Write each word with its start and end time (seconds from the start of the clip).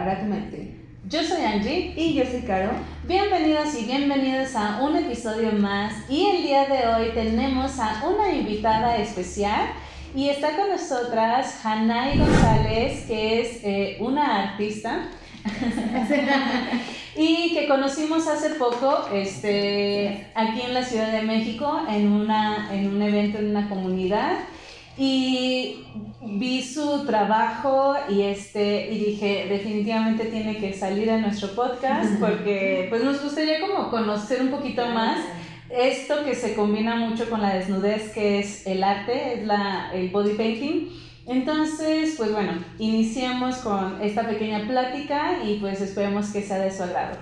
para 0.00 0.20
tu 0.20 0.26
mente. 0.26 0.76
Yo 1.08 1.22
soy 1.22 1.44
Angie. 1.44 1.92
Y 1.94 2.14
yo 2.14 2.24
soy 2.24 2.40
Caro. 2.40 2.70
Bienvenidos 3.06 3.74
y 3.78 3.84
bienvenidos 3.84 4.56
a 4.56 4.80
un 4.82 4.96
episodio 4.96 5.52
más. 5.52 5.92
Y 6.08 6.24
el 6.26 6.42
día 6.42 6.66
de 6.66 6.86
hoy 6.86 7.10
tenemos 7.12 7.78
a 7.78 8.08
una 8.08 8.32
invitada 8.32 8.96
especial. 8.96 9.68
Y 10.14 10.30
está 10.30 10.56
con 10.56 10.70
nosotras 10.70 11.60
Hanay 11.64 12.18
González, 12.18 13.04
que 13.06 13.40
es 13.42 13.60
eh, 13.62 13.98
una 14.00 14.44
artista. 14.44 15.08
y 17.16 17.52
que 17.52 17.68
conocimos 17.68 18.26
hace 18.26 18.50
poco 18.54 19.06
este, 19.12 20.28
aquí 20.34 20.62
en 20.62 20.74
la 20.74 20.82
Ciudad 20.82 21.12
de 21.12 21.22
México 21.22 21.82
en, 21.90 22.10
una, 22.10 22.70
en 22.72 22.88
un 22.88 23.02
evento 23.02 23.38
en 23.38 23.50
una 23.50 23.68
comunidad 23.68 24.38
y 25.02 25.86
vi 26.20 26.62
su 26.62 27.06
trabajo 27.06 27.94
y 28.10 28.20
este 28.20 28.92
y 28.92 28.98
dije 28.98 29.46
definitivamente 29.48 30.26
tiene 30.26 30.58
que 30.58 30.74
salir 30.74 31.10
a 31.10 31.16
nuestro 31.16 31.48
podcast 31.54 32.20
porque 32.20 32.86
pues 32.90 33.02
nos 33.02 33.22
gustaría 33.22 33.62
como 33.62 33.88
conocer 33.88 34.42
un 34.42 34.50
poquito 34.50 34.84
más 34.88 35.18
esto 35.70 36.22
que 36.26 36.34
se 36.34 36.54
combina 36.54 36.96
mucho 36.96 37.30
con 37.30 37.40
la 37.40 37.54
desnudez 37.54 38.12
que 38.12 38.40
es 38.40 38.66
el 38.66 38.84
arte 38.84 39.40
es 39.40 39.46
la 39.46 39.90
el 39.94 40.10
body 40.10 40.34
painting 40.34 40.90
entonces 41.26 42.16
pues 42.18 42.30
bueno 42.32 42.62
iniciemos 42.78 43.56
con 43.56 44.02
esta 44.02 44.28
pequeña 44.28 44.66
plática 44.66 45.42
y 45.42 45.60
pues 45.60 45.80
esperemos 45.80 46.28
que 46.28 46.42
sea 46.42 46.58
de 46.58 46.70
su 46.70 46.82
agrado. 46.82 47.16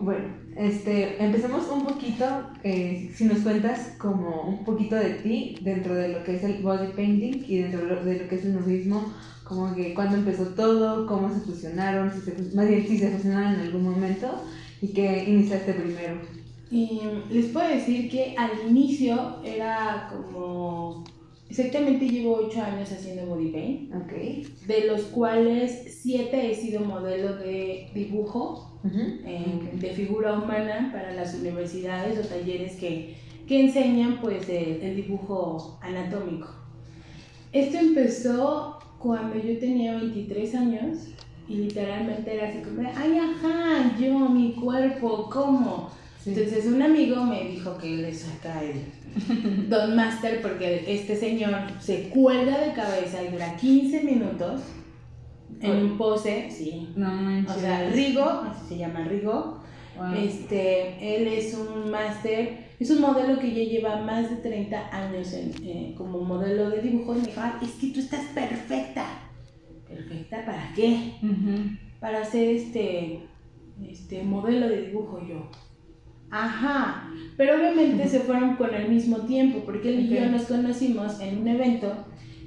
Bueno 0.00 0.41
este, 0.56 1.22
empecemos 1.22 1.68
un 1.70 1.84
poquito, 1.84 2.24
eh, 2.62 3.10
si 3.14 3.24
nos 3.24 3.38
cuentas 3.38 3.94
como 3.98 4.42
un 4.42 4.64
poquito 4.64 4.96
de 4.96 5.14
ti 5.14 5.56
dentro 5.62 5.94
de 5.94 6.08
lo 6.08 6.24
que 6.24 6.36
es 6.36 6.44
el 6.44 6.62
body 6.62 6.92
painting 6.94 7.44
y 7.46 7.58
dentro 7.58 7.80
de 8.04 8.18
lo 8.18 8.28
que 8.28 8.34
es 8.34 8.44
el 8.44 8.54
nudismo, 8.54 9.12
como 9.44 9.74
que 9.74 9.94
cuándo 9.94 10.16
empezó 10.16 10.44
todo, 10.48 11.06
cómo 11.06 11.32
se 11.32 11.40
fusionaron, 11.40 12.12
más 12.54 12.68
bien 12.68 12.86
si 12.86 12.98
se 12.98 13.10
fusionaron 13.10 13.54
en 13.54 13.60
algún 13.60 13.82
momento 13.82 14.28
y 14.80 14.88
que 14.88 15.24
iniciaste 15.24 15.74
primero. 15.74 16.16
Y 16.70 17.00
les 17.30 17.46
puedo 17.46 17.68
decir 17.68 18.10
que 18.10 18.34
al 18.38 18.50
inicio 18.68 19.36
era 19.44 20.10
como 20.10 21.04
Exactamente 21.52 22.08
llevo 22.08 22.36
8 22.46 22.62
años 22.62 22.90
haciendo 22.90 23.26
body 23.26 23.48
paint, 23.48 23.94
okay. 23.94 24.48
de 24.66 24.86
los 24.86 25.02
cuales 25.02 25.98
7 26.00 26.50
he 26.50 26.54
sido 26.54 26.80
modelo 26.80 27.36
de 27.36 27.90
dibujo 27.92 28.80
de 28.82 29.92
figura 29.94 30.38
humana 30.38 30.88
para 30.90 31.12
las 31.12 31.34
universidades 31.34 32.18
o 32.18 32.26
talleres 32.26 32.76
que, 32.76 33.16
que 33.46 33.66
enseñan 33.66 34.18
pues 34.22 34.48
el, 34.48 34.96
dibujo 34.96 35.78
anatómico. 35.82 36.48
Esto 37.52 37.76
empezó 37.76 38.78
cuando 38.98 39.36
yo 39.36 39.58
tenía 39.58 39.96
23 39.96 40.54
años 40.54 40.98
y 41.50 41.56
literalmente 41.56 42.34
era 42.34 42.48
así 42.48 42.62
como, 42.62 42.80
ay, 42.96 43.18
ajá, 43.18 43.94
yo, 44.00 44.20
mi 44.30 44.54
cuerpo, 44.54 45.28
¿cómo? 45.30 45.90
Entonces 46.24 46.64
un 46.64 46.80
amigo 46.80 47.22
me 47.24 47.44
dijo 47.44 47.76
que 47.76 47.88
le 47.88 48.14
saca 48.14 48.64
el 48.64 49.01
Don 49.68 49.96
Master 49.96 50.40
porque 50.40 50.84
este 50.86 51.16
señor 51.16 51.54
se 51.80 52.08
cuelga 52.08 52.58
de 52.58 52.72
cabeza 52.72 53.22
y 53.22 53.28
dura 53.28 53.56
15 53.56 54.02
minutos 54.02 54.62
en 55.62 55.96
pose, 55.96 56.50
sí. 56.50 56.92
No 56.96 57.08
O 57.48 57.54
sea, 57.54 57.90
Rigo, 57.90 58.24
así 58.24 58.68
se 58.68 58.78
llama 58.78 59.04
Rigo. 59.04 59.60
Este, 60.16 61.16
él 61.16 61.28
es 61.28 61.54
un 61.54 61.90
máster, 61.90 62.70
es 62.80 62.90
un 62.90 63.00
modelo 63.00 63.38
que 63.38 63.50
ya 63.50 63.62
lleva 63.62 63.96
más 64.02 64.30
de 64.30 64.36
30 64.36 64.88
años 64.90 65.32
en, 65.34 65.52
eh, 65.62 65.94
como 65.96 66.20
modelo 66.20 66.70
de 66.70 66.80
dibujo. 66.80 67.14
Y 67.14 67.20
me 67.20 67.26
dijo, 67.26 67.40
es 67.62 67.70
que 67.72 67.88
tú 67.88 68.00
estás 68.00 68.24
perfecta. 68.34 69.04
¿Perfecta 69.86 70.44
para 70.46 70.72
qué? 70.74 71.12
Para 72.00 72.22
hacer 72.22 72.48
este, 72.48 73.20
este 73.86 74.22
modelo 74.22 74.68
de 74.68 74.86
dibujo 74.86 75.20
yo. 75.28 75.50
Ajá, 76.32 77.10
pero 77.36 77.56
obviamente 77.56 78.08
se 78.08 78.20
fueron 78.20 78.56
con 78.56 78.74
el 78.74 78.88
mismo 78.88 79.18
tiempo, 79.18 79.60
porque 79.66 79.90
él 79.90 80.00
y 80.00 80.08
yo 80.08 80.26
nos 80.30 80.44
conocimos 80.44 81.20
en 81.20 81.38
un 81.38 81.46
evento 81.46 82.06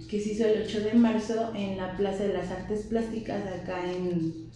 que 0.10 0.20
se 0.20 0.34
hizo 0.34 0.48
el 0.48 0.64
8 0.64 0.80
de 0.82 0.94
marzo 0.94 1.52
en 1.56 1.78
la 1.78 1.96
Plaza 1.96 2.24
de 2.24 2.34
las 2.34 2.50
Artes 2.50 2.88
Plásticas, 2.88 3.44
acá 3.46 3.80
en 3.92 4.50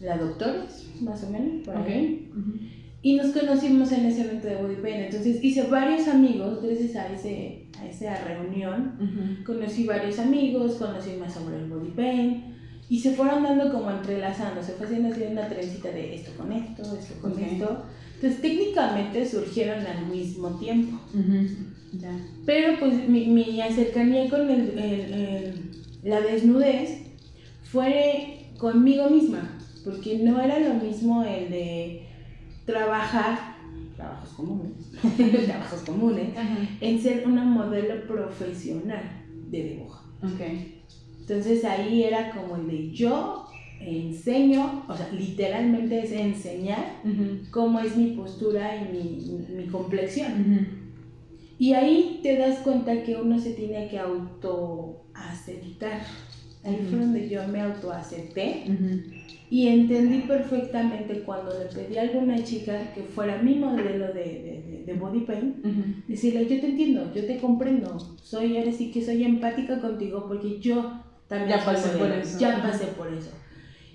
La 0.00 0.18
Doctores, 0.18 0.86
más 1.00 1.24
o 1.24 1.30
menos, 1.30 1.64
por 1.64 1.78
ahí. 1.78 2.30
Y 3.00 3.16
nos 3.16 3.28
conocimos 3.28 3.90
en 3.92 4.04
ese 4.04 4.22
evento 4.22 4.48
de 4.48 4.56
Body 4.56 4.76
Paint. 4.76 5.04
Entonces 5.06 5.42
hice 5.42 5.62
varios 5.64 6.06
amigos 6.06 6.62
gracias 6.62 6.96
a, 6.96 7.12
ese, 7.12 7.66
a 7.78 7.86
esa 7.86 8.16
reunión. 8.24 9.42
Conocí 9.46 9.84
varios 9.86 10.18
amigos, 10.18 10.74
conocí 10.74 11.16
más 11.18 11.32
sobre 11.32 11.56
el 11.58 11.70
Body 11.70 11.90
Paint. 11.90 12.44
Y 12.90 13.00
se 13.00 13.12
fueron 13.12 13.42
dando 13.42 13.72
como 13.72 13.90
entrelazando, 13.90 14.62
se 14.62 14.72
fue 14.72 14.86
haciendo 14.86 15.08
así 15.08 15.22
una 15.22 15.48
trencita 15.48 15.90
de 15.90 16.16
esto 16.16 16.32
con 16.36 16.52
esto, 16.52 16.82
esto 16.82 17.14
con 17.20 17.38
esto. 17.38 17.84
Entonces 18.24 18.40
técnicamente 18.40 19.28
surgieron 19.28 19.86
al 19.86 20.06
mismo 20.06 20.58
tiempo. 20.58 20.98
Pero 22.46 22.78
pues 22.80 23.06
mi, 23.06 23.26
mi 23.26 23.60
cercanía 23.70 24.30
con 24.30 24.50
el, 24.50 25.52
la 26.02 26.22
desnudez 26.22 27.02
fue 27.64 28.48
conmigo 28.56 29.10
misma, 29.10 29.58
porque 29.84 30.20
no 30.20 30.40
era 30.40 30.58
lo 30.58 30.72
mismo 30.72 31.22
el 31.22 31.50
de 31.50 32.06
trabajar, 32.64 33.56
trabajos 33.94 34.30
comunes, 34.30 34.72
trabajos 35.44 35.82
comunes, 35.82 36.30
en 36.80 37.02
ser 37.02 37.26
una 37.26 37.44
modelo 37.44 38.06
profesional 38.06 39.02
de 39.50 39.64
dibujo. 39.64 40.02
Okay. 40.34 40.82
Entonces 41.20 41.62
ahí 41.66 42.04
era 42.04 42.30
como 42.30 42.56
el 42.56 42.68
de 42.68 42.90
yo 42.90 43.43
enseño, 43.84 44.84
o 44.88 44.96
sea, 44.96 45.08
literalmente 45.12 46.02
es 46.02 46.12
enseñar 46.12 47.00
cómo 47.50 47.80
es 47.80 47.96
mi 47.96 48.12
postura 48.12 48.76
y 48.76 48.92
mi, 48.92 49.46
mi 49.56 49.66
complexión. 49.68 50.32
Y 51.58 51.72
ahí 51.74 52.20
te 52.22 52.36
das 52.36 52.58
cuenta 52.58 53.02
que 53.04 53.16
uno 53.16 53.38
se 53.38 53.52
tiene 53.52 53.88
que 53.88 53.98
autoaceptar. 53.98 56.00
Ahí 56.64 56.78
fue 56.88 56.98
donde 56.98 57.28
yo 57.28 57.46
me 57.48 57.60
autoacepté 57.60 58.64
y 59.50 59.68
entendí 59.68 60.20
perfectamente 60.20 61.20
cuando 61.20 61.52
le 61.58 61.66
pedí 61.66 61.98
a 61.98 62.02
alguna 62.02 62.42
chica 62.42 62.92
que 62.94 63.02
fuera 63.02 63.42
mi 63.42 63.56
modelo 63.56 64.06
de, 64.08 64.14
de, 64.14 64.82
de 64.86 64.94
body 64.94 65.20
paint, 65.20 65.56
decirle, 66.08 66.46
yo 66.46 66.60
te 66.60 66.66
entiendo, 66.68 67.12
yo 67.14 67.26
te 67.26 67.36
comprendo, 67.36 67.98
soy 68.22 68.56
ahora 68.56 68.72
sí 68.72 68.90
que 68.90 69.04
soy 69.04 69.22
empática 69.24 69.78
contigo 69.80 70.24
porque 70.26 70.58
yo 70.58 71.00
también 71.28 71.58
ya 71.58 71.64
pasé 71.64 71.98
por 71.98 72.10
eso. 72.10 72.38
Ya 72.38 72.62
pasé 72.62 72.86
por 72.86 73.12
eso. 73.12 73.30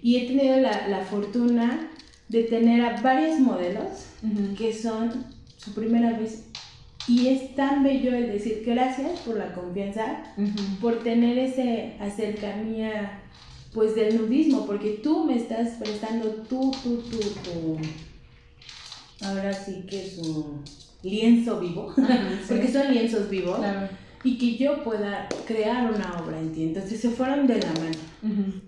Y 0.02 0.18
he 0.18 0.28
tenido 0.28 0.58
la, 0.58 0.88
la 0.88 1.02
fortuna 1.02 1.90
de 2.28 2.44
tener 2.44 2.86
a 2.86 3.02
varios 3.02 3.40
modelos 3.40 4.06
que 4.58 4.74
son 4.74 5.26
su 5.58 5.74
primera 5.74 6.18
vez 6.18 6.44
y 7.10 7.28
es 7.28 7.56
tan 7.56 7.84
bello 7.84 8.14
el 8.14 8.28
decir 8.28 8.62
gracias 8.64 9.22
por 9.22 9.36
la 9.36 9.52
confianza, 9.54 10.24
por 10.80 11.00
tener 11.00 11.40
ese 11.40 11.96
acercanía 12.00 13.22
pues 13.74 13.96
del 13.96 14.16
nudismo, 14.16 14.68
porque 14.68 15.00
tú 15.04 15.26
me 15.26 15.36
estás 15.36 15.70
prestando 15.80 16.30
tú, 16.48 16.72
tú, 16.84 16.98
tú, 17.10 17.20
tú. 17.44 17.78
Ahora 19.26 19.52
sí 19.54 19.86
que 19.88 20.06
es 20.06 20.20
un 20.20 20.64
lienzo 21.02 21.60
vivo, 21.60 21.94
porque 22.48 22.72
son 22.72 22.94
lienzos 22.94 23.28
vivos, 23.28 23.60
y 24.24 24.38
que 24.38 24.58
yo 24.58 24.84
pueda 24.84 25.28
crear 25.48 25.92
una 25.92 26.16
obra 26.24 26.40
en 26.40 26.54
ti. 26.54 26.64
Entonces 26.64 27.00
se 27.00 27.10
fueron 27.10 27.48
de 27.48 27.60
la 27.60 27.74
mano. 27.74 28.62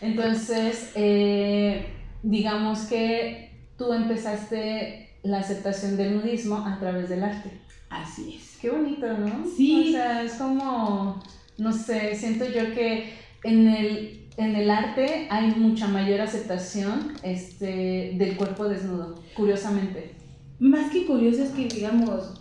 Entonces, 0.00 0.92
eh, 0.94 1.86
digamos 2.22 2.80
que 2.80 3.50
tú 3.76 3.92
empezaste 3.92 5.10
la 5.22 5.38
aceptación 5.38 5.96
del 5.96 6.16
nudismo 6.16 6.56
a 6.66 6.78
través 6.78 7.08
del 7.08 7.22
arte. 7.24 7.50
Así 7.88 8.36
es. 8.36 8.58
Qué 8.60 8.70
bonito, 8.70 9.06
¿no? 9.06 9.44
Sí. 9.56 9.88
O 9.88 9.92
sea, 9.92 10.22
es 10.22 10.34
como, 10.34 11.22
no 11.58 11.72
sé, 11.72 12.14
siento 12.14 12.44
yo 12.44 12.72
que 12.74 13.12
en 13.44 13.68
el, 13.68 14.28
en 14.36 14.56
el 14.56 14.70
arte 14.70 15.26
hay 15.30 15.52
mucha 15.52 15.88
mayor 15.88 16.20
aceptación 16.20 17.14
este, 17.22 18.14
del 18.16 18.36
cuerpo 18.36 18.68
desnudo, 18.68 19.22
curiosamente. 19.34 20.14
Más 20.58 20.90
que 20.90 21.06
curioso 21.06 21.42
es 21.42 21.50
que, 21.50 21.66
digamos, 21.66 22.34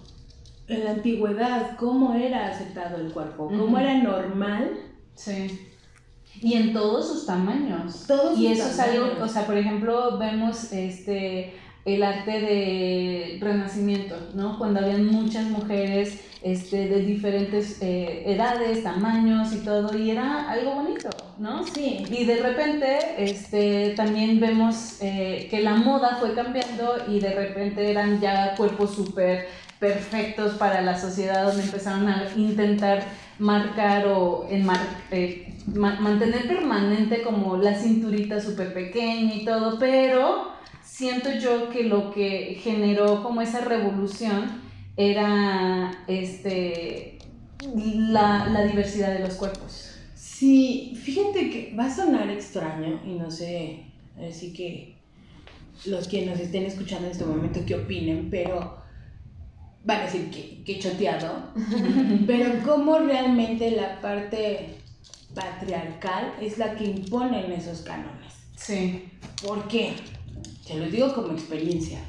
en 0.67 0.83
la 0.83 0.91
antigüedad, 0.91 1.77
cómo 1.77 2.13
era 2.13 2.47
aceptado 2.47 2.97
el 2.97 3.11
cuerpo, 3.11 3.47
cómo 3.47 3.79
era 3.79 3.95
normal. 4.03 4.71
Sí. 5.15 5.59
Y 6.41 6.53
en 6.53 6.73
todos 6.73 7.07
sus 7.07 7.25
tamaños. 7.25 8.05
Todos 8.07 8.37
y 8.39 8.47
eso 8.47 8.67
es 8.67 8.79
algo, 8.79 9.23
o 9.23 9.27
sea, 9.27 9.45
por 9.45 9.57
ejemplo, 9.57 10.17
vemos 10.17 10.71
este 10.71 11.53
el 11.85 12.03
arte 12.03 12.31
de 12.39 13.37
renacimiento, 13.41 14.15
¿no? 14.33 14.57
Cuando 14.57 14.79
habían 14.79 15.07
muchas 15.07 15.45
mujeres 15.45 16.21
este, 16.41 16.87
de 16.87 17.01
diferentes 17.01 17.81
eh, 17.81 18.23
edades, 18.25 18.83
tamaños 18.83 19.53
y 19.53 19.59
todo, 19.59 19.97
y 19.97 20.11
era 20.11 20.49
algo 20.49 20.75
bonito, 20.75 21.09
¿no? 21.37 21.65
Sí. 21.65 22.05
Y 22.09 22.25
de 22.25 22.37
repente 22.37 22.99
este, 23.17 23.93
también 23.95 24.39
vemos 24.39 24.97
eh, 25.01 25.47
que 25.49 25.61
la 25.61 25.75
moda 25.75 26.17
fue 26.19 26.33
cambiando 26.33 26.95
y 27.07 27.19
de 27.19 27.33
repente 27.33 27.89
eran 27.89 28.19
ya 28.21 28.55
cuerpos 28.55 28.95
súper 28.95 29.47
perfectos 29.79 30.53
para 30.55 30.81
la 30.81 30.99
sociedad 30.99 31.45
donde 31.45 31.63
empezaron 31.63 32.07
a 32.07 32.27
intentar 32.35 33.03
marcar 33.39 34.07
o 34.07 34.45
enmar 34.49 34.79
eh, 35.11 35.53
mantener 35.73 36.47
permanente 36.47 37.21
como 37.21 37.55
la 37.57 37.75
cinturita 37.75 38.41
súper 38.41 38.73
pequeña 38.73 39.35
y 39.35 39.45
todo, 39.45 39.77
pero 39.79 40.51
siento 40.99 41.31
yo 41.31 41.69
que 41.69 41.83
lo 41.83 42.11
que 42.11 42.59
generó 42.61 43.23
como 43.23 43.41
esa 43.41 43.61
revolución 43.61 44.61
era 44.97 46.03
este, 46.07 47.19
la, 47.73 48.47
la 48.47 48.65
diversidad 48.65 49.13
de 49.13 49.19
los 49.19 49.35
cuerpos. 49.35 49.91
Sí, 50.13 50.99
fíjate 51.01 51.49
que 51.49 51.73
va 51.73 51.85
a 51.85 51.95
sonar 51.95 52.29
extraño 52.29 52.99
y 53.05 53.13
no 53.13 53.31
sé, 53.31 53.85
así 54.29 54.51
que 54.51 54.97
los 55.85 56.09
que 56.09 56.25
nos 56.25 56.37
estén 56.37 56.65
escuchando 56.65 57.05
en 57.05 57.11
este 57.13 57.23
momento 57.23 57.61
qué 57.65 57.75
opinen, 57.75 58.29
pero 58.29 58.79
van 59.85 60.01
a 60.01 60.03
decir 60.03 60.29
que, 60.29 60.65
que 60.65 60.79
choteado, 60.79 61.53
pero 62.27 62.61
cómo 62.65 62.99
realmente 62.99 63.71
la 63.71 64.01
parte 64.01 64.75
patriarcal 65.33 66.33
es 66.41 66.57
la 66.57 66.75
que 66.75 66.83
impone 66.83 67.45
en 67.45 67.53
esos 67.53 67.83
cánones. 67.83 68.33
Sí. 68.57 69.05
¿Por 69.41 69.65
qué? 69.69 69.93
Te 70.69 70.77
lo 70.77 70.85
digo 70.85 71.11
como 71.15 71.31
experiencia. 71.31 71.99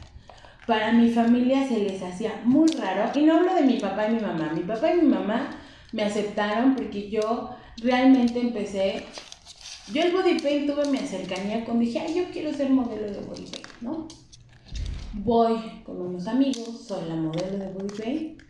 Para 0.66 0.92
mi 0.92 1.08
familia 1.08 1.66
se 1.66 1.78
les 1.78 2.02
hacía 2.02 2.42
muy 2.44 2.68
raro, 2.72 3.10
y 3.18 3.24
no 3.24 3.36
hablo 3.36 3.54
de 3.54 3.62
mi 3.62 3.78
papá 3.78 4.06
y 4.06 4.16
mi 4.16 4.20
mamá, 4.20 4.52
mi 4.54 4.60
papá 4.60 4.92
y 4.92 5.00
mi 5.00 5.08
mamá 5.08 5.58
me 5.92 6.02
aceptaron 6.02 6.76
porque 6.76 7.08
yo 7.08 7.56
realmente 7.78 8.38
empecé, 8.38 9.06
yo 9.94 10.02
el 10.02 10.12
body 10.12 10.38
paint 10.40 10.66
tuve 10.66 10.86
mi 10.90 10.98
cercanía 10.98 11.64
cuando 11.64 11.84
dije, 11.84 12.00
ay, 12.00 12.14
yo 12.14 12.24
quiero 12.30 12.52
ser 12.52 12.68
modelo 12.68 13.10
de 13.10 13.20
body 13.20 13.46
paint, 13.46 13.66
¿no? 13.80 14.06
Voy 15.14 15.82
con 15.82 15.98
unos 15.98 16.26
amigos, 16.26 16.84
soy 16.86 17.08
la 17.08 17.16
modelo 17.16 17.56
de 17.56 17.72
body 17.72 17.96
paint, 17.96 18.42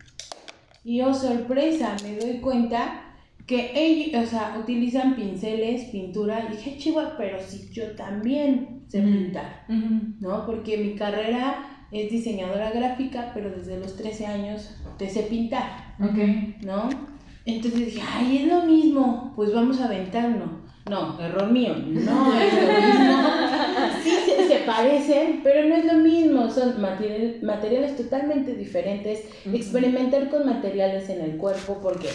y 0.83 1.01
oh 1.01 1.13
sorpresa, 1.13 1.95
me 2.03 2.17
doy 2.17 2.41
cuenta 2.41 3.10
que 3.47 3.71
ellos, 3.75 4.23
o 4.23 4.29
sea, 4.29 4.57
utilizan 4.59 5.15
pinceles, 5.15 5.85
pintura, 5.85 6.47
y 6.49 6.55
dije, 6.55 6.77
chihuahua, 6.77 7.15
pero 7.17 7.37
si 7.41 7.69
yo 7.71 7.91
también 7.95 8.83
sé 8.87 9.01
pintar, 9.01 9.63
¿no? 10.19 10.45
Porque 10.45 10.77
mi 10.77 10.95
carrera 10.95 11.65
es 11.91 12.09
diseñadora 12.11 12.71
gráfica, 12.71 13.31
pero 13.33 13.49
desde 13.49 13.77
los 13.79 13.95
13 13.97 14.25
años 14.27 14.75
te 14.97 15.09
sé 15.09 15.23
pintar. 15.23 15.95
¿no? 16.63 16.89
Entonces 17.45 17.85
dije, 17.87 18.01
ay, 18.07 18.37
es 18.39 18.47
lo 18.47 18.63
mismo, 18.65 19.33
pues 19.35 19.53
vamos 19.53 19.79
a 19.81 19.85
aventarnos. 19.85 20.49
No, 20.89 21.19
error 21.21 21.51
mío, 21.51 21.75
no 21.77 22.33
es 22.33 22.53
lo 22.53 22.73
mismo. 22.73 23.21
Sí 24.03 24.09
se, 24.25 24.47
se 24.47 24.55
parecen, 24.65 25.41
pero 25.43 25.67
no 25.67 25.75
es 25.75 25.85
lo 25.85 25.93
mismo, 25.95 26.49
son 26.49 26.81
material- 26.81 27.39
materiales 27.43 27.95
totalmente 27.95 28.55
diferentes. 28.55 29.23
Experimentar 29.51 30.29
con 30.29 30.45
materiales 30.45 31.09
en 31.09 31.21
el 31.21 31.37
cuerpo, 31.37 31.79
porque 31.81 32.09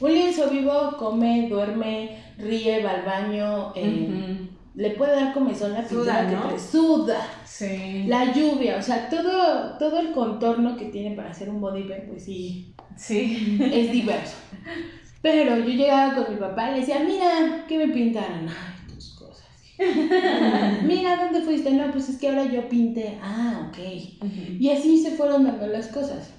un 0.00 0.12
lienzo 0.12 0.48
vivo 0.50 0.96
come, 0.98 1.48
duerme, 1.48 2.18
ríe, 2.38 2.82
va 2.82 2.90
al 2.92 3.02
baño, 3.04 3.72
eh, 3.76 4.48
le 4.74 4.90
puede 4.92 5.14
dar 5.16 5.34
comezón 5.34 5.72
la 5.72 5.80
pintura 5.86 6.24
Suda, 6.24 6.28
que 6.28 6.34
¿no? 6.54 6.58
suda. 6.58 7.26
Sí. 7.44 8.04
La 8.08 8.32
lluvia, 8.32 8.78
o 8.78 8.82
sea, 8.82 9.08
todo, 9.08 9.76
todo 9.78 10.00
el 10.00 10.12
contorno 10.12 10.76
que 10.76 10.86
tiene 10.86 11.14
para 11.14 11.30
hacer 11.30 11.48
un 11.50 11.60
body 11.60 11.84
paint, 11.84 12.04
pues 12.08 12.24
sí, 12.24 12.74
Sí. 12.96 13.58
es 13.72 13.92
diverso. 13.92 14.36
Pero 15.20 15.56
yo 15.58 15.64
llegaba 15.68 16.14
con 16.16 16.34
mi 16.34 16.40
papá 16.40 16.70
y 16.70 16.74
le 16.74 16.80
decía, 16.80 17.00
mira, 17.06 17.64
¿qué 17.68 17.78
me 17.78 17.88
pintaron? 17.92 18.48
Ay, 18.48 18.92
tus 18.92 19.14
cosas. 19.14 19.46
mira, 20.84 21.16
¿dónde 21.22 21.42
fuiste? 21.42 21.70
No, 21.70 21.92
pues 21.92 22.08
es 22.08 22.18
que 22.18 22.28
ahora 22.28 22.44
yo 22.46 22.68
pinté. 22.68 23.18
Ah, 23.22 23.68
ok. 23.68 23.78
Y 24.58 24.70
así 24.70 24.98
se 25.00 25.12
fueron 25.12 25.44
dando 25.44 25.66
las 25.68 25.88
cosas. 25.88 26.32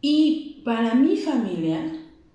Y 0.00 0.47
para 0.68 0.94
mi 0.94 1.16
familia 1.16 1.80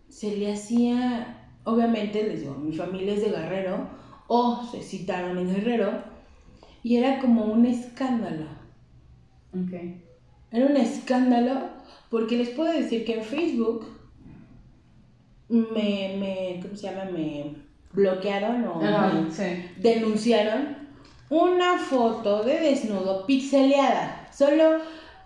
se 0.09 0.35
le 0.35 0.51
hacía, 0.51 1.51
obviamente 1.65 2.23
les 2.23 2.41
digo, 2.41 2.55
mi 2.55 2.75
familia 2.75 3.13
es 3.13 3.21
de 3.21 3.29
Guerrero 3.29 3.87
o 4.25 4.67
se 4.71 4.81
citaron 4.81 5.37
en 5.37 5.53
Guerrero 5.53 5.91
y 6.81 6.95
era 6.95 7.19
como 7.19 7.45
un 7.45 7.63
escándalo. 7.67 8.47
Ok. 9.53 9.73
Era 10.51 10.65
un 10.65 10.75
escándalo 10.77 11.59
porque 12.09 12.37
les 12.37 12.49
puedo 12.49 12.73
decir 12.73 13.05
que 13.05 13.19
en 13.19 13.23
Facebook 13.23 13.85
me, 15.47 16.15
me 16.17 16.59
¿cómo 16.59 16.75
se 16.75 16.87
llama? 16.87 17.11
Me 17.11 17.53
bloquearon 17.91 18.65
o 18.65 18.81
me 18.81 19.31
sí. 19.31 19.43
denunciaron 19.77 20.75
una 21.29 21.77
foto 21.77 22.41
de 22.43 22.61
desnudo 22.61 23.27
pixeleada. 23.27 24.27
Solo 24.31 24.79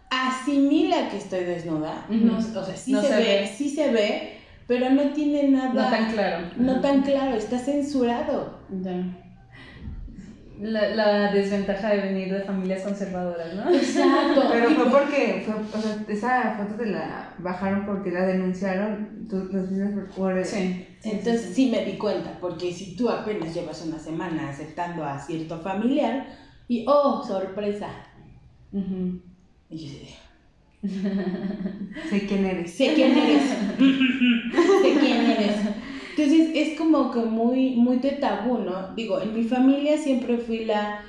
asimila 0.09 1.09
que 1.09 1.17
estoy 1.17 1.43
desnuda. 1.43 2.05
No, 2.09 2.37
o 2.37 2.41
sea, 2.41 2.75
sí 2.75 2.91
No 2.91 3.01
se, 3.01 3.07
se 3.07 3.15
ve, 3.17 3.23
ve. 3.23 3.47
sí 3.57 3.69
se 3.69 3.91
ve, 3.91 4.33
pero 4.67 4.89
no 4.89 5.03
tiene 5.11 5.49
nada. 5.49 5.73
No 5.73 5.89
tan 5.89 6.11
claro. 6.11 6.47
no 6.57 6.81
tan 6.81 7.01
claro, 7.03 7.35
está 7.35 7.57
censurado. 7.59 8.59
Ya. 8.81 9.03
La, 10.59 10.89
la 10.95 11.31
desventaja 11.31 11.89
de 11.89 11.97
venir 12.01 12.33
de 12.33 12.41
familias 12.41 12.81
conservadoras, 12.81 13.53
¿no? 13.53 13.69
Exacto. 13.69 14.41
Pero 14.51 14.71
fue 14.71 14.89
porque, 14.89 15.43
fue, 15.45 15.53
o 15.53 15.81
sea, 15.81 16.03
esa 16.07 16.57
foto 16.57 16.73
te 16.83 16.87
la 16.87 17.35
bajaron 17.37 17.85
porque 17.85 18.09
la 18.09 18.25
denunciaron 18.25 19.27
tú- 19.29 19.49
los 19.51 19.69
mismos 19.69 20.05
por... 20.15 20.43
Sí. 20.43 20.83
Entonces 21.03 21.53
sí 21.53 21.69
me 21.69 21.85
di 21.85 21.99
cuenta, 21.99 22.39
porque 22.41 22.73
si 22.73 22.95
tú 22.95 23.07
apenas 23.07 23.53
llevas 23.53 23.85
una 23.85 23.99
semana 23.99 24.49
aceptando 24.49 25.05
a 25.05 25.19
cierto 25.19 25.59
familiar 25.59 26.25
y 26.67 26.85
oh, 26.87 27.23
sorpresa. 27.23 27.89
Ujú. 28.73 29.21
Y 29.69 29.77
yo 29.77 29.99
dije, 29.99 30.15
Sé 32.09 32.27
quién 32.27 32.45
eres. 32.45 32.71
sé 32.73 32.93
quién 32.93 33.17
eres. 33.17 33.43
sé 34.81 34.97
quién 34.99 35.31
eres. 35.31 35.55
Entonces 36.17 36.49
es 36.55 36.77
como 36.77 37.11
que 37.11 37.19
muy, 37.19 37.71
muy 37.71 37.97
de 37.97 38.11
tabú, 38.11 38.59
¿no? 38.59 38.93
Digo, 38.95 39.21
en 39.21 39.33
mi 39.33 39.43
familia 39.43 39.97
siempre 39.97 40.37
fui 40.37 40.65
la 40.65 41.01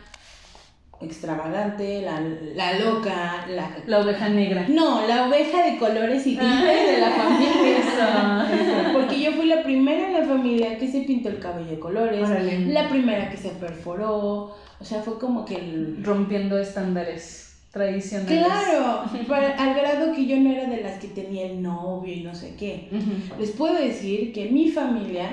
extravagante, 1.00 2.02
la, 2.02 2.20
la 2.20 2.78
loca, 2.80 3.46
la... 3.48 3.70
La 3.86 4.00
oveja 4.00 4.28
negra. 4.28 4.66
No, 4.68 5.06
la 5.06 5.28
oveja 5.28 5.62
de 5.64 5.78
colores 5.78 6.26
y 6.26 6.34
glitter 6.36 6.94
de 6.96 7.00
la 7.00 7.10
familia. 7.10 7.78
Eso, 7.78 8.54
eso. 8.54 8.92
Porque 8.92 9.20
yo 9.20 9.32
fui 9.32 9.46
la 9.46 9.62
primera 9.62 10.08
en 10.08 10.12
la 10.14 10.24
familia 10.26 10.76
que 10.76 10.90
se 10.90 11.02
pintó 11.02 11.28
el 11.28 11.38
cabello 11.38 11.70
de 11.70 11.78
colores, 11.78 12.22
Órale. 12.28 12.66
la 12.66 12.88
primera 12.88 13.30
que 13.30 13.36
se 13.36 13.50
perforó, 13.50 14.56
o 14.80 14.84
sea, 14.84 15.00
fue 15.02 15.18
como 15.18 15.44
que 15.44 15.56
el... 15.56 16.02
Rompiendo 16.02 16.58
estándares 16.58 17.47
tradicionales. 17.70 18.44
Claro, 18.44 19.04
para- 19.28 19.56
al 19.56 19.74
grado 19.74 20.12
que 20.14 20.26
yo 20.26 20.36
no 20.38 20.50
era 20.50 20.68
de 20.68 20.82
las 20.82 20.98
que 21.00 21.08
tenía 21.08 21.46
el 21.46 21.62
novio 21.62 22.12
y 22.12 22.22
no 22.22 22.34
sé 22.34 22.54
qué. 22.58 22.88
Les 23.38 23.50
puedo 23.52 23.74
decir 23.74 24.32
que 24.32 24.50
mi 24.50 24.70
familia, 24.70 25.28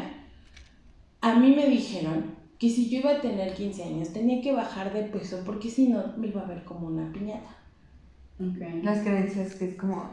a 1.22 1.36
mí 1.36 1.54
me 1.56 1.68
dijeron 1.68 2.36
que 2.60 2.70
si 2.70 2.90
yo 2.90 3.00
iba 3.00 3.12
a 3.12 3.22
tener 3.22 3.54
15 3.54 3.84
años 3.84 4.14
tenía 4.14 4.42
que 4.42 4.52
bajar 4.54 4.94
de 4.94 5.04
peso 5.04 5.42
porque 5.46 5.70
si 5.70 5.88
no 5.90 6.14
me 6.18 6.28
iba 6.28 6.42
a 6.42 6.46
ver 6.46 6.64
como 6.64 6.88
una 6.88 7.12
piñata. 7.12 7.50
Ok. 8.40 8.84
Las 8.84 9.00
creencias 9.00 9.56
que 9.56 9.70
es 9.70 9.76
como... 9.76 10.10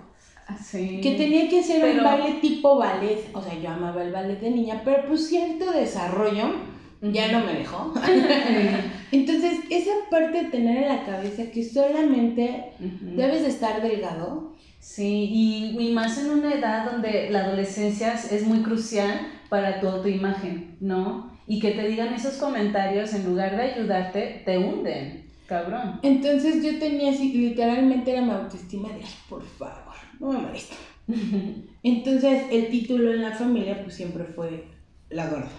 Sí. 0.62 1.00
Que 1.00 1.12
tenía 1.12 1.48
que 1.48 1.60
hacer 1.60 1.96
un 1.98 2.02
baile 2.02 2.34
tipo 2.40 2.76
ballet, 2.76 3.28
o 3.32 3.40
sea, 3.40 3.56
yo 3.58 3.70
amaba 3.70 4.02
el 4.02 4.12
ballet 4.12 4.40
de 4.40 4.50
niña, 4.50 4.82
pero 4.84 5.06
pues 5.08 5.28
cierto 5.28 5.70
desarrollo 5.72 6.52
ya 7.00 7.30
no 7.32 7.44
me 7.46 7.54
dejó. 7.54 7.92
Entonces, 9.12 9.60
esa 9.70 9.92
parte 10.10 10.44
de 10.44 10.50
tener 10.50 10.82
en 10.82 10.88
la 10.88 11.04
cabeza 11.04 11.50
que 11.50 11.62
solamente 11.62 12.72
debes 12.80 13.42
de 13.42 13.48
estar 13.48 13.82
delgado, 13.82 14.52
Sí, 14.82 15.28
y, 15.30 15.76
y 15.78 15.92
más 15.92 16.18
en 16.18 16.30
una 16.30 16.54
edad 16.54 16.90
donde 16.90 17.30
la 17.30 17.44
adolescencia 17.44 18.14
es 18.14 18.44
muy 18.44 18.62
crucial 18.62 19.28
para 19.48 19.80
tu 19.80 19.86
autoimagen, 19.86 20.76
¿no? 20.80 21.30
Y 21.46 21.60
que 21.60 21.70
te 21.70 21.86
digan 21.86 22.12
esos 22.12 22.34
comentarios 22.34 23.14
en 23.14 23.24
lugar 23.24 23.56
de 23.56 23.62
ayudarte, 23.62 24.42
te 24.44 24.58
hunden, 24.58 25.30
cabrón. 25.46 26.00
entonces 26.02 26.64
yo 26.64 26.80
tenía 26.80 27.12
así, 27.12 27.32
literalmente 27.32 28.10
era 28.10 28.22
mi 28.22 28.32
autoestima 28.32 28.88
de, 28.88 29.04
ay, 29.04 29.14
por 29.28 29.44
favor, 29.44 29.94
no 30.18 30.32
me 30.32 30.38
molesta. 30.40 30.74
Entonces, 31.84 32.46
el 32.50 32.68
título 32.68 33.12
en 33.12 33.22
la 33.22 33.32
familia 33.32 33.82
pues 33.84 33.94
siempre 33.94 34.24
fue 34.24 34.64
la 35.10 35.28
gorda, 35.28 35.50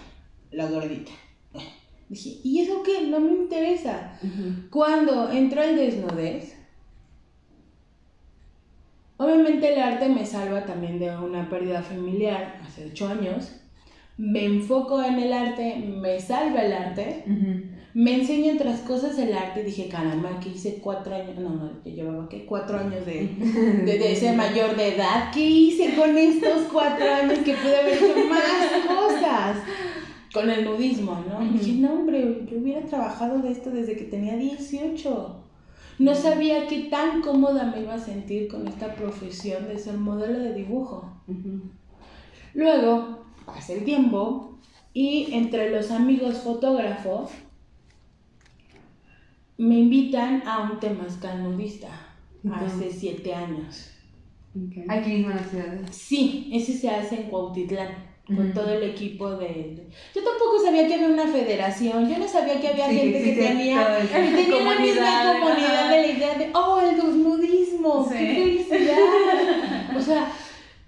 la 0.50 0.66
gordita. 0.66 1.12
Dije, 2.08 2.38
¿y 2.44 2.60
eso 2.60 2.82
qué? 2.82 3.06
No 3.06 3.20
me 3.20 3.32
interesa. 3.32 4.18
Cuando 4.70 5.30
entró 5.30 5.62
el 5.62 5.76
desnudez, 5.76 6.54
obviamente 9.16 9.72
el 9.72 9.80
arte 9.80 10.08
me 10.08 10.26
salva 10.26 10.66
también 10.66 10.98
de 10.98 11.16
una 11.16 11.48
pérdida 11.48 11.82
familiar 11.82 12.60
hace 12.62 12.86
ocho 12.86 13.08
años. 13.08 13.52
Me 14.16 14.44
enfoco 14.44 15.02
en 15.02 15.18
el 15.18 15.32
arte, 15.32 15.76
me 15.76 16.20
salva 16.20 16.62
el 16.62 16.72
arte, 16.72 17.24
me 17.94 18.14
enseña 18.14 18.54
otras 18.54 18.80
cosas 18.80 19.18
el 19.18 19.32
arte. 19.32 19.64
Dije, 19.64 19.88
caramba, 19.88 20.38
que 20.40 20.50
hice 20.50 20.78
cuatro 20.80 21.14
años, 21.16 21.38
no, 21.38 21.50
no, 21.50 21.70
yo 21.84 21.90
llevaba 21.90 22.28
que 22.28 22.44
cuatro 22.44 22.78
años 22.78 23.04
de, 23.06 23.28
de, 23.84 23.98
de, 23.98 24.14
ser 24.14 24.36
mayor 24.36 24.76
de 24.76 24.94
edad. 24.94 25.32
¿Qué 25.32 25.40
hice 25.40 25.96
con 25.96 26.16
estos 26.16 26.68
cuatro 26.72 27.10
años 27.12 27.38
que 27.38 27.54
pude 27.54 27.76
haber 27.76 27.94
hecho 27.94 28.28
más 28.28 28.86
cosas? 28.86 29.56
Con 30.34 30.50
el 30.50 30.64
nudismo, 30.64 31.24
¿no? 31.28 31.42
Y 31.44 31.58
dije, 31.58 31.72
no, 31.80 31.92
hombre, 31.92 32.44
yo 32.50 32.58
hubiera 32.58 32.84
trabajado 32.84 33.38
de 33.38 33.52
esto 33.52 33.70
desde 33.70 33.96
que 33.96 34.04
tenía 34.04 34.36
18. 34.36 35.36
No 36.00 36.14
sabía 36.16 36.66
qué 36.66 36.88
tan 36.90 37.22
cómoda 37.22 37.66
me 37.66 37.82
iba 37.82 37.94
a 37.94 37.98
sentir 37.98 38.48
con 38.48 38.66
esta 38.66 38.96
profesión 38.96 39.68
de 39.68 39.78
ser 39.78 39.96
modelo 39.96 40.40
de 40.40 40.52
dibujo. 40.52 41.08
Luego, 42.52 43.26
pasa 43.46 43.74
el 43.74 43.84
tiempo 43.84 44.58
y 44.92 45.32
entre 45.32 45.70
los 45.70 45.92
amigos 45.92 46.38
fotógrafos 46.38 47.30
me 49.56 49.78
invitan 49.78 50.42
a 50.48 50.62
un 50.62 50.80
temazcal 50.80 51.44
nudista 51.44 51.88
hace 52.52 52.90
siete 52.90 53.32
años. 53.32 53.92
Aquí 54.88 55.10
mismo 55.10 55.30
en 55.30 55.36
la 55.36 55.44
ciudad. 55.44 55.78
Sí, 55.92 56.50
ese 56.52 56.72
se 56.72 56.90
hace 56.90 57.22
en 57.22 57.30
Cuautitlán 57.30 58.03
con 58.26 58.54
todo 58.54 58.70
el 58.72 58.82
equipo 58.84 59.30
de... 59.32 59.76
Yo 60.14 60.22
tampoco 60.22 60.62
sabía 60.64 60.86
que 60.86 60.94
había 60.94 61.08
una 61.08 61.26
federación, 61.26 62.08
yo 62.08 62.18
no 62.18 62.26
sabía 62.26 62.60
que 62.60 62.68
había 62.68 62.86
gente 62.86 63.22
que, 63.22 63.32
tenía, 63.32 63.98
que 64.00 64.06
tenía 64.08 64.62
la 64.62 64.80
misma 64.80 65.40
comunidad 65.40 65.90
de 65.90 66.00
la 66.00 66.06
idea 66.06 66.34
de, 66.34 66.50
oh, 66.54 66.80
el 66.80 67.22
nudismo, 67.22 68.08
qué 68.08 68.16
felicidad. 68.16 68.98
O 69.96 70.00
sea, 70.00 70.26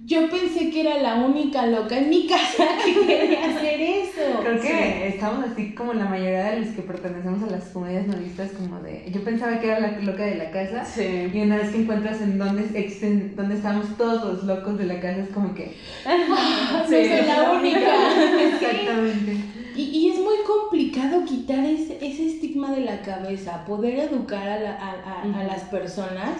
yo 0.06 0.30
pensé 0.30 0.70
que 0.70 0.82
era 0.82 1.02
la 1.02 1.16
única 1.16 1.66
loca 1.66 1.98
en 1.98 2.08
mi 2.08 2.28
casa 2.28 2.64
que 2.84 3.06
quería 3.06 3.56
hacer 3.56 3.80
eso. 3.80 4.40
Creo 4.40 4.60
que 4.60 5.08
estamos 5.08 5.46
así 5.50 5.74
como 5.74 5.94
la 5.94 6.04
mayoría 6.04 6.52
de 6.52 6.60
los 6.60 6.68
que 6.68 6.82
pertenecemos 6.82 7.42
a 7.42 7.50
las 7.50 7.64
comunidades 7.70 8.06
nudistas, 8.06 8.52
como 8.52 8.78
de. 8.82 9.10
Yo 9.10 9.24
pensaba 9.24 9.58
que 9.58 9.66
era 9.66 9.80
la 9.80 9.98
loca 10.00 10.24
de 10.24 10.36
la 10.36 10.52
casa. 10.52 10.84
Sí. 10.84 11.28
Y 11.34 11.40
una 11.40 11.56
vez 11.56 11.70
que 11.70 11.82
encuentras 11.82 12.20
en 12.20 12.38
donde, 12.38 12.62
existen, 12.78 13.34
donde 13.34 13.56
estamos 13.56 13.96
todos 13.98 14.22
los 14.22 14.44
locos 14.44 14.78
de 14.78 14.86
la 14.86 15.00
casa, 15.00 15.22
es 15.22 15.30
como 15.30 15.52
que. 15.54 15.74
sí, 16.86 17.08
soy 17.08 17.26
la 17.26 17.52
única. 17.52 17.80
Exactamente. 18.54 19.36
Y, 19.74 19.82
y, 19.82 20.10
es 20.10 20.18
muy 20.20 20.36
complicado 20.46 21.24
quitar 21.24 21.64
ese, 21.64 21.98
ese 22.00 22.28
estigma 22.28 22.70
de 22.72 22.82
la 22.82 23.02
cabeza, 23.02 23.64
poder 23.66 23.98
educar 23.98 24.48
a, 24.48 24.58
la, 24.58 24.70
a, 24.70 25.22
a, 25.22 25.40
a 25.40 25.44
las 25.44 25.64
personas 25.64 26.38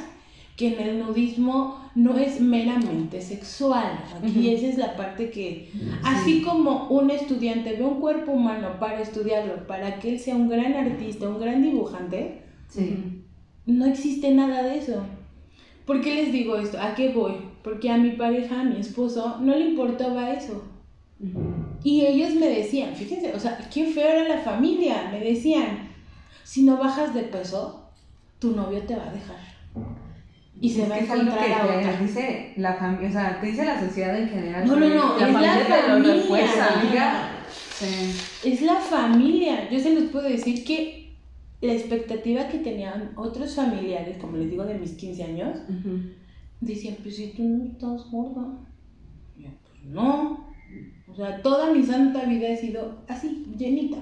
que 0.57 0.73
en 0.73 0.81
el 0.81 0.99
nudismo 0.99 1.87
no 1.95 2.19
es 2.19 2.41
meramente 2.41 3.21
sexual. 3.21 4.03
Aquí 4.23 4.55
esa 4.55 4.67
es 4.67 4.79
la 4.79 4.97
parte 4.97 5.31
que, 5.31 5.71
así 6.03 6.43
como 6.43 6.89
un 6.89 7.11
estudiante 7.11 7.75
ve 7.75 7.85
un 7.85 8.01
cuerpo 8.01 8.33
humano 8.33 8.81
para 8.81 9.01
estudiarlo, 9.01 9.67
para 9.67 9.99
que 9.99 10.11
él 10.11 10.19
sea 10.19 10.35
un 10.35 10.49
gran 10.49 10.73
artista, 10.75 11.29
un 11.29 11.39
gran 11.39 11.63
dibujante, 11.63 12.41
no 13.67 13.85
existe 13.85 14.31
nada 14.31 14.63
de 14.63 14.79
eso. 14.79 15.03
¿Por 15.85 16.01
qué 16.01 16.15
les 16.15 16.33
digo 16.33 16.57
esto? 16.57 16.81
¿A 16.81 16.95
qué 16.95 17.13
voy? 17.13 17.35
Porque 17.63 17.91
a 17.91 17.99
mi 17.99 18.13
pareja, 18.13 18.61
a 18.61 18.65
mi 18.65 18.81
esposo, 18.81 19.39
no 19.41 19.55
le 19.55 19.69
importaba 19.71 20.33
eso. 20.33 20.65
Y 21.85 22.07
ellos 22.07 22.35
me 22.35 22.49
decían, 22.49 22.95
fíjense, 22.95 23.35
o 23.35 23.39
sea, 23.39 23.59
qué 23.73 23.87
feo 23.87 24.09
era 24.09 24.29
la 24.29 24.39
familia, 24.39 25.09
me 25.13 25.21
decían, 25.21 25.89
si 26.45 26.63
no 26.63 26.79
bajas 26.79 27.15
de 27.15 27.23
peso, 27.23 27.91
tu 28.39 28.57
novio 28.57 28.81
te 28.81 28.97
va 28.97 29.09
a 29.09 29.13
dejar 29.13 29.56
y 30.61 30.71
se 30.71 30.89
va 30.89 30.95
a 30.95 30.99
encontrar 30.99 31.45
que 31.47 31.53
a 31.53 31.65
otra. 31.65 32.01
dice 32.01 32.53
la 32.57 32.75
familia, 32.75 33.09
o 33.09 33.13
sea, 33.13 33.41
te 33.41 33.47
dice 33.47 33.65
la 33.65 33.81
sociedad 33.81 34.19
en 34.19 34.29
general. 34.29 34.67
No, 34.67 34.77
no, 34.77 34.89
no, 34.89 35.19
la 35.19 35.27
es 35.27 35.33
familia 35.33 35.69
la 35.69 35.81
lo 35.81 35.95
familia. 35.95 36.15
refuerza, 36.15 36.81
amiga. 36.81 37.31
Sí. 37.51 38.49
Es 38.49 38.63
la 38.63 38.77
familia. 38.77 39.71
Yo 39.71 39.79
se 39.79 39.95
los 39.95 40.05
puedo 40.05 40.29
decir 40.29 40.65
que 40.65 41.15
la 41.61 41.73
expectativa 41.73 42.49
que 42.49 42.59
tenían 42.59 43.13
otros 43.17 43.55
familiares, 43.55 44.17
como 44.19 44.37
les 44.39 44.51
digo, 44.51 44.65
de 44.65 44.79
mis 44.79 44.93
15 44.93 45.25
años, 45.25 45.59
decían, 46.61 46.97
pues 47.03 47.17
si 47.17 47.29
tú 47.29 47.43
no 47.45 47.65
estás 47.65 48.11
gorda. 48.11 48.59
Yo, 49.39 49.49
pues 49.63 49.85
no. 49.85 50.47
O 51.09 51.15
sea, 51.15 51.43
toda 51.43 51.73
mi 51.73 51.83
santa 51.83 52.25
vida 52.25 52.49
he 52.49 52.57
sido 52.57 53.03
así, 53.09 53.47
llenita. 53.57 53.99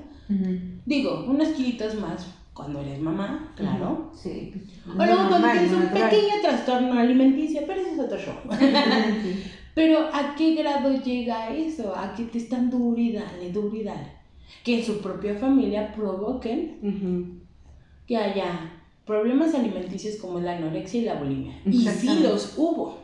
Digo, 0.86 1.24
unos 1.28 1.48
kilitos 1.48 2.00
más, 2.00 2.26
cuando 2.54 2.80
eres 2.80 3.00
mamá, 3.00 3.52
claro. 3.56 4.12
Sí. 4.14 4.52
O 4.88 5.04
luego 5.04 5.28
cuando 5.28 5.50
tienes 5.50 5.72
un 5.72 5.88
pequeño 5.88 6.34
trastorno 6.40 6.98
alimenticio, 6.98 7.62
pero 7.66 7.80
ese 7.80 7.92
es 7.94 7.98
otro 7.98 8.16
show. 8.18 8.34
pero 9.74 9.98
¿a 10.12 10.34
qué 10.36 10.54
grado 10.54 10.94
llega 11.02 11.52
eso? 11.54 11.94
¿A 11.96 12.14
que 12.14 12.24
te 12.24 12.38
están 12.38 12.70
duro 12.70 12.96
y 13.00 13.12
dale, 13.12 13.50
duro 13.52 13.74
y 13.76 13.82
dale? 13.82 14.12
Que 14.62 14.78
en 14.78 14.84
su 14.84 15.00
propia 15.00 15.34
familia 15.34 15.92
provoquen 15.92 17.42
que 18.06 18.16
haya 18.16 18.70
problemas 19.04 19.54
alimenticios 19.54 20.16
como 20.16 20.38
la 20.40 20.56
anorexia 20.56 21.00
y 21.00 21.04
la 21.04 21.14
bulimia. 21.14 21.60
Y 21.66 21.80
sí 21.80 22.20
los 22.22 22.54
hubo. 22.56 22.98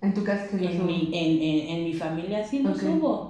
En 0.00 0.14
tu 0.14 0.22
casa 0.24 0.46
sí 0.50 0.58
los 0.58 0.72
En 0.72 0.78
hubo. 0.80 0.86
mi, 0.86 1.10
en, 1.12 1.42
en, 1.42 1.76
en 1.78 1.84
mi 1.84 1.92
familia 1.92 2.42
sí 2.46 2.60
los 2.60 2.80
hubo. 2.84 3.29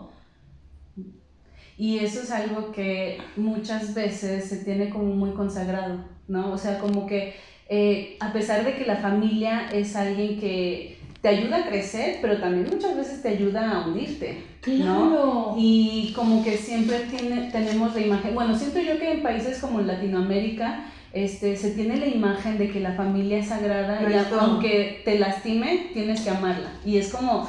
Y 1.80 2.00
eso 2.00 2.20
es 2.20 2.30
algo 2.30 2.72
que 2.72 3.16
muchas 3.36 3.94
veces 3.94 4.44
se 4.44 4.58
tiene 4.58 4.90
como 4.90 5.14
muy 5.14 5.30
consagrado, 5.30 6.04
¿no? 6.28 6.52
O 6.52 6.58
sea, 6.58 6.78
como 6.78 7.06
que 7.06 7.34
eh, 7.70 8.18
a 8.20 8.34
pesar 8.34 8.66
de 8.66 8.74
que 8.74 8.84
la 8.84 8.96
familia 8.96 9.66
es 9.72 9.96
alguien 9.96 10.38
que 10.38 10.98
te 11.22 11.28
ayuda 11.28 11.56
a 11.56 11.68
crecer, 11.70 12.18
pero 12.20 12.36
también 12.36 12.68
muchas 12.70 12.94
veces 12.98 13.22
te 13.22 13.30
ayuda 13.30 13.70
a 13.70 13.86
hundirte, 13.86 14.42
¿no? 14.66 15.08
Claro. 15.08 15.54
Y 15.56 16.12
como 16.14 16.44
que 16.44 16.58
siempre 16.58 16.98
tiene, 17.10 17.50
tenemos 17.50 17.94
la 17.94 18.00
imagen, 18.02 18.34
bueno, 18.34 18.54
siento 18.58 18.78
yo 18.78 18.98
que 18.98 19.12
en 19.12 19.22
países 19.22 19.58
como 19.58 19.80
Latinoamérica 19.80 20.84
este, 21.14 21.56
se 21.56 21.70
tiene 21.70 21.96
la 21.96 22.08
imagen 22.08 22.58
de 22.58 22.70
que 22.70 22.80
la 22.80 22.92
familia 22.92 23.38
es 23.38 23.48
sagrada 23.48 24.02
y 24.02 24.34
aunque 24.38 25.00
te 25.06 25.18
lastime, 25.18 25.88
tienes 25.94 26.20
que 26.20 26.28
amarla. 26.28 26.72
Y 26.84 26.98
es 26.98 27.10
como, 27.10 27.48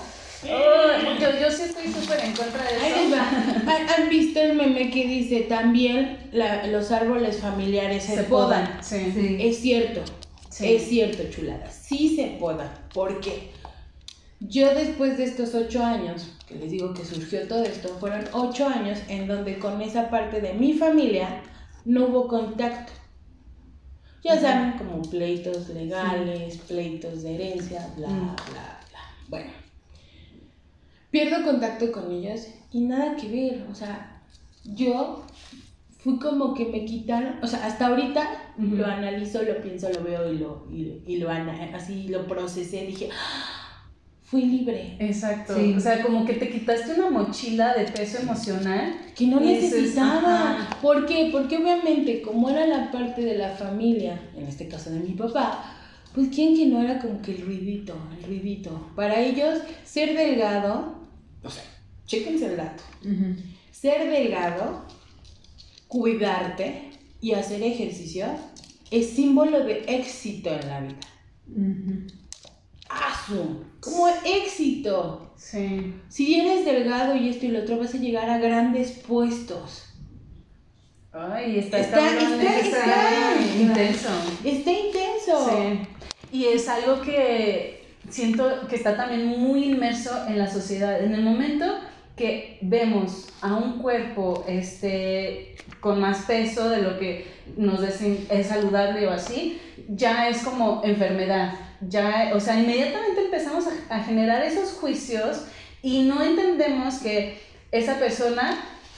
oh, 0.50 1.20
yo, 1.20 1.40
yo 1.40 1.52
sí 1.52 1.64
estoy 1.64 1.88
súper 1.92 2.20
en 2.26 2.34
contra 2.36 2.64
de 2.64 2.78
Ahí 2.78 2.92
eso. 2.92 3.02
les 3.02 3.14
va. 3.14 3.30
¿Han- 3.76 3.90
¿Han 4.04 4.10
visto 4.10 4.40
el 4.42 4.56
meme 4.56 4.90
que 4.90 5.06
dice 5.08 5.42
también 5.42 6.30
la- 6.32 6.66
los 6.68 6.92
árboles 6.92 7.38
familiares 7.40 8.04
se, 8.04 8.16
Se 8.16 8.24
podan? 8.24 8.66
podan, 8.66 8.84
sí. 8.84 9.12
Sí. 9.14 9.38
Es 9.40 9.58
cierto, 9.60 10.02
Sí. 10.50 10.74
es 10.74 10.84
cierto, 10.88 11.24
chulada. 11.30 11.70
Sí 11.70 12.16
se 12.16 12.38
podan. 12.40 12.70
¿Por 12.94 13.20
qué? 13.22 13.52
Yo 14.40 14.74
después 14.74 15.18
de 15.18 15.26
estos 15.26 15.54
ocho 15.54 15.84
años, 15.86 16.28
que 16.48 16.56
les 16.56 16.72
digo 16.72 16.94
que 16.94 17.06
surgió 17.06 17.48
todo 17.48 17.64
esto, 17.64 17.90
fueron 18.00 18.24
ocho 18.34 18.68
años 18.68 18.98
en 19.08 19.28
donde 19.28 19.60
con 19.60 19.80
esa 19.82 20.10
parte 20.10 20.42
de 20.42 20.54
mi 20.54 20.74
familia 20.74 21.42
no 21.86 22.06
hubo 22.06 22.28
contacto. 22.28 22.92
Ya 24.24 24.40
saben, 24.40 24.74
como 24.78 25.02
pleitos 25.04 25.70
legales, 25.70 26.58
pleitos 26.68 27.24
de 27.24 27.36
herencia, 27.36 27.88
bla, 27.98 28.08
Mm. 28.08 28.36
bla, 28.36 28.80
bla. 28.90 29.00
Bueno, 29.30 29.52
pierdo 31.12 31.44
contacto 31.46 31.92
con 31.92 32.12
ellos 32.12 32.48
y 32.72 32.82
nada 32.82 33.16
que 33.16 33.28
ver. 33.28 33.66
O 33.72 33.76
sea, 33.76 34.22
yo 34.64 35.24
fui 36.00 36.18
como 36.18 36.54
que 36.54 36.66
me 36.66 36.86
quitaron, 36.86 37.36
o 37.44 37.48
sea, 37.48 37.66
hasta 37.66 37.88
ahorita 37.88 38.28
lo 38.58 38.86
analizo, 38.86 39.44
lo 39.44 39.62
pienso, 39.62 39.90
lo 39.90 40.04
veo 40.04 40.32
y 40.34 40.38
lo, 40.40 40.68
y, 40.72 41.02
y 41.06 41.18
lo 41.18 41.30
ana- 41.30 41.70
así 41.76 42.08
lo 42.08 42.26
procesé, 42.28 42.86
dije, 42.88 43.10
"Ah, 43.12 43.84
fui 44.24 44.46
libre, 44.46 44.96
Exacto. 45.00 45.54
Sí. 45.56 45.74
O 45.76 45.80
sea, 45.80 46.02
como 46.02 46.26
que 46.26 46.34
te 46.34 46.50
quitaste 46.50 46.94
una 47.00 47.10
mochila 47.10 47.74
de 47.74 47.84
peso 47.92 48.20
emocional. 48.22 48.96
que 49.16 49.28
no 49.28 49.40
necesitaba. 49.42 50.52
ajá. 50.62 50.78
¿Por 50.82 51.06
qué? 51.06 51.30
Porque 51.32 51.58
obviamente 51.58 52.22
como 52.22 52.50
era 52.50 52.66
la 52.66 52.90
parte 52.92 53.22
de 53.22 53.38
la 53.38 53.50
familia, 53.50 54.20
en 54.38 54.48
este 54.48 54.68
caso 54.70 54.90
de 54.90 55.02
mi 55.02 55.12
papá, 55.14 55.76
pues 56.16 56.30
quién 56.34 56.56
que 56.56 56.66
no 56.68 56.82
era 56.82 57.00
como 57.00 57.22
que 57.22 57.32
el 57.36 57.42
ruidito, 57.46 57.94
el 58.18 58.24
ruidito. 58.26 58.88
Para 58.96 59.20
ellos, 59.20 59.60
ser 59.84 60.16
delgado, 60.18 60.96
o 61.44 61.50
sea, 61.50 61.64
chéquense 62.06 62.46
el 62.48 62.58
dato, 62.58 62.84
ser 63.72 64.10
delgado, 64.10 64.86
cuidarte 65.88 66.90
y 67.22 67.34
hacer 67.34 67.62
ejercicio 67.64 68.26
es 68.92 69.10
símbolo 69.12 69.64
de 69.64 69.84
éxito 69.88 70.50
en 70.54 70.68
la 70.68 70.80
vida. 70.82 72.08
¡Asu! 72.90 73.64
Como 73.80 74.08
éxito. 74.26 75.34
Sí. 75.38 75.96
Si 76.10 76.40
eres 76.40 76.66
delgado 76.66 77.16
y 77.16 77.30
esto 77.30 77.46
y 77.46 77.50
lo 77.50 77.60
otro, 77.62 77.78
vas 77.80 77.94
a 77.96 77.98
llegar 77.98 78.30
a 78.30 78.38
grandes 78.38 78.92
puestos. 78.92 79.86
Ay, 81.14 81.58
está, 81.60 81.80
está- 81.80 82.10
está 82.10 82.60
está. 82.60 83.36
intenso. 83.60 84.10
Está 84.44 84.72
intenso. 84.72 85.50
Sí. 85.50 85.80
Y 86.38 86.46
es 86.46 86.68
algo 86.68 87.02
que 87.02 87.81
siento 88.12 88.68
que 88.68 88.76
está 88.76 88.96
también 88.96 89.26
muy 89.26 89.66
inmerso 89.66 90.12
en 90.28 90.38
la 90.38 90.48
sociedad. 90.48 91.02
En 91.02 91.14
el 91.14 91.22
momento 91.22 91.66
que 92.16 92.60
vemos 92.62 93.30
a 93.42 93.56
un 93.56 93.80
cuerpo 93.80 94.46
este, 94.48 95.56
con 95.80 96.00
más 96.00 96.26
peso 96.26 96.70
de 96.70 96.82
lo 96.82 97.00
que 97.00 97.26
nos 97.58 97.82
dicen 97.82 98.28
es 98.30 98.48
saludable 98.48 99.08
o 99.08 99.12
así, 99.12 99.60
ya 99.88 100.30
es 100.30 100.44
como 100.44 100.82
enfermedad. 100.84 101.54
Ya, 101.88 102.32
o 102.36 102.40
sea, 102.40 102.60
inmediatamente 102.60 103.26
empezamos 103.26 103.66
a, 103.68 103.96
a 103.96 104.04
generar 104.04 104.44
esos 104.44 104.74
juicios 104.74 105.46
y 105.82 106.04
no 106.04 106.22
entendemos 106.22 107.00
que 107.00 107.42
esa 107.72 107.98
persona 107.98 108.56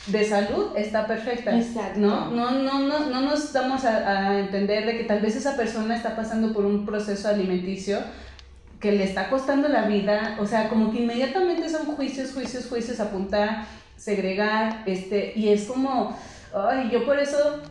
de 0.07 0.25
salud 0.25 0.75
está 0.75 1.07
perfecta. 1.07 1.55
Exacto. 1.57 1.99
¿no? 1.99 2.29
No, 2.31 2.51
no, 2.51 2.79
no, 2.79 3.09
no 3.09 3.21
nos 3.21 3.53
damos 3.53 3.85
a, 3.85 4.31
a 4.31 4.39
entender 4.39 4.85
de 4.85 4.97
que 4.97 5.03
tal 5.05 5.21
vez 5.21 5.35
esa 5.35 5.55
persona 5.55 5.95
está 5.95 6.15
pasando 6.15 6.51
por 6.51 6.65
un 6.65 6.85
proceso 6.85 7.29
alimenticio 7.29 7.99
que 8.83 8.91
le 8.91 9.05
está 9.05 9.29
costando 9.29 9.69
la 9.69 9.83
vida, 9.83 10.35
o 10.41 10.45
sea, 10.45 10.67
como 10.67 10.91
que 10.91 10.99
inmediatamente 11.03 11.69
son 11.69 11.85
juicios, 11.85 12.33
juicios, 12.33 12.67
juicios, 12.67 12.99
apuntar, 12.99 13.65
segregar, 13.95 14.83
este, 14.85 15.31
y 15.37 15.47
es 15.47 15.63
como, 15.67 16.13
ay, 16.53 16.89
yo 16.91 17.05
por 17.05 17.17
eso, 17.17 17.61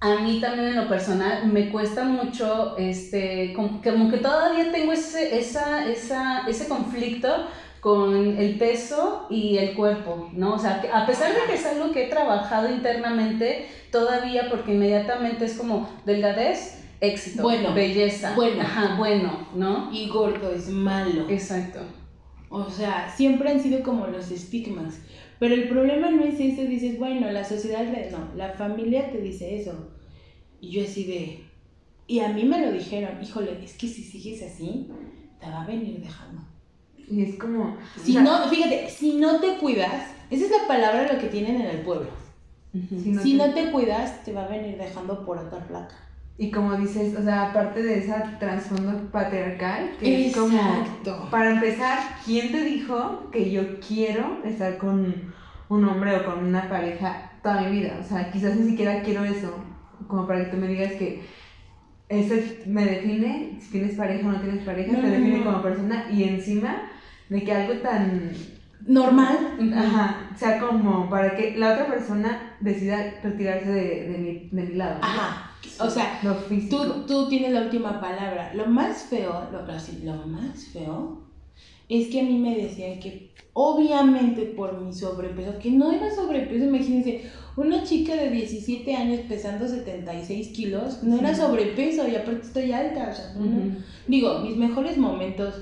a 0.00 0.16
mí 0.16 0.38
también 0.38 0.68
en 0.68 0.76
lo 0.76 0.86
personal, 0.86 1.46
me 1.46 1.70
cuesta 1.70 2.04
mucho, 2.04 2.76
este, 2.76 3.54
como, 3.54 3.80
que 3.80 4.18
todavía 4.18 4.70
tengo 4.70 4.92
ese, 4.92 5.38
esa, 5.38 5.88
esa, 5.88 6.46
ese 6.46 6.68
conflicto 6.68 7.46
con 7.80 8.36
el 8.36 8.58
peso 8.58 9.28
y 9.30 9.56
el 9.56 9.72
cuerpo, 9.72 10.28
¿no? 10.34 10.56
O 10.56 10.58
sea, 10.58 10.82
a 10.92 11.06
pesar 11.06 11.32
de 11.32 11.40
que 11.46 11.54
es 11.54 11.64
algo 11.64 11.90
que 11.90 12.04
he 12.04 12.10
trabajado 12.10 12.68
internamente, 12.68 13.66
todavía 13.90 14.50
porque 14.50 14.72
inmediatamente 14.72 15.46
es 15.46 15.54
como 15.54 15.88
delgadez, 16.04 16.78
éxito, 17.00 17.42
Bueno, 17.42 17.74
belleza, 17.74 18.34
bueno. 18.34 18.60
ajá, 18.62 18.96
bueno, 18.96 19.48
¿no? 19.54 19.90
Y 19.92 20.08
gordo 20.08 20.50
es 20.52 20.68
malo. 20.68 21.28
Exacto. 21.28 21.80
O 22.50 22.68
sea, 22.70 23.12
siempre 23.14 23.50
han 23.50 23.60
sido 23.62 23.82
como 23.82 24.06
los 24.06 24.30
estigmas. 24.30 25.00
Pero 25.38 25.54
el 25.54 25.68
problema 25.68 26.10
no 26.10 26.24
es 26.24 26.40
eso, 26.40 26.62
dices, 26.62 26.98
bueno, 26.98 27.30
la 27.30 27.44
sociedad, 27.44 27.84
no, 28.10 28.34
la 28.36 28.50
familia 28.52 29.10
te 29.12 29.20
dice 29.20 29.60
eso. 29.60 29.90
Y 30.60 30.70
yo 30.70 30.82
así 30.82 31.04
de... 31.04 31.44
Y 32.08 32.20
a 32.20 32.28
mí 32.30 32.42
me 32.44 32.60
lo 32.60 32.72
dijeron, 32.72 33.22
híjole, 33.22 33.62
es 33.62 33.74
que 33.74 33.86
si 33.86 34.02
sigues 34.02 34.42
así, 34.42 34.88
te 35.38 35.46
va 35.46 35.62
a 35.62 35.66
venir 35.66 36.00
dejando. 36.00 36.40
Y 37.10 37.22
es 37.22 37.36
como. 37.38 37.76
Si 38.02 38.10
o 38.10 38.14
sea, 38.14 38.22
no, 38.22 38.48
fíjate, 38.48 38.88
si 38.88 39.14
no 39.16 39.38
te 39.40 39.56
cuidas, 39.58 40.10
esa 40.30 40.44
es 40.46 40.50
la 40.50 40.66
palabra 40.66 41.12
lo 41.12 41.18
que 41.20 41.26
tienen 41.28 41.56
en 41.60 41.66
el 41.66 41.80
pueblo. 41.82 42.08
si 42.72 43.10
no 43.10 43.22
Si 43.22 43.32
te- 43.32 43.36
no 43.46 43.54
te 43.54 43.70
cuidas, 43.70 44.24
te 44.24 44.32
va 44.32 44.44
a 44.46 44.48
venir 44.48 44.76
dejando 44.78 45.24
por 45.24 45.36
otra 45.38 45.58
placa. 45.68 45.94
Y 46.40 46.52
como 46.52 46.76
dices, 46.76 47.16
o 47.18 47.22
sea, 47.22 47.50
aparte 47.50 47.82
de 47.82 47.98
ese 47.98 48.14
trasfondo 48.38 49.10
patriarcal, 49.10 49.90
que 49.98 50.28
es 50.28 50.36
como, 50.36 50.56
Exacto. 50.56 51.28
para 51.32 51.50
empezar, 51.50 51.98
¿quién 52.24 52.52
te 52.52 52.62
dijo 52.62 53.28
que 53.32 53.50
yo 53.50 53.80
quiero 53.80 54.38
estar 54.44 54.78
con 54.78 55.32
un 55.68 55.84
hombre 55.84 56.16
o 56.16 56.24
con 56.24 56.44
una 56.44 56.68
pareja 56.68 57.32
toda 57.42 57.62
mi 57.62 57.80
vida? 57.80 57.98
O 58.00 58.04
sea, 58.04 58.30
quizás 58.30 58.54
ni 58.54 58.70
siquiera 58.70 59.02
quiero 59.02 59.24
eso, 59.24 59.52
como 60.06 60.28
para 60.28 60.44
que 60.44 60.50
tú 60.52 60.56
me 60.58 60.68
digas 60.68 60.92
que 60.92 61.24
eso 62.08 62.34
me 62.66 62.84
define, 62.84 63.58
si 63.60 63.72
tienes 63.72 63.96
pareja 63.96 64.28
o 64.28 64.32
no 64.32 64.40
tienes 64.40 64.62
pareja, 64.64 64.92
No, 64.92 65.00
te 65.00 65.10
define 65.10 65.38
no. 65.38 65.44
como 65.44 65.62
persona 65.62 66.06
y 66.10 66.22
encima 66.22 66.82
de 67.28 67.42
que 67.42 67.52
algo 67.52 67.74
tan 67.80 68.30
Normal. 68.86 69.58
Ajá, 69.76 70.30
o 70.34 70.38
sea, 70.38 70.60
como 70.60 71.10
para 71.10 71.34
que 71.34 71.56
la 71.56 71.72
otra 71.72 71.88
persona 71.88 72.54
decida 72.60 73.14
retirarse 73.24 73.70
de, 73.70 74.08
de, 74.08 74.18
mi, 74.18 74.48
de 74.52 74.62
mi 74.62 74.74
lado. 74.76 74.98
¿no? 75.00 75.04
Ajá. 75.04 75.47
O 75.80 75.90
sea, 75.90 76.20
Lo. 76.22 76.34
Tú, 76.68 77.04
tú 77.06 77.28
tienes 77.28 77.52
la 77.52 77.62
última 77.62 78.00
palabra. 78.00 78.52
Lo 78.54 78.66
más 78.66 79.04
feo, 79.04 79.48
lo, 79.52 79.64
lo 80.04 80.26
más 80.26 80.66
feo, 80.66 81.22
es 81.88 82.08
que 82.08 82.20
a 82.20 82.24
mí 82.24 82.38
me 82.38 82.56
decían 82.56 83.00
que 83.00 83.30
obviamente 83.52 84.42
por 84.42 84.80
mi 84.80 84.92
sobrepeso, 84.92 85.58
que 85.58 85.70
no 85.70 85.90
era 85.92 86.14
sobrepeso, 86.14 86.64
imagínense, 86.66 87.22
una 87.56 87.82
chica 87.82 88.14
de 88.14 88.30
17 88.30 88.94
años 88.94 89.20
pesando 89.28 89.66
76 89.66 90.48
kilos, 90.48 91.02
no 91.02 91.18
era 91.18 91.34
sobrepeso 91.34 92.06
y 92.06 92.14
aparte 92.14 92.42
estoy 92.46 92.72
alta, 92.72 93.08
o 93.10 93.14
sea, 93.14 93.34
no- 93.36 93.76
digo, 94.06 94.38
mis 94.40 94.56
mejores 94.56 94.96
momentos 94.96 95.54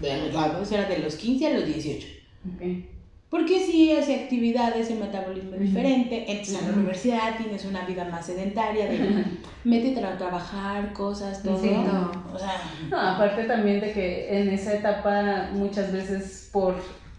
de 0.00 0.16
los 0.30 0.32
eran 0.72 0.88
de 0.88 0.98
los 0.98 1.16
15 1.16 1.46
a 1.48 1.54
los 1.58 1.66
18. 1.66 2.06
Ok. 2.54 2.93
Porque 3.34 3.58
sí, 3.58 3.90
hace 3.90 4.14
actividades, 4.14 4.92
el 4.92 5.00
metabolismo 5.00 5.56
diferente, 5.56 6.24
entras 6.30 6.62
a 6.62 6.68
la 6.68 6.74
universidad, 6.76 7.36
tienes 7.36 7.64
una 7.64 7.84
vida 7.84 8.04
más 8.04 8.26
sedentaria, 8.26 8.86
de 8.86 9.24
métete 9.64 10.04
a 10.04 10.16
trabajar, 10.16 10.92
cosas, 10.92 11.42
todo. 11.42 11.60
Sí, 11.60 11.70
todo. 11.70 12.12
O 12.32 12.38
sea, 12.38 12.62
No, 12.88 12.96
aparte 12.96 13.42
también 13.42 13.80
de 13.80 13.92
que 13.92 14.38
en 14.38 14.50
esa 14.50 14.74
etapa 14.74 15.48
muchas 15.52 15.92
veces 15.92 16.48
por 16.52 16.76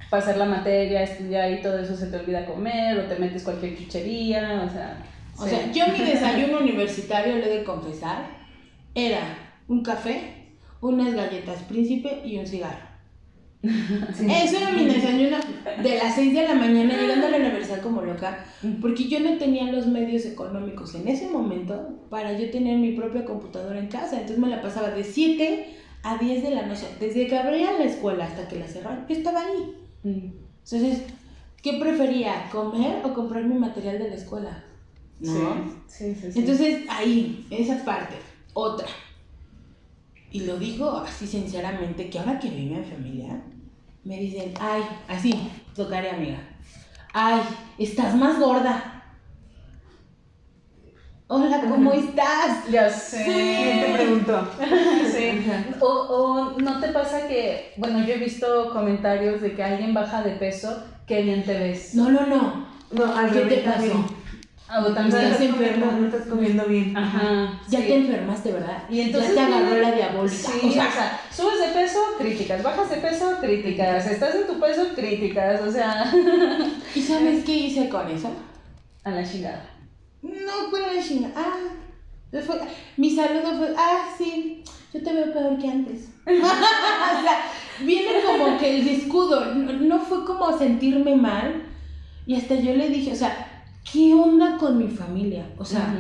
pasar 0.10 0.38
la 0.38 0.46
materia, 0.46 1.04
estudiar 1.04 1.52
y 1.52 1.62
todo 1.62 1.80
eso 1.80 1.98
se 1.98 2.08
te 2.08 2.16
olvida 2.16 2.46
comer 2.46 2.98
o 2.98 3.04
te 3.10 3.20
metes 3.20 3.44
cualquier 3.44 3.78
chuchería, 3.78 4.64
o 4.66 4.72
sea... 4.72 5.04
o 5.38 5.44
sí. 5.44 5.50
sea, 5.50 5.70
yo 5.74 5.92
mi 5.92 6.00
desayuno 6.12 6.60
universitario, 6.60 7.36
lo 7.36 7.44
he 7.44 7.58
de 7.58 7.64
confesar, 7.66 8.26
era 8.94 9.20
un 9.68 9.84
café, 9.84 10.46
unas 10.80 11.14
galletas 11.14 11.64
príncipe 11.64 12.22
y 12.24 12.38
un 12.38 12.48
cigarro. 12.48 12.95
Sí. 14.14 14.28
Eso 14.30 14.58
era 14.58 14.72
mi 14.72 14.86
desayuno 14.86 15.38
de 15.82 15.98
las 15.98 16.16
6 16.16 16.34
de 16.34 16.44
la 16.44 16.56
mañana 16.56 16.96
llegando 16.96 17.28
a 17.28 17.30
la 17.30 17.38
universidad 17.38 17.82
como 17.82 18.02
loca, 18.02 18.46
porque 18.82 19.08
yo 19.08 19.20
no 19.20 19.38
tenía 19.38 19.72
los 19.72 19.88
medios 19.88 20.26
económicos 20.26 20.96
en 20.96 21.08
ese 21.08 21.28
momento 21.28 22.00
para 22.10 22.38
yo 22.38 22.50
tener 22.52 22.78
mi 22.78 22.92
propia 22.92 23.26
computadora 23.26 23.80
en 23.80 23.88
casa, 23.88 24.16
entonces 24.16 24.40
me 24.40 24.50
la 24.50 24.62
pasaba 24.62 24.90
de 24.90 25.04
7 25.04 25.76
a 26.04 26.18
10 26.18 26.44
de 26.44 26.52
la 26.52 26.66
noche, 26.66 26.88
desde 27.00 27.28
que 27.28 27.38
abría 27.38 27.72
la 27.74 27.86
escuela 27.86 28.26
hasta 28.26 28.48
que 28.48 28.60
la 28.60 28.68
cerraron, 28.68 29.06
yo 29.08 29.16
estaba 29.16 29.42
ahí. 29.42 29.76
Mm. 30.04 30.32
Entonces, 30.64 31.02
¿qué 31.62 31.74
prefería, 31.80 32.50
comer 32.52 33.02
o 33.04 33.14
comprar 33.14 33.44
mi 33.44 33.56
material 33.56 33.98
de 34.00 34.10
la 34.10 34.16
escuela? 34.16 34.64
¿No? 35.20 35.56
Sí, 35.88 36.14
sí, 36.14 36.22
sí. 36.22 36.32
sí. 36.32 36.40
Entonces, 36.40 36.84
ahí, 36.90 37.48
esa 37.50 37.84
parte. 37.84 38.16
Otra. 38.54 38.88
Y 40.32 40.42
lo 40.42 40.58
digo 40.58 40.90
así 40.98 41.26
sinceramente, 41.26 42.10
que 42.10 42.20
ahora 42.20 42.40
que 42.40 42.50
vivo 42.50 42.76
en 42.76 42.84
familia, 42.84 43.42
me 44.06 44.20
dicen, 44.20 44.54
ay, 44.62 44.84
así, 45.08 45.52
tocaré 45.76 46.12
amiga. 46.12 46.38
Ay, 47.12 47.42
estás 47.78 48.16
más 48.16 48.40
gorda. 48.40 48.92
Hola, 51.28 51.60
¿cómo 51.62 51.92
estás? 51.92 52.70
Ya 52.70 52.88
sé. 52.88 53.24
¿Quién 53.26 53.82
te 53.82 53.94
preguntó? 53.94 54.48
Sí. 55.12 55.44
O, 55.80 55.88
o 55.88 56.62
no 56.62 56.80
te 56.80 56.90
pasa 56.90 57.28
que, 57.28 57.74
bueno, 57.78 58.06
yo 58.06 58.14
he 58.14 58.18
visto 58.18 58.70
comentarios 58.72 59.42
de 59.42 59.56
que 59.56 59.64
alguien 59.64 59.94
baja 59.94 60.22
de 60.22 60.32
peso, 60.32 60.84
qué 61.08 61.24
bien 61.24 61.44
te 61.44 61.58
ves. 61.58 61.96
No, 61.96 62.12
no, 62.12 62.28
no. 62.28 62.68
No, 62.92 63.16
al 63.16 63.32
¿Qué 63.32 63.40
te 63.42 63.58
pasó? 63.58 64.06
También. 64.68 64.86
O 64.86 64.90
No 64.90 64.96
también- 64.96 65.24
estás, 65.24 65.42
enferma. 65.42 65.92
no 65.92 66.06
estás 66.08 66.28
comiendo 66.28 66.66
bien. 66.66 66.98
Ajá. 66.98 67.60
Ya 67.70 67.80
sí. 67.80 67.86
te 67.86 67.96
enfermaste, 67.96 68.52
¿verdad? 68.52 68.84
Y 68.90 69.02
entonces 69.02 69.36
ya 69.36 69.48
te 69.48 69.54
agarró 69.54 69.82
la 69.82 69.92
diabólica. 69.92 70.36
Sí, 70.36 70.68
o 70.68 70.72
sea, 70.72 70.88
o 70.88 70.92
sea, 70.92 71.22
subes 71.32 71.60
de 71.60 71.80
peso, 71.82 72.00
críticas, 72.18 72.64
bajas 72.64 72.90
de 72.90 72.98
peso, 72.98 73.38
críticas, 73.40 74.08
estás 74.08 74.36
en 74.36 74.48
tu 74.48 74.60
peso, 74.60 74.88
críticas, 74.96 75.62
o 75.62 75.72
sea, 75.72 76.12
¿y 76.96 77.02
sabes 77.02 77.44
qué 77.46 77.52
hice 77.54 77.90
con 77.90 78.10
eso? 78.10 78.32
a 79.04 79.12
la 79.12 79.24
chingada. 79.24 79.70
No, 80.24 80.70
fue 80.72 80.82
la 80.82 81.00
chinga. 81.00 81.30
Ah, 81.36 81.58
después, 82.32 82.60
mi 82.98 83.16
saludo 83.16 83.56
fue, 83.56 83.72
ah, 83.78 84.10
sí, 84.18 84.64
yo 84.92 85.04
te 85.04 85.14
veo 85.14 85.32
peor 85.32 85.60
que 85.60 85.68
antes. 85.70 86.10
o 86.28 86.32
sea, 87.22 87.46
viene 87.82 88.10
como 88.26 88.58
que 88.58 88.80
el 88.80 88.88
escudo, 88.88 89.54
no, 89.54 89.74
no 89.74 90.00
fue 90.00 90.26
como 90.26 90.58
sentirme 90.58 91.16
mal. 91.16 91.68
Y 92.26 92.36
hasta 92.36 92.56
yo 92.56 92.74
le 92.74 92.90
dije, 92.90 93.12
o 93.12 93.16
sea, 93.16 93.55
¿qué 93.92 94.14
onda 94.14 94.58
con 94.58 94.78
mi 94.78 94.88
familia? 94.88 95.54
O 95.58 95.66
sea, 95.66 95.96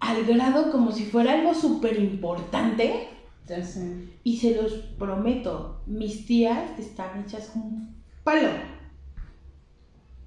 al 0.00 0.24
grado 0.24 0.70
como 0.70 0.92
si 0.92 1.04
fuera 1.04 1.34
algo 1.34 1.54
súper 1.54 1.98
importante. 1.98 3.08
Ya 3.46 3.62
sé. 3.62 4.08
Y 4.24 4.36
se 4.36 4.60
los 4.60 4.72
prometo, 4.98 5.82
mis 5.86 6.26
tías 6.26 6.78
están 6.78 7.20
hechas 7.20 7.52
un 7.54 8.02
palo. 8.24 8.48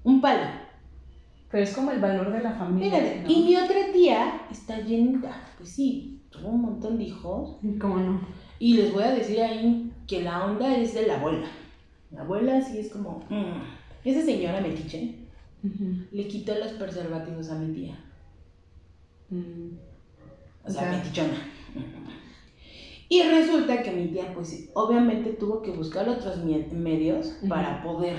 Un 0.04 0.20
palo. 0.20 0.44
Pero 1.50 1.64
es 1.64 1.74
como 1.74 1.92
el 1.92 2.00
valor 2.00 2.32
de 2.32 2.42
la 2.42 2.52
familia. 2.52 2.90
Mírale, 2.90 3.22
¿no? 3.22 3.30
y 3.30 3.42
mi 3.44 3.56
otra 3.56 3.92
tía 3.92 4.42
está 4.50 4.80
llenita. 4.80 5.44
Pues 5.56 5.70
sí, 5.70 6.22
tuvo 6.30 6.48
un 6.48 6.62
montón 6.62 6.98
de 6.98 7.04
hijos. 7.04 7.56
¿Cómo 7.80 7.96
no? 7.98 8.20
Y 8.58 8.74
les 8.74 8.92
voy 8.92 9.04
a 9.04 9.12
decir 9.12 9.40
ahí 9.40 9.92
que 10.06 10.22
la 10.22 10.44
onda 10.44 10.76
es 10.76 10.94
de 10.94 11.06
la 11.06 11.18
abuela. 11.18 11.46
La 12.10 12.22
abuela 12.22 12.60
sí 12.60 12.78
es 12.78 12.90
como. 12.90 13.24
mm. 13.30 13.62
Esa 14.04 14.22
señora 14.22 14.60
metiche 14.60 15.25
Le 16.12 16.28
quitó 16.28 16.54
los 16.54 16.72
preservativos 16.72 17.50
a 17.50 17.58
mi 17.58 17.74
tía. 17.74 17.98
Mm. 19.30 19.70
O 20.64 20.70
sea, 20.70 20.82
Ya. 20.92 20.98
metichona. 20.98 21.38
Y 23.08 23.22
resulta 23.22 23.82
que 23.82 23.92
mi 23.92 24.08
tía, 24.08 24.32
pues 24.34 24.68
obviamente 24.74 25.30
tuvo 25.32 25.62
que 25.62 25.70
buscar 25.70 26.08
otros 26.08 26.38
medios 26.44 27.36
para 27.48 27.82
poder 27.82 28.16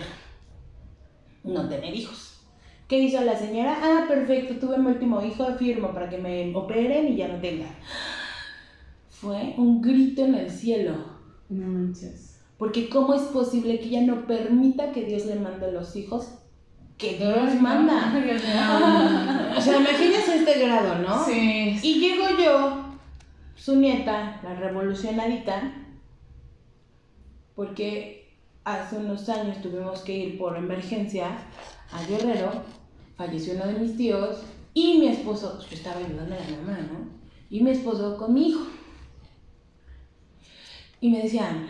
no 1.43 1.67
tener 1.67 1.93
hijos. 1.93 2.41
¿Qué 2.87 2.99
hizo 2.99 3.21
la 3.21 3.37
señora? 3.37 3.77
Ah, 3.81 4.05
perfecto, 4.07 4.55
tuve 4.65 4.77
mi 4.77 4.87
último 4.87 5.21
hijo, 5.21 5.45
firmo 5.55 5.93
para 5.93 6.09
que 6.09 6.17
me 6.17 6.55
operen 6.55 7.09
y 7.09 7.17
ya 7.17 7.27
no 7.27 7.41
tenga. 7.41 7.67
Fue 9.09 9.55
un 9.57 9.81
grito 9.81 10.23
en 10.23 10.35
el 10.35 10.49
cielo. 10.49 10.95
No 11.49 11.67
manches. 11.67 12.39
Porque 12.57 12.87
¿cómo 12.87 13.13
es 13.13 13.23
posible 13.23 13.79
que 13.79 13.87
ella 13.87 14.01
no 14.03 14.25
permita 14.25 14.93
que 14.93 15.03
Dios 15.03 15.25
le 15.25 15.35
mande 15.35 15.71
los 15.71 15.95
hijos 15.97 16.29
que 16.97 17.17
Dios 17.17 17.61
manda? 17.61 18.13
O 19.55 19.61
sea, 19.61 19.77
imagínense 19.77 20.37
este 20.37 20.59
grado, 20.65 20.99
¿no? 20.99 21.23
Sí. 21.23 21.79
Y 21.81 21.99
llego 21.99 22.25
yo, 22.37 22.85
su 23.55 23.75
nieta, 23.75 24.39
la 24.43 24.55
revolucionadita, 24.55 25.73
porque 27.55 28.35
hace 28.63 28.97
unos 28.97 29.29
años 29.29 29.61
tuvimos 29.61 30.01
que 30.01 30.17
ir 30.17 30.37
por 30.37 30.57
emergencia 30.57 31.37
a 31.91 32.03
Guerrero, 32.03 32.51
falleció 33.15 33.53
uno 33.55 33.67
de 33.67 33.79
mis 33.79 33.95
tíos 33.95 34.43
y 34.73 34.99
mi 34.99 35.07
esposo, 35.07 35.59
yo 35.59 35.75
estaba 35.75 35.97
ayudando 35.97 36.35
a 36.35 36.39
la 36.39 36.57
mamá, 36.57 36.77
¿no? 36.91 37.09
Y 37.49 37.63
mi 37.63 37.71
esposo 37.71 38.17
con 38.17 38.33
mi 38.33 38.49
hijo. 38.49 38.67
Y 40.99 41.09
me 41.09 41.23
decían, 41.23 41.67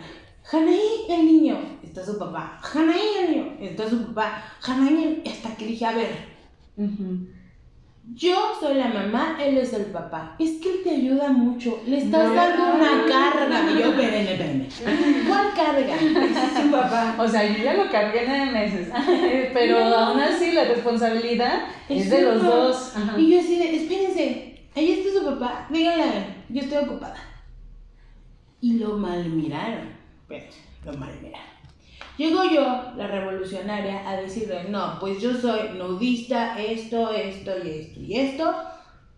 Janaí, 0.50 1.04
el 1.10 1.26
niño, 1.26 1.58
está 1.82 2.02
su 2.02 2.18
papá. 2.18 2.58
Janaí, 2.62 3.00
el 3.20 3.30
niño, 3.30 3.56
está 3.60 3.86
su 3.86 4.02
papá. 4.06 4.42
Janaí, 4.60 5.22
hasta 5.26 5.54
que 5.54 5.66
dije, 5.66 5.84
a 5.84 5.92
ver, 5.92 6.08
yo 8.14 8.34
soy 8.58 8.76
la 8.76 8.88
mamá, 8.88 9.36
él 9.38 9.58
es 9.58 9.74
el 9.74 9.86
papá. 9.86 10.36
Es 10.38 10.52
que 10.52 10.70
él 10.70 10.80
te 10.82 10.90
ayuda 10.92 11.28
mucho. 11.28 11.82
Le 11.86 11.98
estás 11.98 12.34
dando 12.34 12.76
una 12.76 13.04
carga. 13.06 13.70
Y 13.70 13.78
yo, 13.78 13.90
espérenme, 13.90 14.32
espérenme. 14.32 14.68
¿Cuál 15.28 15.52
carga? 15.54 15.94
Es 15.96 16.62
su 16.62 16.70
papá. 16.70 17.16
O 17.18 17.28
sea, 17.28 17.46
yo 17.46 17.62
ya 17.62 17.74
lo 17.74 17.90
cargué 17.90 18.24
nueve 18.26 18.50
meses. 18.50 18.88
Pero 19.52 19.84
aún 19.84 20.18
así 20.18 20.52
la 20.52 20.64
responsabilidad 20.64 21.64
es, 21.90 22.08
de 22.08 22.22
los 22.22 22.42
dos. 22.42 22.96
Ajá. 22.96 23.20
Y 23.20 23.32
yo 23.32 23.40
así 23.40 23.58
de, 23.58 23.76
espérense, 23.76 24.62
ahí 24.74 24.92
está 24.92 25.20
su 25.20 25.26
papá, 25.26 25.66
díganle, 25.68 26.24
yo 26.48 26.62
estoy 26.62 26.78
ocupada. 26.78 27.16
Y 28.62 28.78
lo 28.78 28.96
mal 28.96 29.28
miraron. 29.28 29.97
Espérense, 30.28 30.60
lo 30.84 30.92
mal 30.94 31.10
miraron. 31.22 31.58
Llego 32.18 32.42
yo, 32.44 32.92
la 32.96 33.06
revolucionaria, 33.06 34.08
a 34.08 34.20
decirle, 34.20 34.64
no, 34.68 34.98
pues 35.00 35.22
yo 35.22 35.32
soy 35.34 35.78
nudista, 35.78 36.60
esto, 36.60 37.12
esto 37.12 37.52
y 37.64 37.68
esto 37.70 38.00
y 38.00 38.14
esto. 38.14 38.54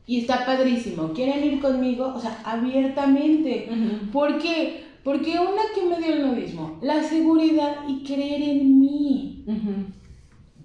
Y 0.07 0.21
está 0.21 0.45
padrísimo. 0.45 1.13
¿Quieren 1.13 1.43
ir 1.45 1.61
conmigo? 1.61 2.13
O 2.15 2.21
sea, 2.21 2.41
abiertamente. 2.45 3.69
Ujú. 3.71 4.11
¿Por 4.13 4.39
qué? 4.39 4.85
Porque 5.03 5.33
una 5.33 5.63
que 5.75 5.85
me 5.85 5.99
dio 5.99 6.15
el 6.15 6.29
nudismo, 6.29 6.79
la 6.83 7.03
seguridad 7.03 7.89
y 7.89 8.05
creer 8.05 8.43
en 8.43 8.79
mí. 8.79 9.45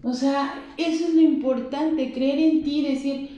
O 0.03 0.13
sea, 0.13 0.61
eso 0.77 1.05
es 1.05 1.15
lo 1.15 1.21
importante, 1.21 2.13
creer 2.13 2.37
en 2.37 2.63
ti, 2.63 2.83
decir, 2.83 3.34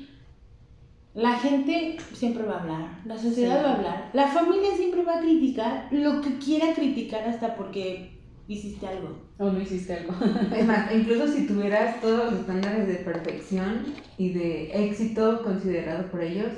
la 1.17 1.34
gente 1.39 1.97
siempre 2.13 2.43
va 2.43 2.58
a 2.58 2.60
hablar, 2.62 2.89
la 3.06 3.17
sociedad 3.17 3.58
Sí. 3.58 3.63
va 3.63 3.69
a 3.71 3.75
hablar, 3.75 4.10
la 4.13 4.27
familia 4.27 4.69
siempre 4.75 5.03
va 5.03 5.15
a 5.17 5.19
criticar 5.19 5.88
lo 5.91 6.21
que 6.21 6.38
quiera 6.38 6.73
criticar 6.75 7.27
hasta 7.27 7.56
porque 7.56 8.19
hiciste 8.47 8.88
algo. 8.88 9.25
O 9.39 9.49
no 9.49 9.60
hiciste 9.60 9.93
algo. 9.95 10.13
Es 10.56 10.65
más, 10.65 10.93
incluso 10.93 11.27
si 11.27 11.47
tuvieras 11.47 11.99
todos 12.01 12.25
los 12.32 12.41
estándares 12.41 12.88
de 12.88 12.95
perfección 12.95 13.86
y 14.19 14.30
de 14.34 14.88
éxito 14.88 15.41
considerado 15.43 16.06
por 16.12 16.21
ellos, 16.21 16.51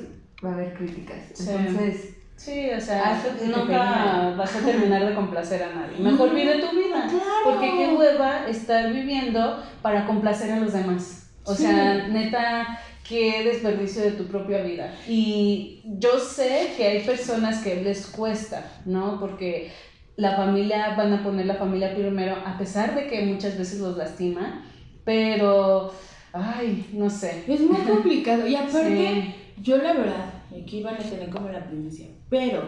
va 0.44 0.50
a 0.52 0.54
haber 0.56 0.74
críticas. 0.74 1.20
Sí. 1.34 1.50
Entonces, 1.50 2.16
Sí, 2.36 2.70
o 2.70 2.80
sea, 2.80 3.16
Haz 3.18 3.26
lo 3.26 3.34
que 3.34 3.40
te 3.40 3.48
nunca 3.48 4.34
vas 4.38 4.56
a 4.56 4.60
terminar 4.66 5.06
de 5.06 5.14
complacer 5.14 5.62
a 5.62 5.74
nadie. 5.76 6.00
Mejor 6.00 6.34
vive 6.34 6.54
tu 6.60 6.74
vida. 6.74 7.06
Claro. 7.10 7.26
Porque 7.44 7.70
qué 7.78 7.94
hueva 7.98 8.48
estar 8.48 8.94
viviendo 8.94 9.62
para 9.82 10.06
complacer 10.06 10.52
a 10.54 10.60
los 10.62 10.72
demás. 10.72 11.32
O 11.44 11.54
Sí. 11.54 11.64
sea, 11.64 12.08
neta, 12.08 12.80
qué 13.10 13.44
desperdicio 13.44 14.04
de 14.04 14.12
tu 14.12 14.26
propia 14.28 14.62
vida. 14.62 14.96
Y 15.08 15.82
yo 15.84 16.20
sé 16.20 16.74
que 16.78 16.86
hay 16.88 17.04
personas 17.04 17.64
que 17.64 17.82
les 17.84 18.06
cuesta, 18.08 18.72
¿no? 18.86 19.20
Porque 19.20 19.72
la 20.16 20.36
familia, 20.36 20.96
van 20.96 21.12
a 21.14 21.24
poner 21.24 21.48
la 21.48 21.56
familia 21.56 21.96
primero, 21.96 22.36
a 22.46 22.58
pesar 22.58 22.94
de 22.94 23.08
que 23.08 23.26
muchas 23.26 23.58
veces 23.58 23.80
los 23.80 23.98
lastima, 23.98 24.64
pero, 25.04 25.92
ay, 26.34 26.88
no 26.94 27.10
sé. 27.10 27.44
Es 27.48 27.62
muy 27.62 27.78
complicado 27.82 28.48
y 28.48 28.56
aparte, 28.56 29.34
Sí. 29.56 29.64
yo 29.64 29.78
la 29.78 29.94
verdad, 29.94 30.34
aquí 30.62 30.84
van 30.84 30.96
a 30.96 31.00
tener 31.00 31.30
como 31.30 31.50
la 31.50 31.66
primicia, 31.66 32.08
pero 32.30 32.62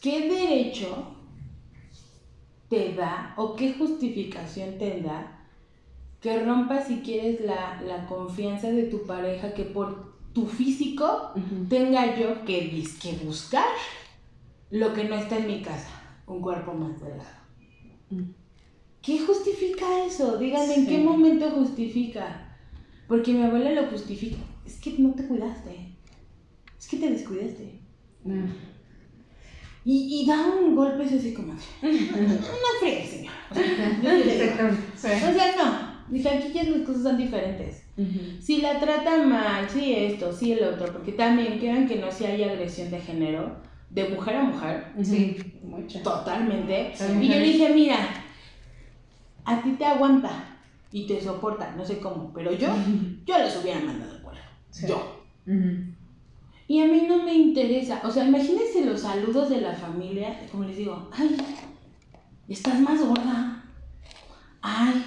¿qué 0.00 0.28
derecho 0.28 1.14
te 2.68 2.94
da 2.94 3.34
o 3.36 3.56
qué 3.56 3.72
justificación 3.72 4.78
te 4.78 5.00
da 5.00 5.37
que 6.20 6.44
rompas 6.44 6.88
si 6.88 7.00
quieres 7.00 7.40
la, 7.40 7.80
la 7.82 8.06
confianza 8.06 8.70
de 8.70 8.84
tu 8.84 9.06
pareja 9.06 9.54
que 9.54 9.64
por 9.64 10.18
tu 10.32 10.46
físico 10.46 11.32
tenga 11.68 12.16
yo 12.16 12.44
que, 12.44 12.84
que 13.00 13.12
buscar 13.24 13.66
lo 14.70 14.92
que 14.94 15.04
no 15.04 15.16
está 15.16 15.38
en 15.38 15.46
mi 15.46 15.62
casa, 15.62 15.90
un 16.26 16.40
cuerpo 16.40 16.74
más 16.74 17.00
delgado? 17.00 17.38
Mm. 18.10 18.30
¿Qué 19.02 19.20
justifica 19.20 20.04
eso? 20.04 20.38
Díganme 20.38 20.74
en 20.74 20.86
qué 20.86 20.98
momento 20.98 21.50
justifica. 21.50 22.56
Porque 23.06 23.32
mi 23.32 23.42
abuela 23.42 23.72
lo 23.72 23.86
justifica. 23.88 24.38
Es 24.66 24.78
que 24.80 24.98
no 24.98 25.14
te 25.14 25.26
cuidaste. 25.26 25.96
Es 26.78 26.88
que 26.88 26.98
te 26.98 27.10
descuidaste. 27.10 27.80
Ah. 28.26 28.46
Y, 29.84 30.22
y 30.22 30.26
da 30.26 30.46
un 30.46 30.76
golpe 30.76 31.04
así 31.04 31.32
como 31.32 31.54
no 31.54 32.78
friegue, 32.80 33.06
señor. 33.06 33.32
Sea, 33.54 34.02
yo 34.02 34.14
digo. 34.14 34.44
O 34.94 34.98
sea, 34.98 35.56
no. 35.56 35.87
Dije, 36.10 36.28
aquí 36.28 36.52
ya 36.52 36.62
las 36.64 36.82
cosas 36.86 37.02
son 37.02 37.16
diferentes. 37.18 37.84
Si 38.40 38.60
la 38.60 38.78
tratan 38.78 39.28
mal, 39.28 39.68
sí 39.68 39.92
esto, 39.92 40.32
sí 40.32 40.52
el 40.52 40.62
otro, 40.64 40.92
porque 40.92 41.12
también 41.12 41.58
quieran 41.58 41.86
que 41.88 41.96
no 41.96 42.10
si 42.12 42.24
hay 42.24 42.44
agresión 42.44 42.90
de 42.90 43.00
género, 43.00 43.56
de 43.90 44.08
mujer 44.08 44.36
a 44.36 44.42
mujer, 44.44 44.92
Sí. 45.02 45.36
Mucha. 45.64 46.02
totalmente. 46.02 46.92
Sí. 46.94 47.04
Y 47.20 47.28
yo 47.28 47.34
le 47.34 47.42
dije, 47.42 47.74
mira, 47.74 47.96
a 49.44 49.62
ti 49.62 49.72
te 49.72 49.84
aguanta 49.84 50.58
y 50.92 51.06
te 51.06 51.20
soporta, 51.20 51.74
no 51.76 51.84
sé 51.84 51.98
cómo, 51.98 52.32
pero 52.32 52.52
yo, 52.52 52.68
yo 53.26 53.38
les 53.38 53.56
hubiera 53.60 53.80
mandado 53.80 54.12
al 54.12 54.22
cuerpo. 54.22 54.42
Sí. 54.70 54.86
Yo. 54.86 55.24
Y 56.68 56.80
a 56.80 56.86
mí 56.86 57.04
no 57.08 57.24
me 57.24 57.32
interesa. 57.34 58.00
O 58.04 58.10
sea, 58.10 58.26
imagínense 58.26 58.84
los 58.84 59.00
saludos 59.00 59.48
de 59.48 59.60
la 59.62 59.72
familia, 59.72 60.38
como 60.52 60.64
les 60.64 60.76
digo, 60.76 61.08
ay, 61.12 61.36
estás 62.48 62.78
más 62.80 63.00
gorda. 63.04 63.64
Ay. 64.60 65.02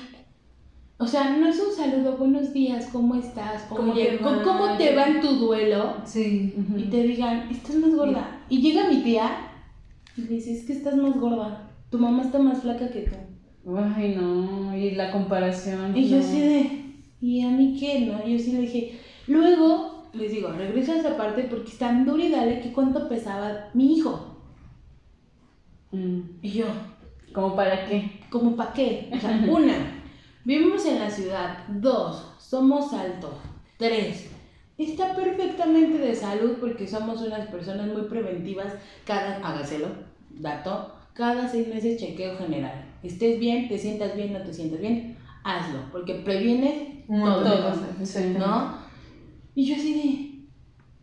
O 1.02 1.08
sea, 1.08 1.36
no 1.36 1.48
es 1.48 1.60
un 1.60 1.74
saludo, 1.76 2.16
buenos 2.16 2.54
días, 2.54 2.90
¿cómo 2.92 3.16
estás? 3.16 3.64
¿Cómo 3.64 3.92
Oye, 3.92 4.06
te 4.06 4.18
¿cómo, 4.20 4.38
va? 4.38 4.44
cómo 4.44 4.78
te 4.78 4.96
va 4.96 5.08
en 5.08 5.20
tu 5.20 5.30
duelo? 5.30 5.96
Sí. 6.06 6.54
Y 6.78 6.84
te 6.92 7.02
digan, 7.02 7.50
estás 7.50 7.76
más 7.78 7.96
gorda. 7.96 8.40
Y 8.50 8.62
llega 8.62 8.88
mi 8.88 8.98
tía 8.98 9.32
y 10.16 10.22
le 10.22 10.28
dice, 10.28 10.54
es 10.54 10.64
que 10.64 10.74
estás 10.74 10.96
más 10.96 11.20
gorda. 11.20 11.72
Tu 11.90 11.98
mamá 11.98 12.22
está 12.22 12.38
más 12.38 12.62
flaca 12.62 12.92
que 12.92 13.00
tú. 13.02 13.76
Ay, 13.76 14.16
no. 14.16 14.78
Y 14.78 14.92
la 14.92 15.12
comparación. 15.12 15.98
Y 15.98 16.08
yo 16.08 16.20
así 16.20 16.40
de, 16.40 16.86
¿y 17.20 17.42
a 17.42 17.50
mí 17.50 17.78
qué? 17.80 18.02
No, 18.02 18.24
yo 18.24 18.38
sí 18.38 18.52
le 18.52 18.62
dije, 18.62 19.00
luego 19.26 20.04
les 20.14 20.32
digo, 20.32 20.52
regreso 20.52 20.92
a 20.92 20.98
esa 20.98 21.18
parte 21.18 21.48
porque 21.50 21.72
están 21.72 22.06
duro 22.06 22.22
y 22.22 22.30
dale 22.30 22.60
que 22.62 22.74
cuánto 22.74 23.10
pesaba 23.10 23.70
mi 23.74 23.98
hijo. 23.98 24.38
Mm. 25.92 26.20
Y 26.44 26.52
yo, 26.52 26.66
¿Cómo 27.34 27.56
para 27.56 27.88
qué? 27.88 28.20
¿como 28.30 28.56
para 28.56 28.74
qué? 28.74 29.10
O 29.12 29.18
sea, 29.20 29.44
una, 29.50 30.01
vivimos 30.46 30.86
en 30.86 31.00
la 31.00 31.10
ciudad. 31.10 31.68
Dos, 31.68 32.36
somos 32.40 32.94
altos. 32.94 33.36
Tres, 33.78 34.30
está 34.78 35.16
perfectamente 35.16 35.98
de 35.98 36.16
salud 36.16 36.58
porque 36.60 36.88
somos 36.88 37.22
unas 37.22 37.48
personas 37.50 37.88
muy 37.88 38.04
preventivas. 38.04 38.74
Cada, 39.06 39.38
hágaselo, 39.38 39.88
dato, 40.30 40.96
cada 41.14 41.48
seis 41.48 41.68
meses 41.68 42.00
chequeo 42.00 42.38
general. 42.38 42.86
Estés 43.04 43.40
bien, 43.40 43.68
te 43.68 43.78
sientas 43.78 44.16
bien, 44.16 44.34
no 44.34 44.42
te 44.42 44.54
sientas 44.54 44.80
bien, 44.80 45.18
hazlo, 45.44 45.80
porque 45.92 46.16
previenes 46.16 47.08
de 47.08 47.18
Todo. 47.20 47.74
Sí. 48.04 48.36
¿no? 48.38 48.78
Y 49.56 49.66
yo 49.66 49.76
así 49.76 49.94
de, 49.94 50.02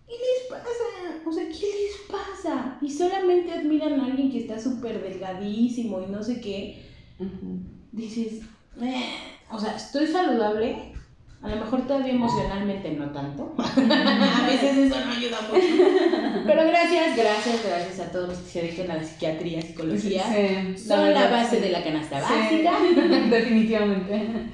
¿qué 0.07 0.15
les 0.15 0.49
pasa? 0.51 1.27
O 1.27 1.33
sea, 1.33 1.45
¿qué 1.45 1.53
les 1.53 1.97
pasa? 2.09 2.79
Y 2.81 2.91
solamente 2.91 3.53
admiran 3.53 4.01
a 4.01 4.07
alguien 4.07 4.31
que 4.31 4.39
está 4.39 4.59
súper 4.59 5.03
delgadísimo 5.03 6.01
y 6.01 6.11
no 6.11 6.23
sé 6.23 6.41
qué. 6.41 6.83
Ujú. 7.19 7.61
Dices, 7.93 8.43
"Eh", 8.83 9.05
o 9.51 9.59
sea, 9.59 9.75
estoy 9.77 10.07
saludable. 10.07 10.93
A 11.41 11.49
lo 11.49 11.55
mejor 11.57 11.87
todavía 11.87 12.15
emocionalmente 12.15 12.91
no 12.91 13.11
tanto. 13.11 13.55
a 13.59 14.47
veces 14.47 14.77
eso 14.77 14.97
no 15.05 15.13
ayuda 15.13 15.39
mucho. 15.43 15.65
Pero 16.47 16.65
gracias, 16.67 17.17
gracias, 17.17 17.65
gracias 17.65 18.01
a 18.01 18.11
todos 18.11 18.31
los 18.31 18.39
que 18.39 18.51
se 18.51 18.63
dedican 18.63 18.91
a 18.91 18.97
la 18.97 19.05
psiquiatría, 19.05 19.63
psicología. 19.63 20.25
Sí, 20.25 20.77
Son 20.89 21.15
la 21.15 21.31
base 21.31 21.57
sí. 21.59 21.63
de 21.63 21.71
la 21.71 21.85
canasta 21.85 22.21
Sí, 22.27 22.35
básica. 22.65 22.73
Definitivamente. 23.31 24.51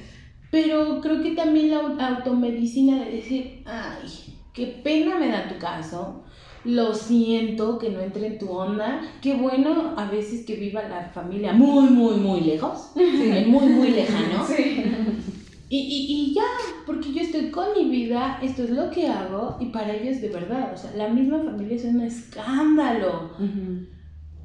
Pero 0.51 1.01
creo 1.01 1.23
que 1.23 1.31
también 1.31 1.71
la 1.71 1.79
au- 1.81 1.99
automedicina 2.01 3.03
de 3.05 3.11
decir, 3.13 3.63
ay, 3.67 4.37
qué 4.53 4.67
pena 4.85 5.17
me 5.19 5.29
da 5.29 5.49
tu 5.49 5.57
caso, 5.59 6.24
lo 6.65 6.95
siento 6.95 7.79
que 7.79 7.91
no 7.91 8.01
entre 8.01 8.27
en 8.27 8.39
tu 8.39 8.51
onda, 8.51 9.01
qué 9.21 9.35
bueno 9.35 9.95
a 9.97 10.11
veces 10.11 10.45
que 10.47 10.57
viva 10.57 10.83
la 10.89 11.11
familia 11.11 11.53
muy, 11.53 11.91
muy, 11.91 12.17
muy 12.17 12.41
lejos, 12.41 12.93
muy, 12.95 13.67
muy 13.67 13.91
lejano. 13.91 14.45
Sí. 14.57 14.85
Y, 15.71 15.79
y, 15.79 16.31
y 16.31 16.35
ya, 16.35 16.45
porque 16.87 17.13
yo 17.13 17.23
estoy 17.23 17.51
con 17.51 17.67
mi 17.77 17.91
vida, 17.91 18.39
esto 18.43 18.63
es 18.63 18.71
lo 18.71 18.91
que 18.91 19.09
hago 19.09 19.57
y 19.59 19.67
para 19.67 19.93
ellos 19.95 20.21
de 20.21 20.29
verdad, 20.29 20.73
o 20.73 20.77
sea, 20.77 20.93
la 20.95 21.09
misma 21.09 21.39
familia 21.39 21.77
es 21.77 21.85
un 21.85 22.01
escándalo. 22.01 23.31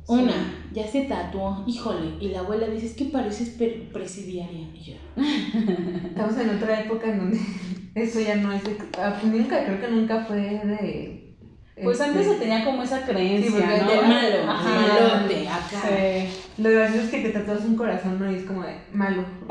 Una, 0.08 0.34
ya 0.74 0.88
se 0.88 1.02
tatuó, 1.02 1.64
híjole, 1.68 2.16
y 2.20 2.30
la 2.30 2.40
abuela 2.40 2.68
dice, 2.68 2.88
es 2.88 2.96
que 2.96 3.06
pareces 3.06 3.50
presidiaria. 3.94 4.68
Y 4.74 4.82
yo, 4.84 4.96
Estamos 6.08 6.36
en 6.38 6.50
otra 6.50 6.82
época 6.82 7.12
en 7.12 7.20
donde 7.20 7.40
eso 7.96 8.20
ya 8.20 8.36
no 8.38 8.52
es 8.52 8.64
de... 8.64 8.76
ah, 8.98 9.22
Nunca, 9.24 9.64
creo 9.66 9.80
que 9.80 9.88
nunca 9.88 10.26
fue 10.26 10.40
de... 10.40 11.19
Pues 11.84 12.00
este, 12.00 12.10
antes 12.12 12.28
se 12.28 12.36
tenía 12.36 12.66
como 12.66 12.84
esa 12.84 13.06
creencia, 13.06 13.52
Sí, 13.52 13.58
porque 13.58 13.84
¿no? 13.84 13.92
de 13.92 14.02
malo, 14.08 14.52
Ajá. 14.52 14.70
malote, 15.20 15.48
acá. 15.48 15.82
Sí. 15.88 16.62
Lo 16.62 16.70
gracioso 16.72 17.06
es 17.06 17.12
que 17.12 17.20
te 17.22 17.30
tatuas 17.30 17.66
un 17.66 17.76
corazón, 17.76 18.20
¿no? 18.20 18.32
Y 18.32 18.36
es 18.36 18.44
como 18.44 18.64
de 18.64 18.76
malo. 18.94 19.24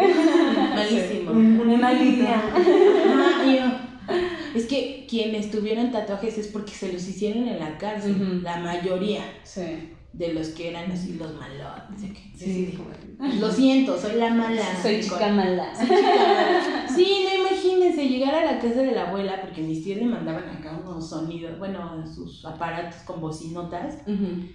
Malísimo. 0.74 1.30
Una 1.32 1.92
línea. 1.92 2.36
Ajá, 2.36 3.44
y 3.46 3.56
yo, 3.56 3.62
Es 4.54 4.64
que 4.66 5.06
quienes 5.08 5.50
tuvieron 5.50 5.92
tatuajes 5.92 6.38
es 6.38 6.48
porque 6.48 6.72
se 6.72 6.92
los 6.92 7.06
hicieron 7.06 7.46
en 7.46 7.58
la 7.58 7.76
cárcel, 7.78 8.42
la 8.42 8.56
mayoría 8.56 9.20
Sí. 9.44 9.90
De 10.18 10.34
los 10.34 10.48
que 10.48 10.70
eran 10.70 10.90
así 10.90 11.14
los 11.14 11.32
malotes. 11.34 12.02
de 12.02 12.08
que- 12.12 12.32
Sí, 12.36 12.74
como 12.76 12.90
de- 12.90 13.36
Lo 13.40 13.50
siento, 13.50 13.96
soy 13.98 14.16
la 14.16 14.30
mala. 14.30 14.62
Soy 14.82 15.00
chica 15.00 15.28
mala. 15.28 15.74
Soy 15.76 15.86
chica 15.86 16.00
mala. 16.00 16.88
Sí, 16.94 17.24
no 17.28 17.48
imagínense 17.48 18.08
llegar 18.08 18.34
a 18.34 18.44
la 18.44 18.58
casa 18.58 18.82
de 18.82 18.92
la 18.92 19.08
abuela, 19.08 19.40
porque 19.40 19.62
mis 19.62 19.84
tíos 19.84 19.98
le 19.98 20.06
mandaban 20.06 20.48
acá 20.48 20.80
unos 20.84 21.08
sonidos, 21.08 21.58
bueno, 21.58 22.04
sus 22.12 22.44
aparatos 22.44 23.02
con 23.02 23.20
bocinotas, 23.20 23.98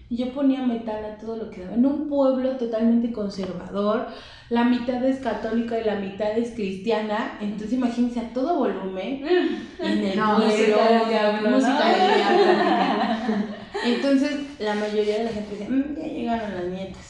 y 0.09 0.17
yo 0.17 0.33
ponía 0.33 0.61
metal 0.65 1.05
a 1.05 1.17
todo 1.17 1.37
lo 1.37 1.49
que 1.49 1.61
daba. 1.61 1.75
En 1.75 1.85
un 1.85 2.09
pueblo 2.09 2.57
totalmente 2.57 3.13
conservador, 3.13 4.07
la 4.49 4.65
mitad 4.65 5.03
es 5.05 5.19
católica 5.19 5.79
y 5.79 5.85
la 5.85 5.95
mitad 5.95 6.37
es 6.37 6.51
cristiana, 6.51 7.37
entonces 7.39 7.71
imagínense 7.73 8.19
a 8.19 8.33
todo 8.33 8.55
volumen, 8.57 9.23
en 9.79 10.03
el 10.03 10.17
No, 10.19 10.35
pueblo, 10.35 10.51
música 10.51 10.89
del 10.89 11.09
diablo, 11.09 11.49
Entonces 13.85 14.31
la 14.59 14.75
mayoría 14.75 15.19
de 15.19 15.23
la 15.25 15.31
gente 15.31 15.55
dice, 15.55 15.69
"Mm, 15.69 15.95
ya 15.97 16.07
llegaron 16.07 16.53
las 16.55 16.65
nietas. 16.65 17.09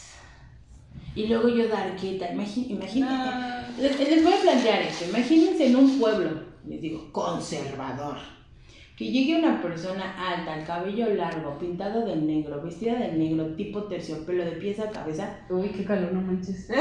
Y 1.15 1.27
luego 1.27 1.47
yo 1.49 1.67
darqueta, 1.67 2.33
imagi- 2.33 2.69
imagínate. 2.69 3.13
Ah. 3.13 3.67
Les, 3.79 3.99
les 3.99 4.23
voy 4.23 4.33
a 4.33 4.41
plantear 4.41 4.81
esto. 4.81 5.05
Imagínense 5.05 5.67
en 5.67 5.75
un 5.75 5.99
pueblo, 5.99 6.31
les 6.67 6.81
digo, 6.81 7.11
conservador. 7.11 8.17
Que 8.97 9.11
llegue 9.11 9.37
una 9.39 9.59
persona 9.61 10.15
alta, 10.33 10.57
el 10.59 10.65
cabello 10.65 11.13
largo, 11.15 11.57
pintado 11.59 12.05
de 12.05 12.15
negro, 12.15 12.61
vestida 12.63 12.93
de 12.95 13.11
negro, 13.13 13.55
tipo 13.55 13.83
terciopelo, 13.85 14.45
de 14.45 14.51
pies 14.51 14.79
a 14.79 14.89
cabeza. 14.91 15.39
Uy, 15.49 15.69
qué 15.69 15.83
calor, 15.83 16.13
no 16.13 16.21
manches. 16.21 16.67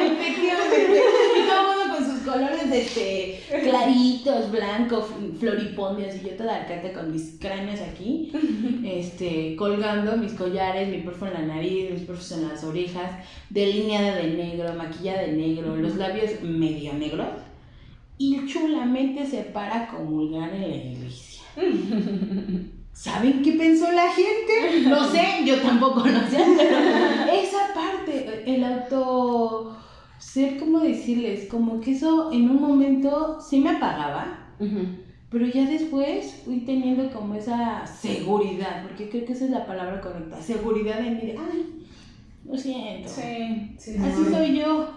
Efectivamente. 0.00 1.02
Y 1.38 1.48
todo 1.48 1.60
el 1.60 1.78
mundo 1.78 1.94
con 1.96 2.04
colores 2.18 2.70
este, 2.72 3.40
claritos, 3.62 4.50
blancos, 4.50 5.06
floripondios, 5.38 6.16
y 6.16 6.28
yo 6.28 6.36
toda 6.36 6.56
arcata 6.56 6.92
con 6.92 7.12
mis 7.12 7.38
cráneos 7.40 7.80
aquí, 7.80 8.32
este, 8.84 9.56
colgando 9.56 10.16
mis 10.16 10.32
collares, 10.32 10.88
mi 10.88 10.98
perfo 10.98 11.26
en 11.26 11.34
la 11.34 11.54
nariz, 11.54 11.90
mis 11.90 12.02
perfos 12.02 12.32
en 12.32 12.48
las 12.48 12.64
orejas, 12.64 13.10
delineada 13.50 14.16
de 14.16 14.34
negro, 14.34 14.74
maquillada 14.74 15.22
de 15.22 15.32
negro, 15.32 15.76
los 15.76 15.96
labios 15.96 16.42
medio 16.42 16.94
negros, 16.94 17.28
y 18.18 18.46
chulamente 18.46 19.24
se 19.26 19.42
para 19.42 19.88
comulgar 19.88 20.52
en 20.54 20.60
la 20.62 20.76
iglesia. 20.76 21.42
¿Saben 22.92 23.42
qué 23.42 23.52
pensó 23.52 23.92
la 23.92 24.10
gente? 24.12 24.88
No 24.88 25.08
sé, 25.08 25.44
yo 25.44 25.60
tampoco 25.60 26.00
lo 26.00 26.18
sé, 26.28 26.44
pero 26.56 26.76
esa 27.32 27.72
parte, 27.72 28.42
el 28.44 28.64
auto, 28.64 29.76
ser, 30.32 30.58
¿cómo 30.58 30.80
decirles? 30.80 31.48
Como 31.48 31.80
que 31.80 31.92
eso 31.92 32.30
en 32.32 32.50
un 32.50 32.60
momento 32.60 33.40
sí 33.40 33.60
me 33.60 33.70
apagaba, 33.70 34.48
pero 35.30 35.46
ya 35.46 35.64
después 35.68 36.42
fui 36.44 36.60
teniendo 36.60 37.10
como 37.10 37.34
esa 37.34 37.86
seguridad, 37.86 38.82
porque 38.82 39.08
creo 39.08 39.24
que 39.24 39.32
esa 39.32 39.46
es 39.46 39.50
la 39.50 39.66
palabra 39.66 40.00
correcta, 40.00 40.40
seguridad 40.40 41.00
en 41.00 41.16
mí 41.16 41.20
de, 41.22 41.36
ay, 41.38 41.86
lo 42.44 42.56
siento, 42.56 43.08
Sí, 43.08 43.74
sí, 43.78 43.92
sí. 43.94 43.98
así 44.02 44.24
soy 44.30 44.58
yo. 44.58 44.90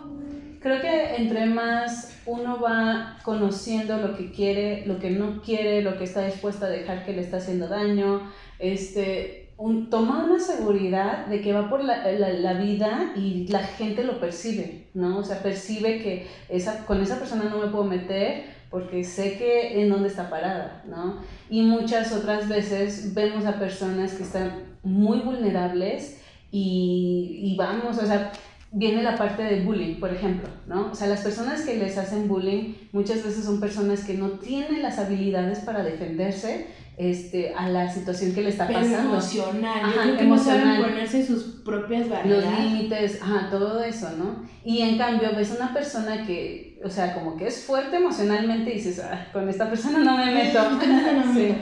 Creo 0.62 0.80
que 0.80 1.15
entre 1.15 1.48
más 1.48 2.22
uno 2.28 2.60
va 2.62 3.17
conociendo 3.24 3.98
lo 3.98 4.15
que 4.15 4.32
quiere, 4.32 4.86
lo 4.86 5.00
que 5.00 5.10
no 5.10 5.41
quiere, 5.41 5.82
lo 5.82 5.98
que 5.98 6.04
está 6.04 6.24
dispuesto 6.26 6.65
a 6.65 6.70
dejar 6.70 7.04
que 7.04 7.13
le 7.13 7.22
está 7.22 7.38
haciendo 7.38 7.67
daño, 7.67 8.22
este, 8.60 9.41
un, 9.62 9.89
toma 9.89 10.26
una 10.26 10.39
seguridad 10.39 11.26
de 11.28 11.41
que 11.41 11.54
va 11.54 11.69
por 11.69 11.84
la, 11.84 12.12
la- 12.12 12.34
la 12.34 12.54
vida 12.54 13.13
y 13.15 13.47
la 13.47 13.60
gente 13.60 14.04
lo 14.04 14.19
percibe, 14.19 14.88
¿no? 14.93 15.19
O 15.19 15.24
sea, 15.24 15.41
percibe 15.43 16.00
que 16.02 16.28
esa, 16.50 16.86
con 16.86 17.02
esa 17.02 17.19
persona 17.19 17.45
no 17.50 17.58
me 17.60 17.67
puedo 17.67 17.84
meter 17.86 18.43
porque 18.69 19.04
sé 19.04 19.38
que 19.38 19.82
en 19.82 19.89
dónde 19.89 20.08
está 20.10 20.30
parada, 20.30 20.84
¿no? 20.88 21.17
Y 21.50 21.62
muchas 21.62 22.12
otras 22.13 22.47
veces 22.50 23.13
vemos 23.13 23.45
a 23.45 23.60
personas 23.60 24.13
que 24.13 24.24
están 24.24 24.78
muy 24.84 25.19
vulnerables 25.19 26.21
y, 26.52 27.39
y 27.43 27.56
vamos, 27.58 27.97
o 27.97 28.06
sea, 28.06 28.32
viene 28.74 29.04
la 29.04 29.17
parte 29.17 29.43
del 29.43 29.65
bullying, 29.65 30.00
por 30.00 30.13
ejemplo, 30.13 30.47
¿no? 30.67 30.89
O 30.91 30.95
sea, 30.95 31.08
las 31.08 31.21
personas 31.21 31.62
que 31.63 31.76
les 31.76 31.97
hacen 31.97 32.28
bullying 32.30 32.74
muchas 32.93 33.24
veces 33.24 33.43
son 33.43 33.60
personas 33.60 34.06
que 34.06 34.13
no 34.13 34.30
tienen 34.39 34.82
las 34.82 34.97
habilidades 34.97 35.60
para 35.60 35.84
defenderse 35.84 36.67
este, 37.02 37.54
a 37.56 37.68
la 37.68 37.92
situación 37.92 38.34
que 38.34 38.42
le 38.44 38.50
está 38.50 38.68
Pero 38.68 38.80
pasando. 38.82 39.12
emocional, 39.14 39.82
yo 39.82 39.88
Ajá, 39.88 40.02
creo 40.04 40.18
que 40.18 40.24
no 40.26 40.38
saben 40.38 40.62
emocional. 40.62 40.90
ponerse 40.92 41.26
sus 41.26 41.44
propias 41.66 42.02
Los 42.02 42.10
barreras. 42.10 42.60
límites, 42.60 43.20
ajá, 43.22 43.50
todo 43.50 43.84
eso, 43.84 44.10
¿no? 44.18 44.44
Y 44.64 44.82
en 44.84 44.98
cambio 44.98 45.30
ves 45.36 45.52
una 45.58 45.74
persona 45.74 46.26
que, 46.28 46.80
o 46.86 46.90
sea, 46.90 47.14
como 47.16 47.36
que 47.38 47.48
es 47.48 47.64
fuerte 47.64 47.96
emocionalmente 47.98 48.70
y 48.72 48.74
dices, 48.76 49.00
"Ah, 49.04 49.26
con 49.34 49.50
esta 49.50 49.68
persona 49.70 49.98
no 50.00 50.18
me 50.18 50.32
meto. 50.32 50.60
Sí. 51.34 51.56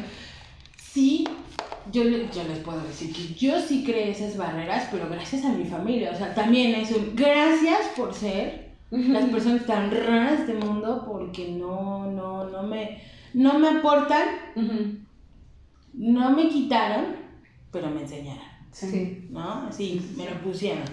Sí, 0.91 1.23
yo, 1.91 2.04
yo 2.04 2.43
les 2.47 2.60
puedo 2.60 2.82
decir 2.82 3.13
que 3.13 3.34
yo 3.36 3.60
sí 3.62 3.84
creé 3.86 4.12
esas 4.12 4.36
barreras, 4.36 4.88
pero 4.91 5.08
gracias 5.10 5.45
a 5.45 5.49
mi 5.49 5.65
familia. 5.65 6.12
O 6.13 6.17
sea, 6.17 6.34
también 6.34 6.75
es 6.75 6.91
un 6.91 7.15
gracias 7.15 7.80
por 7.95 8.13
ser 8.13 8.69
las 8.91 9.25
personas 9.25 9.65
tan 9.67 9.91
raras 9.91 10.45
de 10.47 10.54
este 10.54 10.65
mundo 10.65 11.06
porque 11.08 11.49
no, 11.49 12.08
no, 12.12 12.45
no 12.49 12.63
me, 12.63 13.02
no 13.36 13.60
me 13.60 13.67
aportan, 13.69 14.23
Ujú. 14.56 14.97
No 15.93 16.32
me 16.32 16.49
quitaron, 16.49 17.15
pero 17.71 17.89
me 17.89 18.02
enseñaron, 18.02 18.43
Sí. 18.71 19.28
¿no? 19.30 19.67
Así, 19.67 20.13
me 20.17 20.30
lo 20.30 20.38
pusieron. 20.41 20.84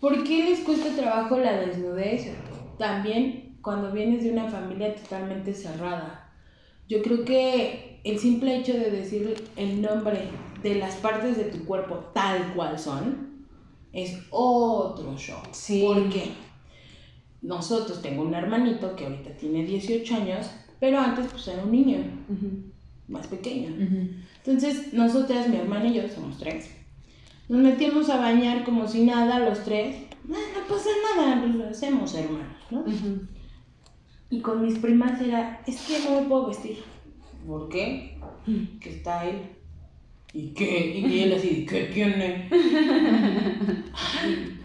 ¿Por 0.00 0.24
qué 0.24 0.44
les 0.44 0.60
cuesta 0.60 0.94
trabajo 0.96 1.38
la 1.38 1.52
desnudez? 1.60 2.32
También 2.78 3.58
cuando 3.62 3.92
vienes 3.92 4.24
de 4.24 4.32
una 4.32 4.48
familia 4.48 4.94
totalmente 4.96 5.54
cerrada. 5.54 6.30
Yo 6.88 7.00
creo 7.02 7.24
que 7.24 8.00
el 8.04 8.18
simple 8.18 8.56
hecho 8.56 8.72
de 8.72 8.90
decir 8.90 9.44
el 9.56 9.80
nombre 9.80 10.22
de 10.62 10.74
las 10.74 10.96
partes 10.96 11.36
de 11.36 11.44
tu 11.44 11.64
cuerpo 11.64 11.96
tal 12.12 12.52
cual 12.54 12.78
son 12.78 13.46
es 13.92 14.18
otro 14.30 15.16
show. 15.16 15.38
Sí. 15.52 15.82
¿Por 15.86 16.08
qué? 16.08 16.32
Nosotros 17.40 18.02
tengo 18.02 18.22
un 18.22 18.34
hermanito 18.34 18.94
que 18.96 19.04
ahorita 19.04 19.30
tiene 19.36 19.64
18 19.64 20.14
años, 20.16 20.50
pero 20.80 20.98
antes 20.98 21.26
pues 21.30 21.46
era 21.48 21.62
un 21.62 21.72
niño 21.72 21.98
Ujú. 22.28 22.72
Más 23.08 23.26
pequeño. 23.26 23.70
Ujú. 23.70 24.08
Entonces, 24.44 24.92
nosotras, 24.92 25.48
mi 25.48 25.56
hermana 25.56 25.86
y 25.88 25.94
yo, 25.94 26.08
somos 26.08 26.38
tres. 26.38 26.70
Nos 27.48 27.60
metíamos 27.60 28.08
a 28.08 28.18
bañar 28.18 28.64
como 28.64 28.88
si 28.88 29.04
nada, 29.04 29.38
los 29.38 29.64
tres. 29.64 29.96
No, 30.24 30.36
no 30.36 30.66
pasa 30.68 30.88
nada, 31.16 31.40
pues 31.40 31.54
lo 31.54 31.68
hacemos 31.68 32.14
hermanos, 32.14 32.56
¿no? 32.70 32.80
Ujú. 32.80 33.26
Y 34.30 34.40
con 34.40 34.64
mis 34.64 34.78
primas 34.78 35.20
era, 35.20 35.62
es 35.66 35.80
que 35.82 35.98
no 36.08 36.20
me 36.20 36.28
puedo 36.28 36.46
vestir. 36.46 36.78
¿Por 37.46 37.68
qué? 37.68 38.18
Que 38.80 38.90
está 38.90 39.28
él. 39.28 39.42
¿Y 40.32 40.54
qué? 40.54 40.98
Y 40.98 41.20
él 41.20 41.34
así, 41.34 41.66
¿qué 41.66 41.84
tiene? 41.92 42.48
Ay, 43.92 44.58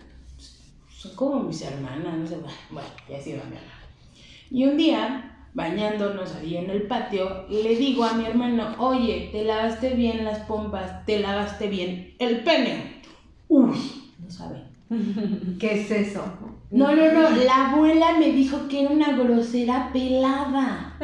son 0.89 1.15
como 1.15 1.43
mis 1.43 1.61
hermanas, 1.61 2.17
no 2.17 2.25
sé. 2.25 2.37
Bueno, 2.69 2.87
ya 3.09 3.19
sí 3.19 3.33
va 3.33 3.43
mi 3.43 3.57
hermana. 3.57 3.73
Y 4.49 4.63
un 4.63 4.77
día, 4.77 5.36
bañándonos 5.53 6.35
ahí 6.35 6.57
en 6.57 6.69
el 6.69 6.83
patio, 6.83 7.45
le 7.49 7.75
digo 7.75 8.03
a 8.03 8.13
mi 8.13 8.25
hermano, 8.25 8.75
oye, 8.77 9.29
te 9.31 9.43
lavaste 9.43 9.95
bien 9.95 10.23
las 10.25 10.39
pompas, 10.39 11.05
te 11.05 11.19
lavaste 11.19 11.67
bien 11.67 12.13
el 12.19 12.43
pene. 12.43 13.01
Uy, 13.47 13.77
no 14.23 14.29
sabe. 14.29 14.63
¿Qué 15.59 15.81
es 15.81 15.91
eso? 15.91 16.23
No, 16.69 16.95
no, 16.95 17.11
no, 17.11 17.29
la 17.29 17.71
abuela 17.71 18.17
me 18.17 18.31
dijo 18.31 18.67
que 18.67 18.81
era 18.81 18.89
una 18.89 19.13
grosera 19.13 19.89
pelada. 19.93 20.97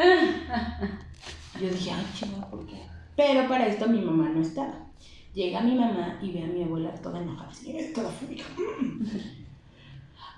Yo 1.62 1.69
dije, 1.69 1.91
ay, 1.91 2.06
chiva, 2.13 2.49
¿por 2.49 2.65
qué? 2.65 2.82
Pero 3.15 3.47
para 3.47 3.67
esto 3.67 3.88
mi 3.88 4.01
mamá 4.01 4.29
no 4.29 4.41
estaba. 4.41 4.88
Llega 5.34 5.62
mi 5.62 5.75
mamá 5.75 6.19
y 6.21 6.32
ve 6.32 6.43
a 6.43 6.47
mi 6.47 6.63
abuela 6.63 6.93
toda 6.95 7.21
enojada, 7.21 7.49
así. 7.49 7.75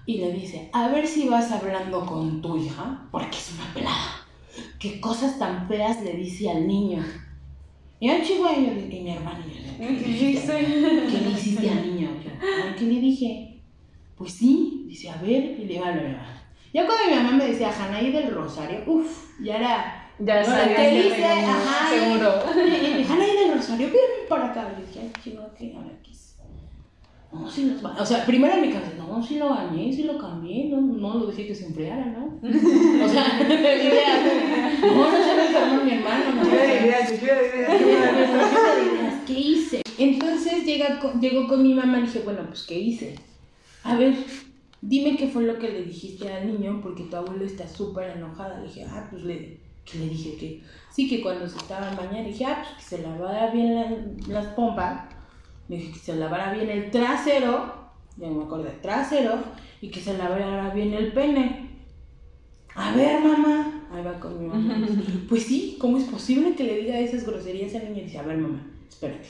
Y 0.05 0.17
le 0.19 0.31
dice, 0.33 0.69
a 0.71 0.87
ver 0.89 1.07
si 1.07 1.27
vas 1.27 1.51
hablando 1.51 2.05
con 2.05 2.41
tu 2.41 2.57
hija, 2.57 3.07
porque 3.11 3.37
es 3.37 3.53
una 3.55 3.73
pelada. 3.73 4.27
¿Qué 4.79 4.99
cosas 5.01 5.39
tan 5.39 5.67
feas 5.67 6.01
le 6.03 6.13
dice 6.13 6.49
al 6.49 6.67
niño? 6.67 7.03
Y 7.99 8.09
ay, 8.09 8.21
chihuahua, 8.23 8.57
y 8.57 8.65
yo 8.67 8.73
le- 8.73 8.95
y 8.95 9.01
mi 9.01 9.11
hermana, 9.11 9.43
y 9.47 9.55
yo 9.55 9.61
le- 9.61 9.97
¿Qué 9.97 10.03
dijiste? 10.07 10.57
¿qué 10.57 11.21
le 11.21 11.29
hiciste 11.31 11.69
al 11.69 11.81
niño? 11.95 12.09
Yo, 12.23 12.31
"Ay, 12.41 12.75
¿qué 12.77 12.85
le 12.85 12.99
dije? 12.99 13.61
Pues 14.15 14.33
sí, 14.33 14.85
dice, 14.87 15.09
a 15.09 15.15
ver, 15.17 15.57
y 15.59 15.65
le 15.65 15.79
va 15.79 15.89
a 15.89 15.91
mi 15.93 16.01
mamá. 16.01 16.41
Ya 16.73 16.85
cuando 16.85 17.05
mi 17.09 17.15
mamá 17.15 17.31
me 17.37 17.47
decía 17.47 17.71
Janaí 17.71 18.11
del 18.11 18.33
Rosario, 18.33 18.83
uff, 18.85 19.29
ya 19.41 19.57
era. 19.57 20.01
Ya 20.19 20.35
Ahora, 20.35 20.45
sabía 20.45 20.75
¿qué 20.77 20.89
que 20.91 21.03
dice? 21.03 21.25
Ajá, 21.25 21.89
seguro. 21.89 22.31
Janaí 23.07 23.35
del 23.37 23.53
Rosario, 23.55 23.87
ven 23.87 24.29
para 24.29 24.45
acá. 24.51 24.69
Y 24.77 24.81
yo 24.81 24.87
dije, 24.87 24.99
ay, 25.01 25.11
chico, 25.23 25.41
¿qué 25.57 25.73
ahora 25.75 25.89
es? 26.09 26.14
No, 27.41 27.49
sí 27.49 27.65
los 27.69 27.81
ba- 27.81 27.95
O 27.99 28.05
sea, 28.05 28.25
primero 28.25 28.55
en 28.55 28.61
mi 28.61 28.69
cabeza, 28.71 28.91
no, 28.97 29.21
sí 29.23 29.37
lo 29.37 29.49
bañé, 29.49 29.91
sí 29.93 30.03
lo 30.03 30.17
cambié, 30.17 30.65
no, 30.69 30.81
no 30.81 31.15
lo 31.19 31.27
dejé 31.27 31.47
que 31.47 31.55
se 31.55 31.65
enfriara, 31.67 32.05
¿no? 32.05 32.25
O 33.05 33.09
sea, 33.09 33.25
idea, 33.41 34.77
no, 34.81 34.95
no 34.95 35.11
se 35.11 35.35
me 35.35 35.45
enfermó 35.47 35.83
mi 35.83 35.91
hermano, 35.91 36.35
no. 36.35 36.43
¿Qué 39.25 39.33
hice? 39.39 39.81
Entonces 39.97 40.65
llega, 40.65 40.99
llegó 41.19 41.47
con 41.47 41.63
mi 41.63 41.73
mamá 41.73 41.99
y 41.99 42.03
dije, 42.03 42.19
bueno, 42.23 42.41
pues 42.47 42.63
¿qué 42.63 42.77
hice? 42.79 43.15
A 43.83 43.95
ver, 43.95 44.13
dime 44.81 45.15
qué 45.17 45.27
fue 45.27 45.43
lo 45.43 45.57
que 45.57 45.69
le 45.69 45.83
dijiste 45.83 46.31
al 46.31 46.47
niño 46.47 46.79
porque 46.81 47.03
tu 47.03 47.15
abuelo 47.15 47.45
está 47.45 47.67
súper 47.67 48.11
enojada. 48.17 48.59
Le 48.59 48.67
dije, 48.67 48.85
ah, 48.89 49.07
pues 49.09 49.23
le, 49.23 49.59
¿qué 49.85 49.99
le 49.99 50.09
dije? 50.09 50.35
Que 50.37 50.61
sí, 50.91 51.07
que 51.07 51.21
cuando 51.21 51.47
se 51.47 51.57
estaba 51.57 51.89
en 51.89 51.95
bañar, 51.97 52.25
dije, 52.25 52.45
ah, 52.45 52.63
pues 52.63 52.75
que 52.89 52.95
se 52.97 53.01
lavara 53.03 53.51
bien 53.51 53.75
la- 53.75 53.97
las 54.41 54.47
pompas. 54.53 55.13
Le 55.67 55.77
dije 55.77 55.93
que 55.93 55.99
se 55.99 56.15
lavara 56.15 56.53
bien 56.53 56.69
el 56.69 56.91
trasero, 56.91 57.73
ya 58.17 58.27
no 58.29 58.35
me 58.35 58.43
acordé, 58.45 58.69
trasero, 58.81 59.39
y 59.81 59.89
que 59.89 59.99
se 59.99 60.17
lavara 60.17 60.69
bien 60.73 60.93
el 60.93 61.11
pene. 61.11 61.69
A 62.75 62.95
ver, 62.95 63.21
mamá. 63.23 63.87
Ahí 63.91 64.03
va 64.03 64.19
con 64.19 64.39
mi 64.41 64.47
mamá. 64.47 64.85
Pues 65.29 65.43
sí, 65.43 65.77
¿cómo 65.79 65.97
es 65.97 66.03
posible 66.05 66.55
que 66.55 66.63
le 66.65 66.77
diga 66.77 66.99
esas 66.99 67.25
groserías 67.25 67.73
al 67.75 67.85
niño? 67.85 68.01
Y 68.01 68.05
dice, 68.05 68.19
a 68.19 68.23
ver, 68.23 68.37
mamá, 68.37 68.61
espérate. 68.87 69.27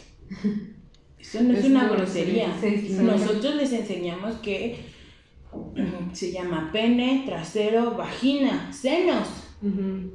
Eso 1.20 1.42
no 1.44 1.54
es, 1.54 1.60
Es 1.60 1.66
una 1.66 1.88
grosería. 1.88 2.48
grosería, 2.50 2.80
sí, 2.82 2.88
sí. 2.96 3.04
Nosotros 3.04 3.56
les 3.56 3.72
enseñamos 3.74 4.36
que 4.36 4.80
se 6.14 6.32
llama 6.32 6.70
pene, 6.74 7.24
trasero, 7.26 7.92
vagina, 7.96 8.72
senos. 8.74 9.28
Ujú. 9.62 10.12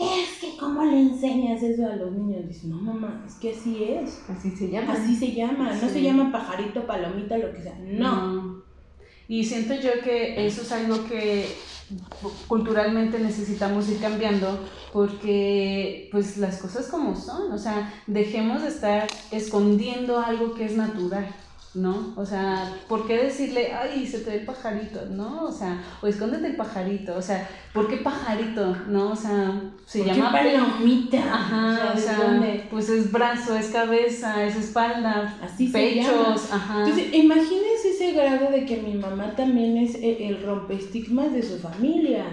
Es 0.00 0.38
que, 0.40 0.56
¿cómo 0.58 0.82
le 0.82 0.98
enseñas 0.98 1.62
eso 1.62 1.86
a 1.86 1.96
los 1.96 2.12
niños? 2.12 2.48
Dice, 2.48 2.68
no, 2.68 2.76
mamá, 2.76 3.22
es 3.26 3.34
que 3.34 3.50
así 3.50 3.84
es. 3.84 4.22
Así 4.30 4.50
se 4.50 4.70
llama. 4.70 4.94
Así 4.94 5.14
se 5.14 5.32
llama. 5.32 5.74
No 5.74 5.88
se 5.88 6.02
llama 6.02 6.32
pajarito, 6.32 6.86
palomita, 6.86 7.36
lo 7.36 7.52
que 7.52 7.62
sea. 7.62 7.78
No. 7.82 8.32
No. 8.32 8.62
Y 9.28 9.44
siento 9.44 9.74
yo 9.74 10.00
que 10.02 10.46
eso 10.46 10.62
es 10.62 10.72
algo 10.72 11.04
que 11.04 11.46
culturalmente 12.48 13.18
necesitamos 13.18 13.88
ir 13.88 14.00
cambiando 14.00 14.58
porque 14.92 16.08
pues 16.10 16.36
las 16.36 16.58
cosas 16.58 16.88
como 16.88 17.14
son, 17.16 17.52
o 17.52 17.58
sea, 17.58 17.92
dejemos 18.06 18.62
de 18.62 18.68
estar 18.68 19.06
escondiendo 19.30 20.18
algo 20.18 20.54
que 20.54 20.64
es 20.64 20.76
natural, 20.76 21.26
¿no? 21.74 22.12
O 22.16 22.26
sea, 22.26 22.72
¿por 22.88 23.06
qué 23.06 23.16
decirle, 23.24 23.72
ay, 23.72 24.04
se 24.06 24.18
te 24.20 24.30
ve 24.30 24.36
el 24.38 24.44
pajarito, 24.44 25.06
¿no? 25.06 25.44
O 25.44 25.52
sea, 25.52 25.80
o 26.02 26.06
escóndete 26.08 26.48
el 26.48 26.56
pajarito, 26.56 27.16
o 27.16 27.22
sea, 27.22 27.48
¿por 27.72 27.86
qué 27.88 27.98
pajarito, 27.98 28.74
no? 28.88 29.12
O 29.12 29.16
sea, 29.16 29.60
se 29.86 30.00
¿Por 30.00 30.08
qué 30.08 30.14
llama 30.16 30.32
palomita? 30.32 31.18
Ajá, 31.32 31.90
o 31.92 31.96
¿de 31.96 32.02
sea, 32.02 32.16
dónde? 32.16 32.66
pues 32.70 32.88
es 32.88 33.12
brazo, 33.12 33.56
es 33.56 33.66
cabeza, 33.68 34.44
es 34.44 34.56
espalda, 34.56 35.38
Así 35.42 35.68
se 35.68 35.72
pechos, 35.72 36.06
llama. 36.10 36.34
ajá. 36.50 36.78
Entonces, 36.80 37.14
imagínense 37.14 37.90
ese 37.90 38.12
grado 38.14 38.50
de 38.50 38.64
que 38.66 38.78
mi 38.78 38.94
mamá 38.94 39.36
también 39.36 39.76
es 39.76 39.94
eh, 39.94 40.26
el 40.28 40.42
rompeestigmas 40.42 41.32
de 41.32 41.42
su 41.42 41.58
familia. 41.58 42.24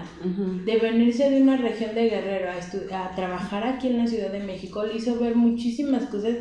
De 0.64 0.76
venirse 0.78 1.30
de 1.30 1.42
una 1.42 1.56
región 1.56 1.94
de 1.94 2.10
Guerrero 2.10 2.48
a, 2.50 3.04
a 3.04 3.14
trabajar 3.14 3.64
aquí 3.64 3.86
en 3.88 3.98
la 3.98 4.06
Ciudad 4.08 4.30
de 4.32 4.40
México 4.40 4.84
le 4.84 4.96
hizo 4.96 5.18
ver 5.18 5.36
muchísimas 5.36 6.04
cosas 6.06 6.34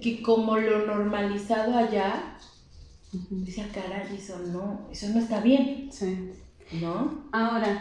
que 0.00 0.22
como 0.22 0.56
lo 0.56 0.86
normalizado 0.86 1.76
allá, 1.76 2.36
decía, 3.30 3.68
caray, 3.72 4.16
eso 4.16 4.38
no, 4.52 4.88
eso 4.92 5.08
no 5.08 5.18
está 5.20 5.40
bien, 5.40 5.88
Sí. 5.92 6.32
¿no? 6.80 7.24
Ahora, 7.32 7.80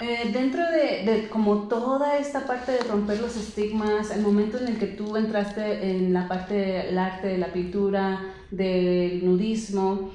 eh, 0.00 0.30
dentro 0.32 0.62
de, 0.70 1.10
de 1.10 1.28
como 1.28 1.68
toda 1.68 2.18
esta 2.18 2.46
parte 2.46 2.72
de 2.72 2.78
romper 2.80 3.20
los 3.20 3.36
estigmas, 3.36 4.10
el 4.10 4.22
momento 4.22 4.58
en 4.58 4.68
el 4.68 4.78
que 4.78 4.86
tú 4.86 5.16
entraste 5.16 5.90
en 5.96 6.12
la 6.12 6.28
parte 6.28 6.54
del 6.54 6.98
arte, 6.98 7.26
de 7.28 7.38
la 7.38 7.52
pintura, 7.52 8.20
del 8.50 9.24
nudismo, 9.24 10.10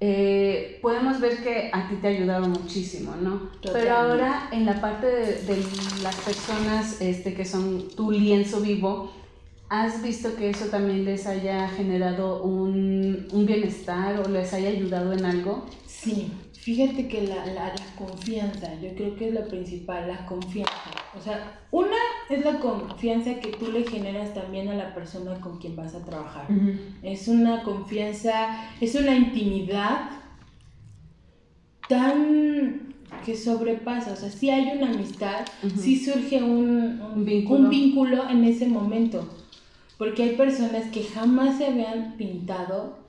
eh, 0.00 0.80
podemos 0.82 1.20
ver 1.20 1.42
que 1.44 1.70
a 1.72 1.88
ti 1.88 1.94
te 2.02 2.08
ha 2.08 2.10
ayudado 2.10 2.48
muchísimo, 2.48 3.14
¿no? 3.14 3.50
Pero 3.62 3.74
Totalmente. 3.74 3.90
ahora 3.90 4.48
en 4.50 4.66
la 4.66 4.80
parte 4.80 5.06
de, 5.06 5.32
de 5.42 5.64
las 6.02 6.16
personas 6.16 7.00
este, 7.00 7.34
que 7.34 7.44
son 7.44 7.88
tu 7.94 8.10
lienzo 8.10 8.60
vivo, 8.60 9.12
¿has 9.74 10.02
visto 10.02 10.36
que 10.36 10.50
eso 10.50 10.66
también 10.66 11.04
les 11.06 11.26
haya 11.26 11.66
generado 11.68 12.42
un, 12.42 13.26
un 13.32 13.46
bienestar 13.46 14.20
o 14.20 14.28
les 14.28 14.52
haya 14.52 14.68
ayudado 14.68 15.12
en 15.14 15.24
algo? 15.24 15.64
Sí, 15.86 16.30
fíjate 16.52 17.08
que 17.08 17.22
la, 17.22 17.46
la, 17.46 17.68
la 17.68 17.94
confianza, 17.96 18.68
yo 18.82 18.90
creo 18.94 19.16
que 19.16 19.28
es 19.28 19.34
lo 19.34 19.48
principal, 19.48 20.08
la 20.08 20.26
confianza. 20.26 20.90
O 21.18 21.22
sea, 21.22 21.60
una 21.70 21.96
es 22.28 22.44
la 22.44 22.58
confianza 22.58 23.40
que 23.40 23.48
tú 23.52 23.72
le 23.72 23.84
generas 23.84 24.34
también 24.34 24.68
a 24.68 24.74
la 24.74 24.94
persona 24.94 25.40
con 25.40 25.58
quien 25.58 25.74
vas 25.74 25.94
a 25.94 26.04
trabajar. 26.04 26.46
Es 27.02 27.28
una 27.28 27.62
confianza, 27.62 28.48
es 28.80 28.94
una 28.94 29.14
intimidad 29.16 30.10
tan 31.88 32.94
que 33.24 33.36
sobrepasa. 33.36 34.12
O 34.12 34.16
sea, 34.16 34.30
sí 34.30 34.50
hay 34.50 34.76
una 34.76 34.90
amistad, 34.90 35.46
Ujú. 35.62 35.80
sí 35.80 35.96
surge 36.04 36.42
un, 36.42 37.00
un- 37.00 37.02
Un 37.14 37.24
vínculo. 37.24 37.60
un 37.60 37.70
vínculo 37.70 38.28
en 38.28 38.44
ese 38.44 38.66
momento. 38.66 39.28
Porque 40.02 40.24
hay 40.24 40.34
personas 40.34 40.90
que 40.90 41.04
jamás 41.04 41.58
se 41.58 41.66
habían 41.66 42.16
pintado. 42.16 43.04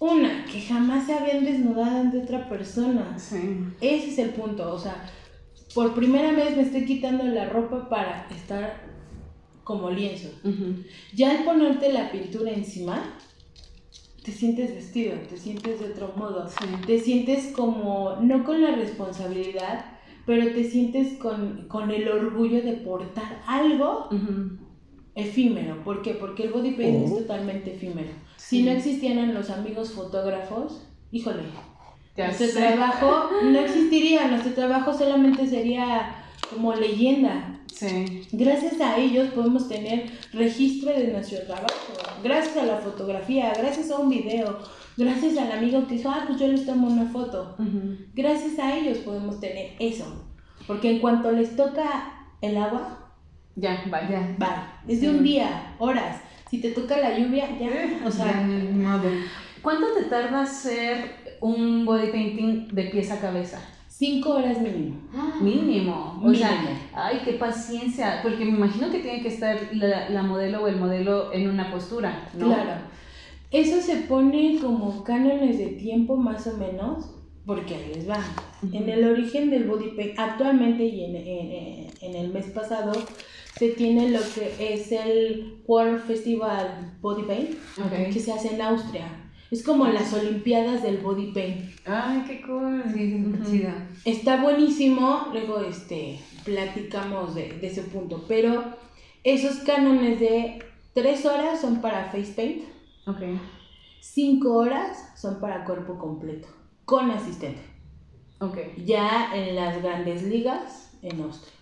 Una, 0.00 0.44
que 0.44 0.60
jamás 0.60 1.06
se 1.06 1.14
habían 1.14 1.44
desnudado 1.44 2.00
ante 2.00 2.18
otra 2.18 2.48
persona. 2.48 3.16
Sí. 3.16 3.60
Ese 3.80 4.10
es 4.10 4.18
el 4.18 4.30
punto. 4.30 4.74
O 4.74 4.76
sea, 4.76 5.08
por 5.72 5.94
primera 5.94 6.32
vez 6.32 6.56
me 6.56 6.62
estoy 6.62 6.84
quitando 6.84 7.22
la 7.22 7.48
ropa 7.48 7.88
para 7.88 8.26
estar 8.28 8.88
como 9.62 9.88
lienzo. 9.88 10.30
Ya 11.14 11.30
al 11.30 11.44
ponerte 11.44 11.92
la 11.92 12.10
pintura 12.10 12.50
encima, 12.50 13.16
te 14.24 14.32
sientes 14.32 14.74
vestido, 14.74 15.14
te 15.28 15.36
sientes 15.36 15.78
de 15.78 15.92
otro 15.92 16.12
modo. 16.16 16.48
Sí. 16.48 16.66
Te 16.88 16.98
sientes 16.98 17.52
como, 17.54 18.16
no 18.20 18.42
con 18.42 18.60
la 18.60 18.72
responsabilidad, 18.72 19.84
pero 20.26 20.52
te 20.52 20.64
sientes 20.64 21.18
con, 21.18 21.68
con 21.68 21.92
el 21.92 22.08
orgullo 22.08 22.62
de 22.62 22.72
portar 22.78 23.40
algo. 23.46 24.08
Efímero. 25.20 25.82
¿Por 25.84 26.02
qué? 26.02 26.12
Porque 26.14 26.44
el 26.44 26.50
body 26.52 26.72
paint 26.72 27.04
es 27.06 27.10
totalmente 27.18 27.74
efímero. 27.74 28.10
Si 28.36 28.62
no 28.62 28.70
existieran 28.72 29.32
los 29.34 29.50
amigos 29.50 29.92
fotógrafos, 29.92 30.86
híjole, 31.12 31.42
Ya 32.16 32.26
nuestro 32.26 32.46
sé. 32.48 32.52
trabajo 32.58 33.30
no 33.44 33.58
existiría, 33.60 34.26
nuestro 34.28 34.52
trabajo 34.52 34.92
solamente 34.92 35.46
sería 35.46 36.14
como 36.50 36.74
leyenda. 36.74 37.56
Sí. 37.72 38.22
Gracias 38.32 38.80
a 38.80 38.98
ellos 38.98 39.28
podemos 39.28 39.68
tener 39.68 40.10
registro 40.32 40.90
de 40.92 41.12
nuestro 41.12 41.38
trabajo, 41.46 41.92
gracias 42.22 42.56
a 42.56 42.66
la 42.66 42.76
fotografía, 42.78 43.52
gracias 43.56 43.90
a 43.90 43.98
un 43.98 44.08
video, 44.10 44.58
gracias 44.96 45.38
al 45.38 45.52
amigo 45.52 45.86
que 45.86 45.94
dijo, 45.94 46.10
ah, 46.10 46.24
pues 46.26 46.38
yo 46.40 46.48
les 46.48 46.66
tomo 46.66 46.88
una 46.88 47.06
foto. 47.06 47.56
Gracias 48.14 48.58
a 48.58 48.76
ellos 48.76 48.98
podemos 48.98 49.40
tener 49.40 49.76
eso, 49.78 50.04
porque 50.66 50.90
en 50.90 50.98
cuanto 50.98 51.30
les 51.30 51.54
toca 51.56 52.26
el 52.42 52.56
agua, 52.56 52.99
Ya, 53.56 53.82
vaya. 53.90 54.08
Ya. 54.10 54.36
va, 54.40 54.80
es 54.88 55.00
de 55.00 55.10
un 55.10 55.22
día, 55.22 55.74
horas. 55.78 56.20
Si 56.50 56.60
te 56.60 56.70
toca 56.70 56.96
la 56.98 57.16
lluvia, 57.18 57.46
ya, 57.58 57.68
o 58.04 58.04
Ya, 58.06 58.10
sea, 58.10 58.40
ni 58.46 58.68
modo. 58.82 59.08
¿Cuánto 59.62 59.86
te 59.94 60.04
tarda 60.04 60.42
hacer 60.42 61.36
un 61.40 61.84
body 61.84 62.08
painting 62.10 62.68
de 62.68 62.84
pies 62.84 63.10
a 63.10 63.20
cabeza? 63.20 63.58
cinco 63.88 64.30
horas 64.36 64.58
mínimo. 64.62 64.96
Mínimo. 65.42 66.22
O 66.24 66.32
sea, 66.32 66.58
ay, 66.94 67.20
qué 67.22 67.32
paciencia. 67.34 68.20
Porque 68.22 68.46
me 68.46 68.52
imagino 68.52 68.90
que 68.90 69.00
tiene 69.00 69.20
que 69.20 69.28
estar 69.28 69.58
la, 69.72 70.08
la 70.08 70.22
modelo 70.22 70.62
o 70.62 70.68
el 70.68 70.76
modelo 70.76 71.30
en 71.34 71.50
una 71.50 71.70
postura, 71.70 72.28
¿no? 72.38 72.46
Claro. 72.46 72.80
Eso 73.50 73.80
se 73.82 73.96
pone 74.02 74.58
como 74.58 75.04
cánones 75.04 75.58
de 75.58 75.66
tiempo 75.66 76.16
más 76.16 76.46
o 76.46 76.56
menos, 76.56 77.10
porque 77.44 77.74
ahí 77.74 77.92
les 77.94 78.08
va. 78.08 78.20
En 78.72 78.88
el 78.88 79.04
origen 79.04 79.50
del 79.50 79.64
body 79.64 79.90
paint, 79.96 80.18
actualmente 80.18 80.82
y 80.84 81.04
en, 81.04 81.16
en- 81.16 81.86
en 82.00 82.16
el 82.16 82.32
mes 82.32 82.46
pasado, 82.46 82.92
se 83.60 83.68
tiene 83.72 84.08
lo 84.08 84.20
que 84.34 84.72
es 84.74 84.90
el 84.90 85.62
World 85.66 86.00
Festival 86.06 86.96
Body 87.02 87.24
Paint, 87.24 87.58
que 88.10 88.18
se 88.18 88.32
hace 88.32 88.54
en 88.54 88.62
Austria. 88.62 89.06
Es 89.50 89.62
como 89.62 89.86
las 89.86 90.14
Olimpiadas 90.14 90.82
del 90.82 90.96
Body 90.96 91.30
Paint. 91.32 91.70
Ay, 91.84 92.24
qué 92.26 92.40
cool. 92.40 92.82
Sí, 92.94 93.22
Ujú. 93.22 93.44
chido. 93.50 93.70
Está 94.06 94.40
buenísimo, 94.42 95.26
luego 95.34 95.60
este, 95.60 96.18
platicamos 96.46 97.34
de, 97.34 97.52
de 97.58 97.66
ese 97.66 97.82
punto, 97.82 98.24
pero 98.26 98.64
esos 99.24 99.56
cánones 99.56 100.18
de 100.20 100.64
3 100.94 101.26
horas 101.26 101.60
son 101.60 101.82
para 101.82 102.06
face 102.06 102.32
paint, 102.34 102.62
Ok. 103.06 103.20
5 104.00 104.50
horas 104.54 105.12
son 105.20 105.38
para 105.38 105.66
cuerpo 105.66 105.98
completo, 105.98 106.48
con 106.86 107.10
asistente. 107.10 107.60
Ok. 108.38 108.56
Ya 108.86 109.34
en 109.34 109.54
las 109.54 109.82
grandes 109.82 110.22
ligas, 110.22 110.96
en 111.02 111.20
Austria. 111.20 111.52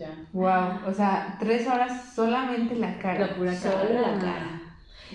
Ya. 0.00 0.26
Wow, 0.32 0.90
o 0.90 0.94
sea, 0.94 1.36
tres 1.38 1.68
horas 1.68 2.14
solamente 2.14 2.74
la 2.74 2.98
cara. 2.98 3.26
La 3.26 3.36
pura 3.36 3.54
Solo 3.54 3.74
cara. 3.74 4.00
la 4.00 4.18
cara. 4.18 4.62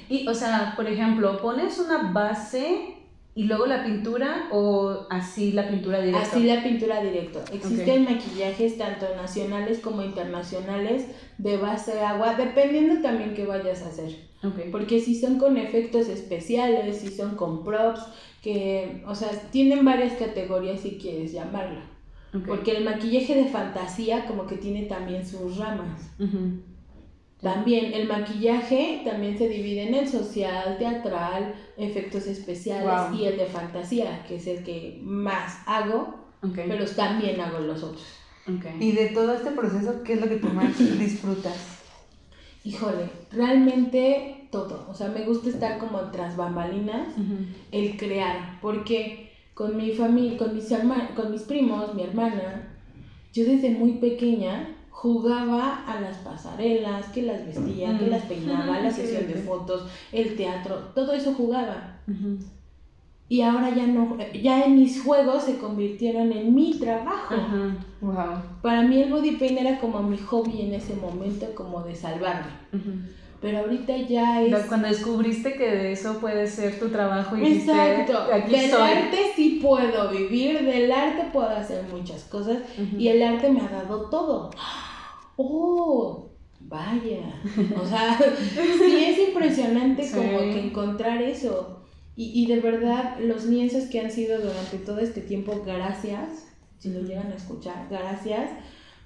Y, 0.08 0.28
o 0.28 0.34
sea, 0.34 0.74
por 0.76 0.88
ejemplo, 0.88 1.42
pones 1.42 1.80
una 1.80 2.12
base 2.12 2.98
y 3.34 3.46
luego 3.46 3.66
la 3.66 3.84
pintura 3.84 4.48
o 4.52 5.08
así 5.10 5.54
la 5.54 5.68
pintura 5.70 6.02
directa. 6.02 6.22
Así 6.22 6.44
la 6.44 6.62
pintura 6.62 7.02
directo. 7.02 7.44
Existen 7.52 8.04
maquillajes 8.04 8.78
tanto 8.78 9.08
nacionales 9.16 9.80
como 9.80 10.04
internacionales 10.04 11.08
de 11.40 11.58
base 11.58 11.96
de 11.96 12.02
agua, 12.02 12.36
dependiendo 12.36 13.02
también 13.02 13.34
qué 13.34 13.46
vayas 13.46 13.82
a 13.82 13.88
hacer. 13.88 14.16
Ok. 14.44 14.70
Porque 14.72 15.00
si 15.00 15.20
son 15.20 15.40
con 15.40 15.58
efectos 15.58 16.10
especiales, 16.10 17.00
si 17.00 17.08
son 17.08 17.36
con 17.36 17.64
props, 17.64 18.06
que, 18.44 19.04
o 19.08 19.16
sea, 19.16 19.32
tienen 19.50 19.84
varias 19.84 20.14
categorías 20.14 20.82
si 20.82 21.00
quieres 21.00 21.34
llamarlo. 21.34 21.95
Porque 22.48 22.72
el 22.78 22.84
maquillaje 22.84 23.36
de 23.36 23.46
fantasía 23.46 24.26
como 24.26 24.46
que 24.48 24.58
tiene 24.58 24.84
también 24.84 25.26
sus 25.26 25.58
ramas. 25.58 26.12
También 27.42 27.94
el 27.94 28.08
maquillaje 28.08 29.02
también 29.06 29.38
se 29.38 29.48
divide 29.48 29.88
en 29.88 29.94
el 29.94 30.08
social, 30.08 30.78
teatral, 30.80 31.54
efectos 31.78 32.26
especiales 32.28 33.10
Wow. 33.12 33.20
y 33.20 33.26
el 33.26 33.38
de 33.38 33.46
fantasía, 33.46 34.24
que 34.28 34.38
es 34.38 34.48
el 34.48 34.64
que 34.64 35.00
más 35.04 35.60
hago, 35.68 36.16
pero 36.56 36.86
también 36.88 37.40
hago 37.40 37.60
los 37.60 37.84
otros. 37.84 38.06
ok. 38.48 38.66
Y 38.82 38.94
de 38.94 39.08
todo 39.08 39.34
este 39.34 39.52
proceso, 39.52 40.02
¿qué 40.04 40.14
es 40.14 40.22
lo 40.22 40.28
que 40.30 40.38
tú 40.38 40.48
más 40.48 40.76
disfrutas? 41.00 41.82
Híjole, 42.64 43.10
realmente 43.32 44.48
todo. 44.52 44.88
O 44.90 44.94
sea, 44.96 45.10
me 45.10 45.24
gusta 45.26 45.50
estar 45.50 45.78
como 45.78 46.00
tras 46.12 46.36
bambalinas, 46.36 47.10
el 47.72 47.96
crear, 47.98 48.60
porque 48.62 49.35
con 49.56 49.76
mi 49.78 49.92
familia, 49.94 50.38
con 50.38 50.54
mis, 50.54 50.70
herma- 50.72 51.16
con 51.16 51.32
mis 51.32 51.42
primos, 51.42 51.96
mi 51.96 52.04
hermana, 52.04 52.68
yo 53.34 53.46
desde 53.46 53.72
muy 53.72 53.94
pequeña 53.94 54.76
jugaba 54.92 55.84
a 55.88 56.00
las 56.02 56.18
pasarelas, 56.18 57.08
que 57.08 57.24
las 57.24 57.46
vestía, 57.46 57.98
que 57.98 58.08
las 58.08 58.24
peinaba, 58.24 58.80
la 58.82 58.92
Sí, 58.92 59.02
sesión 59.02 59.28
de 59.28 59.34
sí. 59.36 59.42
fotos, 59.42 59.88
el 60.12 60.36
teatro, 60.36 60.76
todo 60.94 61.14
eso 61.14 61.34
jugaba. 61.34 61.98
Y 63.28 63.42
ahora 63.42 63.74
ya 63.76 63.88
no, 63.88 64.18
ya 64.42 64.66
en 64.66 64.76
mis 64.76 65.02
juegos 65.02 65.44
se 65.44 65.58
convirtieron 65.58 66.32
en 66.32 66.54
mi 66.54 66.74
trabajo. 66.78 67.36
Wow. 68.02 68.14
Para 68.62 68.84
mí 68.84 69.02
el 69.02 69.10
body 69.12 69.32
paint 69.32 69.60
era 69.60 69.80
como 69.80 70.04
mi 70.04 70.18
hobby 70.18 70.62
en 70.62 70.74
ese 70.76 70.96
momento, 70.96 71.48
como 71.56 71.82
de 71.82 71.96
salvarme. 71.96 72.52
Pero 73.46 73.60
ahorita 73.60 73.96
ya 73.98 74.42
es... 74.42 74.66
Cuando 74.66 74.88
descubriste 74.88 75.54
que 75.54 75.70
de 75.70 75.92
eso 75.92 76.18
puede 76.20 76.48
ser 76.48 76.80
tu 76.80 76.90
trabajo 76.90 77.38
y 77.38 77.42
dijiste, 77.42 77.72
Exacto. 77.74 78.34
aquí 78.34 78.56
del 78.58 78.74
arte 78.74 79.18
sí 79.36 79.60
puedo 79.62 80.10
vivir, 80.10 80.66
del 80.66 80.92
arte 80.92 81.26
puedo 81.32 81.50
hacer 81.50 81.84
muchas 81.94 82.24
cosas 82.24 82.58
Ujú. 82.76 82.98
y 82.98 83.08
el 83.10 83.22
arte 83.22 83.52
me 83.52 83.62
ha 83.62 83.68
dado 83.70 84.10
todo. 84.10 84.50
¡Oh! 85.36 86.26
Vaya. 86.60 87.40
O 87.80 87.86
sea, 87.86 88.18
sí 88.80 89.06
es 89.06 89.30
impresionante 89.30 90.04
Sí. 90.04 90.16
como 90.16 90.40
que 90.40 90.60
encontrar 90.66 91.22
eso. 91.22 91.82
Y, 92.16 92.32
y 92.34 92.48
de 92.48 92.62
verdad, 92.62 93.20
los 93.20 93.46
lienzos 93.46 93.84
que 93.84 94.00
han 94.00 94.10
sido 94.10 94.40
durante 94.40 94.78
todo 94.80 94.98
este 94.98 95.22
tiempo, 95.22 95.62
gracias, 95.64 96.48
si 96.80 96.90
lo 96.90 97.02
llegan 97.02 97.32
a 97.32 97.36
escuchar, 97.36 97.86
gracias, 97.92 98.50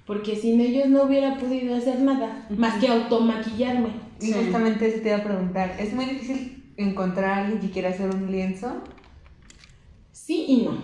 porque 0.06 0.34
sin 0.34 0.62
ellos 0.62 0.88
no 0.88 1.02
hubiera 1.02 1.36
podido 1.36 1.76
hacer 1.76 2.00
nada, 2.00 2.46
más 2.48 2.80
que 2.80 2.88
automaquillarme. 2.88 4.08
Y 4.20 4.26
Sí. 4.26 4.32
justamente 4.34 4.86
eso 4.88 5.00
te 5.02 5.08
iba 5.08 5.18
a 5.18 5.24
preguntar. 5.24 5.76
¿Es 5.78 5.92
muy 5.94 6.04
difícil 6.04 6.72
encontrar 6.76 7.24
a 7.30 7.36
alguien 7.38 7.60
que 7.60 7.70
quiera 7.70 7.90
hacer 7.90 8.10
un 8.10 8.30
lienzo? 8.30 8.82
Sí 10.12 10.44
y 10.48 10.62
no. 10.62 10.82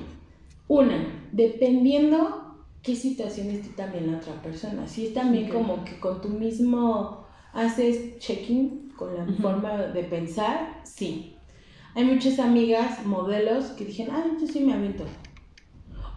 Una, 0.68 1.28
dependiendo 1.32 2.64
qué 2.82 2.96
situación 2.96 3.50
esté 3.50 3.68
también 3.70 4.10
la 4.10 4.18
otra 4.18 4.40
persona. 4.42 4.86
Si 4.88 5.06
es 5.06 5.14
también 5.14 5.46
Ok. 5.46 5.52
como 5.52 5.84
que 5.84 5.98
con 6.00 6.20
tu 6.20 6.28
mismo 6.28 7.26
haces 7.52 8.18
check-in 8.18 8.92
con 8.96 9.14
la 9.16 9.24
Ujú. 9.24 9.42
forma 9.42 9.76
de 9.78 10.02
pensar, 10.04 10.80
sí. 10.84 11.36
Hay 11.94 12.04
muchas 12.04 12.38
amigas, 12.38 13.04
modelos, 13.06 13.66
que 13.70 13.84
dijeron, 13.84 14.16
ay, 14.16 14.30
yo 14.40 14.46
sí 14.46 14.60
me 14.60 14.74
aviento. 14.74 15.04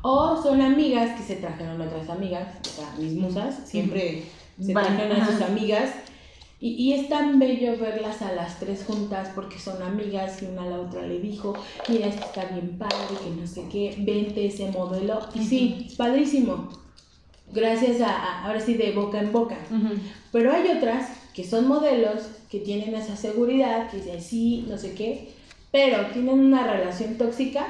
O 0.01 0.41
son 0.41 0.61
amigas 0.61 1.17
que 1.17 1.24
se 1.24 1.36
trajeron 1.36 1.80
otras 1.82 2.09
amigas, 2.09 2.55
o 2.61 2.70
sea, 2.70 2.93
mis 2.97 3.13
musas, 3.13 3.67
siempre 3.67 4.24
se 4.59 4.74
trajeron 4.74 5.22
a 5.22 5.26
sus 5.26 5.41
amigas. 5.41 5.91
Y, 6.62 6.72
y 6.74 6.93
es 6.93 7.07
tan 7.10 7.39
bello 7.39 7.78
verlas 7.78 8.22
a 8.22 8.34
las 8.34 8.60
tres 8.60 8.84
juntas 8.86 9.30
porque 9.34 9.60
son 9.60 9.82
amigas 9.82 10.41
y 10.43 10.47
una 10.47 10.64
a 10.64 10.68
la 10.68 10.80
otra 10.82 11.03
le 11.07 11.20
dijo, 11.20 11.53
mira, 11.88 12.07
esto 12.07 12.26
está 12.26 12.45
bien 12.45 12.78
padre, 12.78 13.18
que 13.24 13.30
no 13.32 13.47
sé 13.47 13.68
qué, 13.72 13.95
vente 13.99 14.45
ese 14.45 14.70
modelo. 14.72 15.20
Y 15.34 15.43
sí, 15.43 15.86
es 15.88 15.95
padrísimo. 15.95 16.70
Gracias 17.51 18.01
a, 18.01 18.10
a- 18.12 18.45
ahora 18.45 18.60
sí, 18.60 18.76
de 18.76 18.91
boca 18.91 19.20
en 19.20 19.32
boca. 19.32 19.57
Pero 20.32 20.51
hay 20.51 20.68
otras 20.70 21.10
que 21.34 21.43
son 21.45 21.68
modelos 21.68 22.24
que 22.49 22.60
tienen 22.60 22.95
esa 22.95 23.16
seguridad, 23.16 23.89
que 23.89 23.97
dicen 23.97 24.22
sí, 24.22 24.66
no 24.70 24.78
sé 24.78 24.93
qué, 24.95 25.34
pero 25.72 26.07
tienen 26.12 26.39
una 26.39 26.68
relación 26.72 27.18
tóxica 27.18 27.68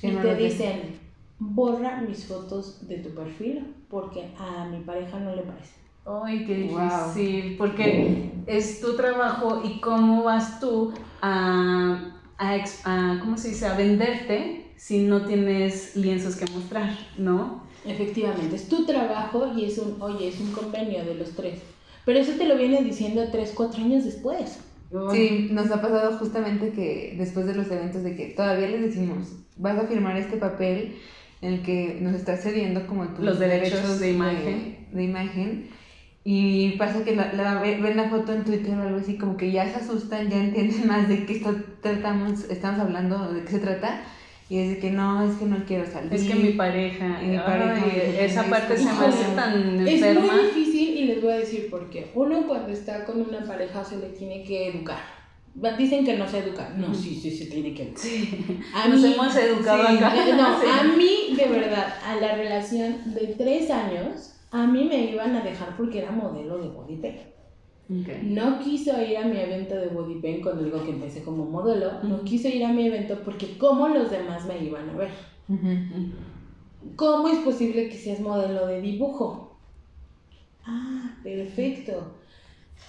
Que 0.00 0.08
y 0.08 0.12
no 0.12 0.20
te 0.22 0.34
dicen, 0.36 1.00
borra 1.38 2.00
mis 2.00 2.24
fotos 2.26 2.86
de 2.88 2.98
tu 2.98 3.14
perfil 3.14 3.74
porque 3.88 4.34
a 4.38 4.64
mi 4.66 4.82
pareja 4.84 5.18
no 5.20 5.34
le 5.34 5.42
parece. 5.42 5.74
Ay, 6.06 6.44
qué 6.46 6.64
Wow. 6.64 7.12
difícil, 7.14 7.56
porque 7.58 8.30
es 8.46 8.80
tu 8.80 8.94
trabajo 8.96 9.62
y 9.64 9.80
cómo 9.80 10.22
vas 10.22 10.60
tú 10.60 10.92
a, 11.20 12.14
a, 12.38 12.56
ex- 12.56 12.82
a- 12.84 13.18
¿cómo 13.20 13.36
se 13.36 13.48
dice?, 13.48 13.66
a 13.66 13.76
venderte 13.76 14.72
si 14.76 15.00
no 15.02 15.22
tienes 15.26 15.96
lienzos 15.96 16.36
que 16.36 16.46
mostrar, 16.52 16.90
¿no? 17.18 17.64
Efectivamente, 17.84 18.56
es 18.56 18.68
tu 18.68 18.84
trabajo 18.84 19.52
y 19.56 19.64
es 19.64 19.78
un, 19.78 20.00
oye, 20.00 20.28
es 20.28 20.38
un 20.40 20.52
convenio 20.52 21.04
de 21.04 21.14
los 21.14 21.34
tres. 21.34 21.60
Pero 22.04 22.18
eso 22.20 22.32
te 22.38 22.46
lo 22.46 22.56
viene 22.56 22.82
diciendo 22.84 23.22
tres, 23.32 23.52
cuatro 23.56 23.82
años 23.82 24.04
después. 24.04 24.60
Sí, 25.10 25.48
nos 25.50 25.70
ha 25.72 25.82
pasado 25.82 26.16
justamente 26.18 26.70
que 26.70 27.16
después 27.18 27.46
de 27.46 27.54
los 27.54 27.68
eventos 27.70 28.04
de 28.04 28.14
que 28.14 28.26
todavía 28.26 28.68
les 28.68 28.82
decimos, 28.82 29.32
vas 29.56 29.76
a 29.78 29.86
firmar 29.88 30.16
este 30.16 30.36
papel 30.36 30.96
en 31.42 31.54
el 31.54 31.62
que 31.62 31.98
nos 32.00 32.14
estás 32.14 32.42
cediendo 32.42 32.86
como 32.86 33.08
tus 33.08 33.24
Los 33.24 33.38
derechos 33.40 33.98
de 33.98 34.12
imagen. 34.12 34.86
de 34.92 35.02
imagen. 35.04 35.68
Y 36.28 36.70
pasa 36.72 37.04
que 37.04 37.14
la, 37.14 37.32
la- 37.34 37.60
ve- 37.60 37.78
ven 37.80 37.96
la 37.96 38.08
foto 38.08 38.32
en 38.32 38.42
Twitter 38.42 38.76
o 38.76 38.82
algo 38.82 38.98
así, 38.98 39.16
como 39.16 39.36
que 39.36 39.52
ya 39.52 39.64
se 39.70 39.76
asustan, 39.76 40.28
ya 40.28 40.38
entienden 40.38 40.84
más 40.88 41.08
de 41.08 41.24
qué 41.24 41.34
esto 41.34 41.54
tratamos, 41.80 42.44
estamos 42.50 42.80
hablando, 42.80 43.32
de 43.32 43.42
qué 43.44 43.50
se 43.52 43.58
trata. 43.60 44.00
Y 44.48 44.58
es 44.58 44.70
de 44.70 44.78
que 44.78 44.90
no, 44.90 45.28
es 45.28 45.36
que 45.38 45.44
no 45.44 45.56
quiero 45.66 45.86
salir. 45.90 46.12
Es 46.12 46.24
que 46.24 46.34
mi 46.34 46.50
pareja, 46.54 47.20
Y 47.22 47.26
mi 47.28 47.36
pareja, 47.38 47.82
ay, 47.84 48.16
esa 48.20 48.42
es- 48.42 48.48
parte 48.48 48.76
se 48.76 48.84
me 48.84 48.90
hace 48.90 49.24
tan 49.36 49.86
Es 49.86 50.02
enferma. 50.02 50.32
muy 50.32 50.46
difícil 50.46 50.96
y 50.98 51.04
les 51.06 51.22
voy 51.22 51.32
a 51.32 51.36
decir 51.38 51.70
por 51.70 51.90
qué. 51.90 52.10
Uno 52.14 52.44
cuando 52.48 52.72
está 52.72 53.04
con 53.04 53.20
una 53.20 53.44
pareja 53.44 53.84
se 53.84 53.96
le 53.98 54.08
tiene 54.08 54.42
que 54.42 54.68
educar. 54.70 54.98
Dicen 55.78 56.04
que 56.04 56.16
no 56.18 56.28
se 56.28 56.38
educa. 56.40 56.68
No, 56.76 56.92
sí, 56.94 57.18
sí, 57.20 57.30
se 57.30 57.46
tiene 57.46 57.72
que 57.72 57.84
educar. 57.84 58.00
Sí. 58.02 58.58
A 58.74 58.88
Nos 58.88 59.00
mí- 59.00 59.14
hemos 59.14 59.34
educado 59.36 59.86
sí, 59.88 59.96
acá. 59.96 60.14
Eh, 60.28 60.32
No, 60.36 60.60
Sí. 60.60 60.66
a 60.68 60.84
mí, 60.96 61.36
de 61.36 61.46
verdad, 61.48 61.86
a 62.04 62.16
la 62.16 62.34
relación 62.34 63.14
de 63.14 63.34
tres 63.38 63.70
años, 63.70 64.32
a 64.56 64.66
mí 64.66 64.84
me 64.84 65.10
iban 65.10 65.36
a 65.36 65.42
dejar 65.42 65.76
porque 65.76 65.98
era 65.98 66.10
modelo 66.10 66.58
de 66.58 66.68
body 66.68 66.96
paint. 66.96 67.20
Ok. 67.88 68.22
No 68.22 68.58
quiso 68.58 69.00
ir 69.00 69.18
a 69.18 69.26
mi 69.26 69.38
evento 69.38 69.74
de 69.76 69.88
body 69.88 70.20
paint 70.20 70.42
cuando 70.42 70.64
digo 70.64 70.82
que 70.84 70.90
empecé 70.90 71.22
como 71.22 71.44
modelo. 71.44 72.02
No 72.02 72.22
quiso 72.24 72.48
ir 72.48 72.64
a 72.64 72.72
mi 72.72 72.86
evento 72.86 73.20
porque 73.24 73.58
cómo 73.58 73.88
los 73.88 74.10
demás 74.10 74.46
me 74.46 74.58
iban 74.64 74.90
a 74.90 74.94
ver. 74.94 75.10
¿Cómo 76.96 77.28
es 77.28 77.38
posible 77.38 77.88
que 77.88 77.96
seas 77.96 78.20
modelo 78.20 78.66
de 78.66 78.80
dibujo? 78.80 79.56
Ah, 80.64 81.16
perfecto. 81.22 82.14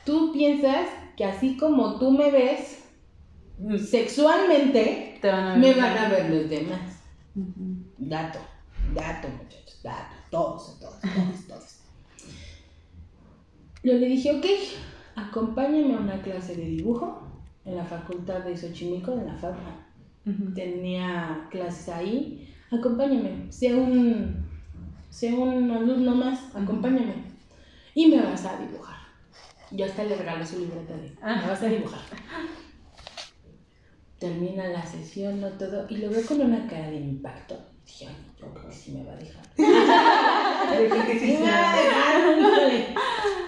Tú 0.05 0.31
piensas 0.33 0.87
que 1.15 1.25
así 1.25 1.57
como 1.57 1.99
tú 1.99 2.11
me 2.11 2.31
ves 2.31 2.83
sexualmente, 3.89 5.19
van 5.21 5.59
me 5.59 5.73
van 5.73 5.97
a 5.97 6.09
ver 6.09 6.29
los 6.29 6.49
demás. 6.49 7.01
Dato, 7.97 8.39
dato 8.93 9.27
muchachos, 9.29 9.79
dato, 9.83 10.15
todos, 10.29 10.79
todos, 10.79 10.99
todos, 11.01 11.47
todos. 11.47 11.79
Yo 13.83 13.93
le 13.93 14.07
dije, 14.07 14.37
ok, 14.37 14.45
acompáñame 15.15 15.95
a 15.95 15.99
una 15.99 16.21
clase 16.21 16.55
de 16.55 16.65
dibujo 16.65 17.21
en 17.65 17.77
la 17.77 17.85
facultad 17.85 18.41
de 18.41 18.57
Xochimilco, 18.57 19.13
en 19.13 19.27
la 19.27 19.35
FAPA. 19.35 19.85
Ujú. 20.25 20.53
Tenía 20.53 21.47
clases 21.51 21.89
ahí, 21.89 22.53
acompáñame, 22.71 23.51
sé 23.51 23.75
un, 23.75 24.45
sé 25.09 25.33
un 25.33 25.71
alumno 25.71 26.15
más, 26.15 26.53
acompáñame. 26.55 27.23
Y 27.95 28.07
me 28.07 28.21
vas 28.21 28.45
a 28.45 28.59
dibujar. 28.59 28.97
Yo 29.71 29.85
hasta 29.85 30.03
le 30.03 30.15
regalo 30.15 30.45
su 30.45 30.59
libreta 30.59 30.95
de, 30.95 31.13
Ah. 31.21 31.41
me 31.41 31.49
vas 31.49 31.61
a 31.61 31.67
dibujar. 31.67 32.01
Termina 34.19 34.67
la 34.67 34.85
sesión, 34.85 35.39
no 35.41 35.49
todo, 35.49 35.85
y 35.89 35.97
lo 35.97 36.09
veo 36.09 36.25
con 36.25 36.41
una 36.41 36.67
cara 36.67 36.89
de 36.89 36.97
impacto. 36.97 37.55
Dije, 37.85 38.07
ay, 38.07 38.15
yo 38.39 38.51
creo 38.53 38.67
que 38.67 38.73
sí 38.75 38.91
me 38.91 39.03
va 39.05 39.13
a 39.13 39.17
dejar. 39.17 39.45
Yo 40.79 41.05
que 41.05 41.19
sí. 41.19 41.37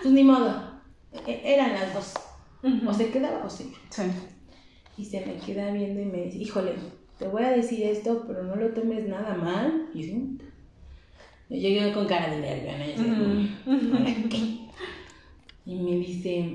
Pues 0.02 0.14
ni 0.14 0.24
modo. 0.24 0.82
E- 1.28 1.42
Eran 1.44 1.74
las 1.74 1.94
dos. 1.94 2.14
O 2.88 2.94
se 2.94 3.10
quedaba 3.10 3.46
o 3.46 3.50
se 3.50 3.64
iba. 3.64 3.78
Sí. 3.90 4.04
Y 4.98 5.06
se 5.06 5.26
me 5.26 5.36
queda 5.36 5.72
viendo 5.72 6.02
y 6.02 6.06
me 6.06 6.24
dice, 6.26 6.38
híjole, 6.40 6.74
te 7.18 7.28
voy 7.28 7.44
a 7.44 7.52
decir 7.52 7.84
esto, 7.86 8.26
pero 8.28 8.44
no 8.44 8.56
lo 8.56 8.70
tomes 8.70 9.08
nada 9.08 9.34
mal. 9.36 9.90
Y 9.94 10.04
sí. 10.04 10.38
Yo 11.50 11.56
llegué 11.58 11.92
con 11.94 12.06
cara 12.08 12.30
de 12.30 12.40
nervio, 12.42 12.72
¿no? 12.78 12.86
Y. 14.36 14.70
Y 15.66 15.76
me 15.76 15.92
dice, 15.98 16.52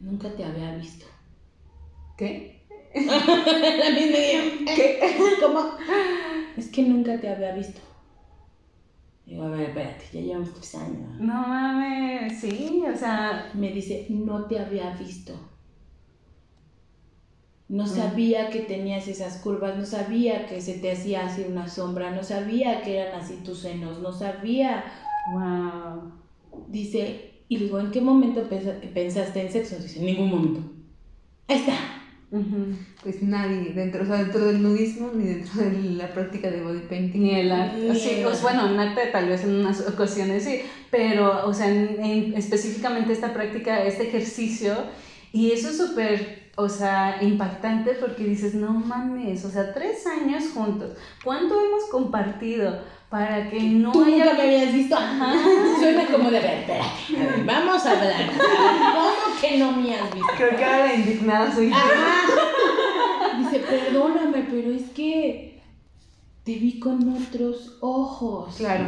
nunca 0.00 0.30
te 0.34 0.44
había 0.44 0.74
visto. 0.76 1.06
¿Qué? 2.16 2.62
La 2.94 3.90
misma. 3.90 4.74
¿Qué? 4.74 5.16
¿Cómo? 5.40 5.70
Es 6.56 6.68
que 6.68 6.82
nunca 6.82 7.20
te 7.20 7.28
había 7.28 7.52
visto. 7.52 7.80
Digo, 9.28 9.42
a 9.42 9.48
ver, 9.50 9.68
espérate, 9.68 10.04
ya 10.12 10.20
llevamos 10.22 10.54
tres 10.54 10.74
años. 10.76 11.20
No 11.20 11.34
mames, 11.46 12.40
sí, 12.40 12.82
o 12.92 12.96
sea, 12.96 13.50
Me 13.54 13.70
dice, 13.72 14.06
no 14.08 14.46
te 14.46 14.58
había 14.58 14.90
visto. 14.96 15.34
No 17.68 17.84
Mm. 17.84 17.88
sabía 17.88 18.48
que 18.48 18.60
tenías 18.60 19.06
esas 19.08 19.36
curvas, 19.42 19.76
no 19.76 19.84
sabía 19.84 20.46
que 20.46 20.62
se 20.62 20.78
te 20.78 20.90
hacía 20.92 21.26
así 21.26 21.44
una 21.46 21.68
sombra, 21.68 22.10
no 22.10 22.22
sabía 22.22 22.80
que 22.80 22.96
eran 22.98 23.20
así 23.20 23.34
tus 23.44 23.58
senos, 23.58 24.00
no 24.00 24.12
sabía. 24.12 24.84
wow. 25.30 26.10
Dice, 26.68 27.24
Y 27.50 27.56
digo, 27.56 27.78
¿en 27.80 27.90
qué 27.90 28.00
momento 28.02 28.46
pensa- 28.48 28.78
pensaste 28.92 29.40
en 29.40 29.50
sexo? 29.52 29.76
Dice, 29.78 30.00
en 30.00 30.06
ningún 30.06 30.28
momento. 30.28 30.60
Ahí 31.48 31.60
está. 31.60 31.72
Ujú. 32.30 32.76
Pues 33.02 33.22
nadie, 33.22 33.72
dentro, 33.74 34.02
o 34.02 34.06
sea, 34.06 34.16
dentro 34.18 34.44
del 34.44 34.62
nudismo 34.62 35.10
ni 35.14 35.24
dentro 35.24 35.62
de 35.62 35.70
la 35.94 36.08
práctica 36.08 36.50
de 36.50 36.60
body 36.62 36.80
painting. 36.80 37.22
Ni 37.22 37.34
el 37.36 37.50
arte. 37.52 37.78
Ni 37.88 37.98
Sí, 37.98 38.10
el 38.18 38.24
pues 38.24 38.42
bueno, 38.42 38.68
en 38.68 38.78
arte 38.78 39.06
tal 39.10 39.28
vez 39.28 39.44
en 39.44 39.54
unas 39.54 39.80
ocasiones 39.88 40.44
sí, 40.44 40.60
pero, 40.90 41.46
o 41.46 41.54
sea, 41.54 41.68
en, 41.68 42.02
en- 42.04 42.34
específicamente 42.34 43.12
esta 43.14 43.32
práctica, 43.32 43.82
este 43.84 44.08
ejercicio, 44.08 44.74
y 45.32 45.52
eso 45.52 45.70
es 45.70 45.78
súper, 45.78 46.50
o 46.56 46.68
sea, 46.68 47.18
impactante 47.22 47.92
porque 47.92 48.24
dices, 48.24 48.54
no 48.54 48.72
mames, 48.72 49.44
o 49.46 49.50
sea, 49.50 49.72
tres 49.72 50.06
años 50.06 50.44
juntos, 50.52 50.92
¿cuánto 51.24 51.54
hemos 51.54 51.84
compartido 51.90 52.78
para 53.08 53.48
que 53.48 53.60
no 53.60 53.92
¿Tú 53.92 54.04
nunca 54.04 54.24
haya... 54.24 54.34
me 54.34 54.42
habías 54.42 54.72
visto? 54.72 54.96
Ajá. 54.96 55.32
Suena 55.78 56.06
como 56.06 56.30
de, 56.30 56.40
ver, 56.40 56.58
espérate, 56.58 57.42
vamos 57.44 57.86
a 57.86 57.90
hablar. 57.92 58.30
¿Cómo 58.36 59.40
que 59.40 59.58
no 59.58 59.72
me 59.72 59.94
has 59.94 60.12
visto? 60.12 60.28
Creo 60.36 60.56
que 60.56 60.64
ahora 60.64 60.86
la 60.86 60.94
indignada 60.94 61.54
soy 61.54 61.70
yo. 61.70 61.76
Ajá. 61.76 63.38
Dice, 63.38 63.60
perdóname, 63.60 64.46
pero 64.50 64.70
es 64.72 64.90
que 64.90 65.62
te 66.44 66.54
vi 66.54 66.78
con 66.78 67.16
otros 67.16 67.78
ojos. 67.80 68.56
Claro. 68.56 68.84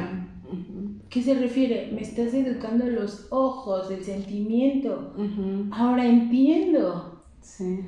¿Qué 1.09 1.23
se 1.23 1.35
refiere? 1.35 1.91
Me 1.93 2.03
estás 2.03 2.35
educando 2.35 2.87
los 2.87 3.27
ojos, 3.31 3.91
el 3.91 4.05
sentimiento. 4.05 5.15
Ahora 5.71 6.05
entiendo. 6.05 7.23
Sí. 7.41 7.85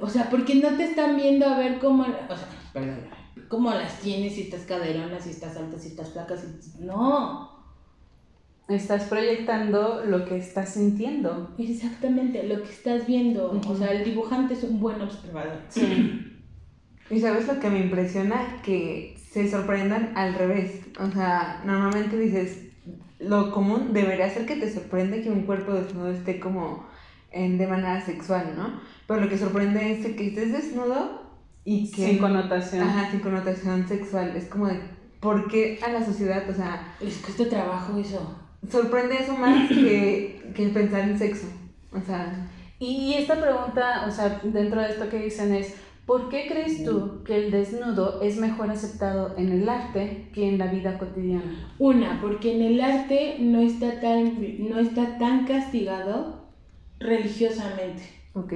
O 0.00 0.08
sea, 0.08 0.28
porque 0.28 0.56
no 0.56 0.68
te 0.76 0.84
están 0.84 1.16
viendo 1.16 1.46
a 1.46 1.58
ver 1.58 1.78
cómo, 1.78 2.02
o 2.02 2.36
sea, 2.36 2.48
perdón, 2.72 2.98
cómo 3.48 3.70
las 3.70 4.00
tienes, 4.00 4.34
si 4.34 4.42
estás 4.42 4.62
caderona, 4.62 5.20
si 5.20 5.30
estás 5.30 5.56
alta, 5.56 5.78
si 5.78 5.88
estás 5.88 6.12
flaca, 6.12 6.36
si... 6.36 6.80
No, 6.80 7.54
Estás 8.68 9.04
proyectando 9.04 10.04
lo 10.06 10.24
que 10.24 10.38
estás 10.38 10.70
sintiendo. 10.70 11.54
exactamente 11.58 12.42
lo 12.44 12.62
que 12.62 12.70
estás 12.70 13.06
viendo. 13.06 13.60
O 13.68 13.76
sea, 13.76 13.92
el 13.92 14.04
dibujante 14.04 14.54
es 14.54 14.64
un 14.64 14.80
buen 14.80 15.02
observador. 15.02 15.58
Sí. 15.68 16.30
Y 17.10 17.20
sabes 17.20 17.46
lo 17.46 17.60
que 17.60 17.68
me 17.68 17.80
impresiona, 17.80 18.62
que 18.62 19.18
se 19.30 19.50
sorprendan 19.50 20.12
al 20.16 20.34
revés. 20.34 20.80
O 20.98 21.10
sea, 21.10 21.62
normalmente 21.66 22.16
dices, 22.16 22.68
lo 23.18 23.52
común 23.52 23.92
debería 23.92 24.30
ser 24.30 24.46
que 24.46 24.56
te 24.56 24.72
sorprende 24.72 25.20
que 25.22 25.30
un 25.30 25.42
cuerpo 25.42 25.74
desnudo 25.74 26.10
esté 26.10 26.40
como 26.40 26.86
en, 27.32 27.58
de 27.58 27.66
manera 27.66 28.00
sexual, 28.00 28.54
¿no? 28.56 28.80
Pero 29.06 29.20
lo 29.20 29.28
que 29.28 29.36
sorprende 29.36 29.92
es 29.92 30.06
que 30.16 30.28
estés 30.28 30.52
desnudo 30.52 31.23
y 31.64 31.90
que... 31.90 32.06
Sin 32.08 32.18
connotación. 32.18 32.82
Ajá, 32.86 33.10
sin 33.10 33.20
connotación 33.20 33.88
sexual. 33.88 34.36
Es 34.36 34.46
como 34.46 34.66
de, 34.68 34.80
¿por 35.20 35.48
qué 35.48 35.78
a 35.82 35.90
la 35.90 36.04
sociedad, 36.04 36.48
o 36.48 36.54
sea, 36.54 36.94
Les 37.00 37.18
cuesta 37.18 37.48
trabajo 37.48 37.98
eso. 37.98 38.38
sorprende 38.70 39.16
eso 39.22 39.36
más 39.36 39.68
que, 39.68 40.52
que 40.54 40.68
pensar 40.68 41.08
en 41.08 41.18
sexo? 41.18 41.46
O 41.92 42.00
sea, 42.00 42.50
Y 42.78 43.14
esta 43.14 43.40
pregunta, 43.40 44.04
o 44.06 44.10
sea, 44.10 44.40
dentro 44.42 44.80
de 44.80 44.88
esto 44.90 45.08
que 45.08 45.20
dicen 45.24 45.54
es, 45.54 45.74
¿por 46.06 46.28
qué 46.28 46.46
crees 46.48 46.84
tú 46.84 47.22
que 47.24 47.36
el 47.36 47.50
desnudo 47.50 48.20
es 48.20 48.36
mejor 48.36 48.70
aceptado 48.70 49.34
en 49.38 49.52
el 49.52 49.68
arte 49.68 50.28
que 50.34 50.48
en 50.48 50.58
la 50.58 50.66
vida 50.66 50.98
cotidiana? 50.98 51.72
Una, 51.78 52.20
porque 52.20 52.54
en 52.56 52.62
el 52.62 52.80
arte 52.80 53.36
no 53.40 53.60
está 53.60 54.00
tan, 54.00 54.36
no 54.68 54.78
está 54.80 55.18
tan 55.18 55.46
castigado 55.46 56.44
religiosamente. 56.98 58.02
ok. 58.34 58.52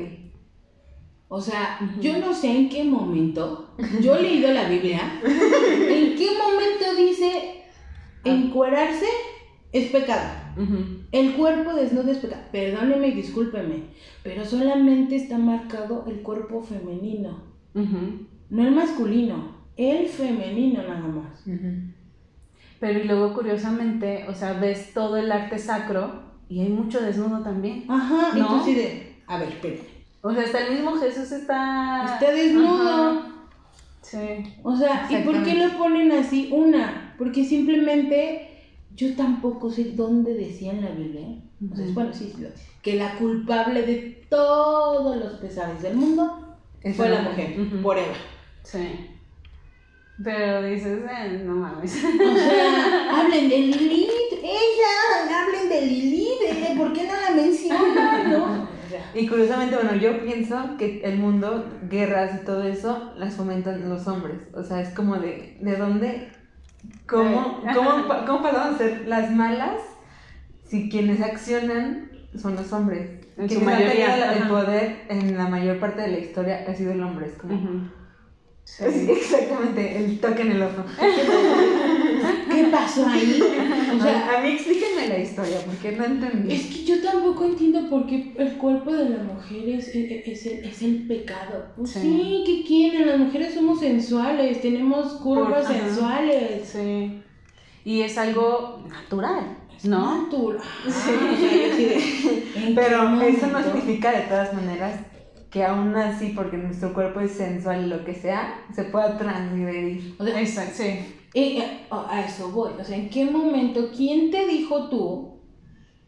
O 1.31 1.41
sea, 1.41 1.79
yo 2.01 2.19
no 2.19 2.33
sé 2.33 2.51
en 2.51 2.69
qué 2.71 2.85
momento, 2.85 3.75
yo 4.01 4.17
he 4.17 4.23
leído 4.23 4.51
la 4.51 4.67
Biblia, 4.69 5.21
en 5.23 6.17
qué 6.17 6.29
momento 6.43 6.97
dice 6.97 7.65
encuerarse 8.25 9.07
es 9.73 9.91
pecado. 9.91 10.31
El 11.13 11.35
cuerpo 11.35 11.75
desnudo 11.75 12.11
es 12.11 12.19
pecado. 12.19 12.43
Perdóneme 12.51 13.09
y 13.09 13.13
discúlpeme, 13.13 13.83
pero 14.23 14.45
solamente 14.45 15.17
está 15.17 15.37
marcado 15.37 16.05
el 16.09 16.23
cuerpo 16.23 16.63
femenino, 16.63 17.43
no 17.75 18.67
el 18.67 18.75
masculino, 18.75 19.57
el 19.77 20.09
femenino 20.09 20.83
nada 20.83 21.09
más. 21.09 21.45
Pero 22.81 23.01
y 23.01 23.05
luego 23.05 23.35
curiosamente, 23.35 24.25
o 24.29 24.35
sea, 24.35 24.55
ves 24.55 24.95
todo 24.95 25.17
el 25.19 25.31
arte 25.31 25.59
sacro 25.59 26.23
y 26.49 26.61
hay 26.61 26.71
mucho 26.71 27.03
desnudo 27.03 27.43
también. 27.43 27.85
Ajá, 27.89 28.31
¿No? 28.35 28.41
entonces 28.41 28.77
de, 28.77 29.17
a 29.27 29.39
ver, 29.39 29.49
espérame. 29.49 29.98
O 30.29 30.35
sea, 30.35 30.45
hasta 30.45 30.67
el 30.67 30.75
mismo 30.75 30.95
Jesús 30.97 31.33
está... 31.33 32.05
Está 32.05 32.33
desnudo. 32.33 33.11
Ajá. 33.11 33.35
Sí. 34.03 34.19
O 34.63 34.77
sea, 34.77 35.07
¿y 35.11 35.17
por 35.23 35.43
qué 35.43 35.55
lo 35.55 35.77
ponen 35.77 36.13
así? 36.13 36.51
Una, 36.53 37.15
porque 37.19 37.45
simplemente 37.45 38.49
yo 38.95 39.15
tampoco 39.17 39.71
sé 39.71 39.93
dónde 39.95 40.35
decía 40.35 40.73
en 40.73 40.85
la 40.85 40.91
Biblia. 40.91 41.29
O 41.71 41.77
sea, 41.77 41.87
bueno, 41.93 42.13
sí, 42.13 42.33
Que 42.83 42.97
la 42.97 43.17
culpable 43.17 43.83
de 43.83 44.27
todos 44.29 45.17
los 45.17 45.33
pesares 45.35 45.83
del 45.83 45.97
mundo 45.97 46.57
Es 46.83 46.97
fue 46.97 47.09
la 47.09 47.23
mujer, 47.23 47.55
por 47.83 47.99
Eva. 47.99 48.15
Sí. 48.63 49.09
Pero 50.23 50.63
dices, 50.63 51.01
eh, 51.11 51.43
no 51.45 51.55
mames. 51.55 52.05
O 52.05 52.37
sea, 52.37 53.21
hablen 53.21 53.49
de 53.49 53.59
Lilith, 53.59 54.33
ella, 54.43 55.43
hablen 55.43 55.69
de 55.69 55.83
Lilith, 55.83 56.43
eh, 56.43 56.75
¿por 56.77 56.93
qué 56.93 57.05
no 57.07 57.13
la 57.13 57.31
mencionan? 57.35 58.18
Sea, 59.13 59.21
Y 59.21 59.27
curiosamente, 59.27 59.77
bueno, 59.77 59.95
yo 59.97 60.21
pienso 60.23 60.77
que 60.79 61.01
el 61.05 61.19
mundo, 61.19 61.67
guerras 61.89 62.41
y 62.41 62.45
todo 62.45 62.63
eso, 62.63 63.13
las 63.17 63.35
fomentan 63.35 63.89
los 63.89 64.07
hombres. 64.07 64.37
O 64.55 64.63
sea, 64.63 64.81
es 64.81 64.91
como 64.91 65.17
de, 65.17 65.59
¿de 65.61 65.77
dónde? 65.77 66.29
¿Cómo, 67.07 67.63
cómo, 67.75 67.91
cómo 68.27 68.43
pasaron 68.43 68.75
a 68.75 68.79
ser 68.79 69.07
las 69.07 69.31
malas 69.31 69.81
si 70.67 70.89
quienes 70.89 71.21
accionan 71.21 72.11
son 72.37 72.57
los 72.57 72.73
hombres? 72.73 73.11
En 73.37 73.47
quienes 73.47 73.65
su 73.65 73.71
han 73.71 73.77
mayoría, 73.77 74.15
tenido 74.15 74.33
el 74.33 74.49
poder 74.49 74.97
en 75.09 75.37
la 75.37 75.49
mayor 75.49 75.79
parte 75.79 76.03
de 76.03 76.09
la 76.09 76.19
historia 76.19 76.65
ha 76.69 76.75
sido 76.75 76.93
el 76.93 77.03
hombre. 77.03 77.27
Es 77.27 77.35
como... 77.35 77.89
Sí, 78.65 78.85
exactamente, 79.11 79.97
el 79.97 80.21
toque 80.21 80.43
en 80.43 80.53
el 80.53 80.63
ojo. 80.63 80.85
¿Qué 82.51 82.65
pasó 82.71 83.07
ahí? 83.07 83.41
O 83.99 84.01
sea, 84.03 84.39
a 84.39 84.43
mí 84.43 84.51
explíquenme 84.51 85.09
la 85.09 85.19
historia, 85.19 85.59
porque 85.67 85.93
no 85.97 86.05
entendí. 86.05 86.55
Es 86.55 86.67
que 86.67 86.85
yo 86.85 87.03
tampoco 87.03 87.45
entiendo 87.47 87.89
por 87.91 88.07
qué 88.07 88.33
el 88.39 88.53
cuerpo 88.59 88.93
de 88.93 89.09
la 89.09 89.23
mujer 89.25 89.69
es, 89.71 89.89
es, 89.89 90.29
es 90.29 90.47
el, 90.47 90.65
es 90.65 90.83
el 90.83 91.07
pecado. 91.09 91.67
Pues 91.77 91.91
Sí. 91.91 92.01
sí. 92.01 92.43
¿qué 92.47 92.65
quieren? 92.67 93.07
Las 93.09 93.19
mujeres 93.19 93.55
somos 93.55 93.81
sensuales, 93.81 94.61
tenemos 94.61 95.15
curvas 95.15 95.65
Por- 95.67 95.75
ajá. 95.77 95.85
sensuales. 95.87 96.69
Sí. 96.69 97.23
Y 97.85 98.03
es 98.03 98.19
algo 98.19 98.85
natural, 98.89 99.57
¿no? 99.85 100.23
Natural. 100.25 100.61
Sí. 100.85 100.91
O 100.91 100.93
sea, 100.93 101.15
yo 101.15 101.73
así 101.73 101.85
de, 101.85 101.95
¿en 102.57 102.67
qué 102.67 102.73
Pero 102.75 103.21
eso 103.23 103.47
no 103.49 103.63
significa 103.65 104.13
de 104.13 104.21
todas 104.23 104.53
maneras 104.55 105.01
que 105.51 105.65
aún 105.65 105.97
así, 105.97 106.33
porque 106.37 106.59
nuestro 106.59 106.93
cuerpo 106.93 107.21
es 107.21 107.33
sensual 107.33 107.87
y 107.87 107.89
lo 107.89 108.05
que 108.05 108.15
sea, 108.15 108.61
se 108.75 108.85
pueda 108.85 109.17
transgredir. 109.17 110.15
O 110.19 110.25
sea, 110.25 110.41
Exacto, 110.41 110.75
sí. 110.77 110.99
Eh, 111.35 111.59
eh, 111.59 111.87
a 111.91 112.25
eso 112.27 112.51
voy. 112.51 112.71
O 112.81 112.85
sea, 112.85 112.97
¿en 112.97 113.11
qué 113.11 113.25
momento, 113.25 113.91
quién 113.97 114.31
te 114.31 114.47
dijo 114.47 114.89
tú 114.89 115.39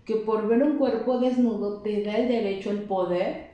que 0.05 0.17
por 0.17 0.49
ver 0.49 0.63
un 0.63 0.79
cuerpo 0.79 1.19
desnudo 1.19 1.83
te 1.83 2.03
da 2.03 2.17
el 2.17 2.29
derecho, 2.29 2.71
el 2.71 2.83
poder 2.83 3.51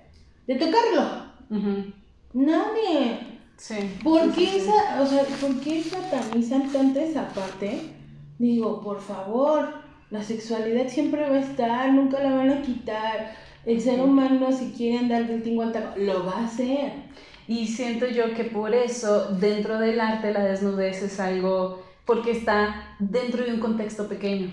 de 0.46 0.54
tocarlo? 0.56 1.26
Ujú. 1.50 1.92
Nadie. 2.32 3.18
Sí. 3.56 3.74
¿Por 4.04 4.22
Sí, 4.24 4.30
qué 4.34 4.46
sí, 4.46 4.56
esa, 4.58 5.00
o 5.02 5.06
sea, 5.06 5.24
por 5.40 5.60
qué 5.60 5.82
satanizan 5.82 6.70
tanto 6.72 7.00
esa 7.00 7.28
parte? 7.28 7.80
Digo, 8.38 8.82
por 8.82 9.00
favor, 9.00 9.72
la 10.10 10.22
sexualidad 10.22 10.88
siempre 10.88 11.28
va 11.28 11.36
a 11.36 11.40
estar, 11.40 11.92
nunca 11.92 12.22
la 12.22 12.34
van 12.34 12.50
a 12.50 12.62
quitar. 12.62 13.34
El 13.64 13.80
ser 13.80 14.00
humano, 14.00 14.52
si 14.52 14.72
quiere 14.72 14.98
andar 14.98 15.26
del 15.26 15.42
tingo 15.42 15.62
al 15.62 15.72
taco, 15.72 15.98
lo 15.98 16.24
va 16.26 16.38
a 16.38 16.44
hacer. 16.44 16.92
Y 17.48 17.68
siento 17.68 18.06
yo 18.06 18.34
que 18.34 18.44
por 18.44 18.74
eso 18.74 19.28
dentro 19.38 19.78
del 19.78 20.00
arte 20.00 20.32
la 20.32 20.44
desnudez 20.44 21.02
es 21.02 21.20
algo, 21.20 21.82
porque 22.04 22.32
está 22.32 22.96
dentro 22.98 23.44
de 23.44 23.52
un 23.52 23.60
contexto 23.60 24.08
pequeño, 24.08 24.50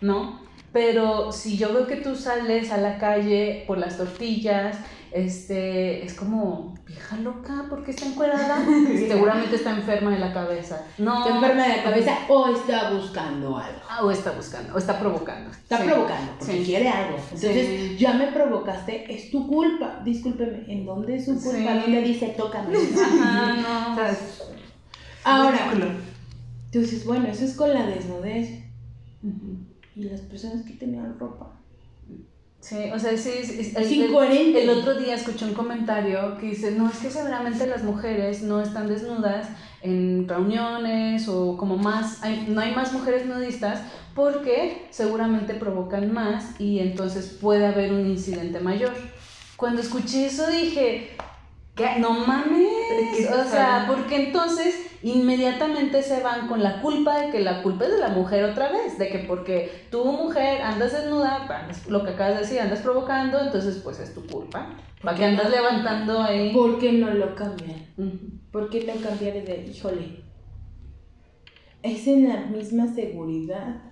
¿no? 0.00 0.40
Pero 0.72 1.32
si 1.32 1.56
yo 1.56 1.72
veo 1.72 1.86
que 1.86 1.96
tú 1.96 2.16
sales 2.16 2.72
a 2.72 2.78
la 2.78 2.98
calle 2.98 3.64
por 3.66 3.78
las 3.78 3.98
tortillas, 3.98 4.78
este, 5.14 6.04
es 6.04 6.14
como, 6.14 6.74
vieja 6.86 7.16
loca, 7.18 7.66
¿por 7.68 7.84
qué 7.84 7.90
está 7.92 8.06
encuerada? 8.06 8.64
Seguramente 9.08 9.56
está 9.56 9.70
enferma 9.76 10.10
de 10.10 10.18
la 10.18 10.32
cabeza. 10.32 10.84
No. 10.98 11.18
Está 11.24 11.36
enferma 11.36 11.62
de 11.68 11.76
la 11.76 11.82
cabeza 11.82 12.18
o 12.28 12.48
está 12.54 12.90
buscando 12.92 13.56
algo. 13.58 13.80
Ah, 13.88 14.04
o 14.04 14.10
está 14.10 14.30
buscando, 14.32 14.74
o 14.74 14.78
está 14.78 14.98
provocando. 14.98 15.50
Está 15.50 15.78
Sí. 15.78 15.84
provocando, 15.88 16.32
porque 16.38 16.58
Sí. 16.58 16.64
quiere 16.64 16.88
algo. 16.88 17.16
Entonces, 17.16 17.66
Sí. 17.66 17.96
ya 17.98 18.12
me 18.14 18.28
provocaste, 18.28 19.12
es 19.14 19.30
tu 19.30 19.46
culpa. 19.48 20.00
Discúlpeme, 20.04 20.64
¿en 20.72 20.84
dónde 20.86 21.16
es 21.16 21.24
su 21.26 21.34
culpa? 21.40 21.74
Sí. 21.74 21.80
¿Dónde 21.82 22.02
dice 22.02 22.34
tócame? 22.36 22.74
Ajá, 23.04 23.56
no. 23.56 23.96
¿Sabes? 23.96 24.42
Ahora, 25.24 25.56
Ridículo. 25.72 25.92
entonces, 26.72 27.04
bueno, 27.06 27.28
eso 27.28 27.44
es 27.44 27.54
con 27.54 27.72
la 27.72 27.86
desnudez. 27.86 28.60
Y 29.94 30.04
las 30.04 30.20
personas 30.22 30.64
que 30.64 30.72
tenían 30.72 31.18
ropa. 31.18 31.52
Sí, 32.62 32.76
o 32.94 32.98
sea, 32.98 33.16
sí, 33.18 33.30
es, 33.40 33.50
Es 33.50 33.74
el, 33.76 33.92
incoherente. 33.92 34.62
el 34.62 34.70
otro 34.70 34.94
día 34.94 35.16
escuché 35.16 35.44
un 35.46 35.52
comentario 35.54 36.38
que 36.38 36.46
dice, 36.46 36.70
no, 36.70 36.88
es 36.88 36.98
que 36.98 37.10
seguramente 37.10 37.66
las 37.66 37.82
mujeres 37.82 38.42
no 38.42 38.62
están 38.62 38.86
desnudas 38.86 39.48
en 39.82 40.28
reuniones 40.28 41.26
o 41.28 41.56
como 41.56 41.76
más, 41.76 42.22
hay- 42.22 42.46
no 42.48 42.60
hay 42.60 42.72
más 42.72 42.92
mujeres 42.92 43.26
nudistas 43.26 43.80
porque 44.14 44.86
seguramente 44.90 45.54
provocan 45.54 46.12
más 46.12 46.60
y 46.60 46.78
entonces 46.78 47.36
puede 47.40 47.66
haber 47.66 47.92
un 47.92 48.06
incidente 48.06 48.60
mayor. 48.60 48.92
Cuando 49.56 49.82
escuché 49.82 50.26
eso 50.26 50.48
dije, 50.48 51.16
¿qué? 51.74 51.96
No 51.98 52.12
mames, 52.12 52.68
¿Qué 53.16 53.28
o 53.28 53.44
sea, 53.44 53.86
porque 53.88 54.26
entonces 54.26 54.74
inmediatamente 55.02 56.02
se 56.02 56.22
van 56.22 56.46
con 56.48 56.62
la 56.62 56.80
culpa 56.80 57.18
de 57.20 57.30
que 57.32 57.40
la 57.40 57.62
culpa 57.62 57.84
es 57.86 57.92
de 57.92 57.98
la 57.98 58.08
mujer 58.08 58.44
otra 58.44 58.70
vez, 58.70 58.98
de 58.98 59.08
que 59.08 59.18
porque 59.20 59.86
tú 59.90 60.04
mujer 60.04 60.62
andas 60.62 60.92
desnuda, 60.92 61.46
andas- 61.48 61.86
lo 61.88 62.04
que 62.04 62.10
acabas 62.10 62.34
de 62.34 62.40
decir, 62.42 62.60
andas 62.60 62.80
provocando, 62.80 63.40
entonces 63.40 63.80
pues 63.82 63.98
es 64.00 64.14
tu 64.14 64.24
culpa. 64.26 64.76
¿Para 65.02 65.16
que 65.16 65.24
andas 65.24 65.50
levantando 65.50 66.22
ahí? 66.22 66.52
¿Por 66.52 66.78
qué 66.78 66.92
no 66.92 67.10
lo 67.12 67.34
cambian? 67.34 67.86
Ujú. 67.98 68.18
¿Por 68.52 68.70
qué 68.70 68.84
no 68.84 68.94
cambiar 69.02 69.34
de, 69.44 69.66
híjole, 69.72 70.22
es 71.82 72.06
en 72.06 72.28
la 72.28 72.46
misma 72.46 72.86
seguridad? 72.94 73.82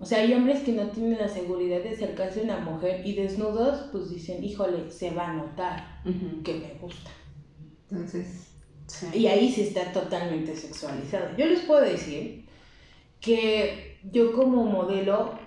O 0.00 0.04
sea, 0.06 0.20
hay 0.20 0.32
hombres 0.32 0.60
que 0.60 0.72
no 0.72 0.84
tienen 0.90 1.18
la 1.18 1.28
seguridad 1.28 1.82
de 1.82 1.90
acercarse 1.90 2.40
a 2.40 2.44
una 2.44 2.58
mujer 2.60 3.04
y 3.04 3.14
desnudos, 3.16 3.88
pues 3.90 4.08
dicen, 4.10 4.42
híjole, 4.44 4.90
se 4.90 5.10
va 5.10 5.28
a 5.30 5.32
notar 5.34 6.00
que 6.44 6.54
me 6.54 6.74
gusta. 6.80 7.10
Entonces, 7.90 8.54
Y 9.12 9.26
ahí 9.26 9.52
sí 9.52 9.62
está 9.62 9.92
totalmente 9.92 10.56
sexualizado. 10.56 11.36
Yo 11.36 11.46
les 11.46 11.60
puedo 11.60 11.82
decir 11.82 12.46
que 13.20 13.98
yo 14.10 14.32
como 14.32 14.64
modelo 14.64 15.38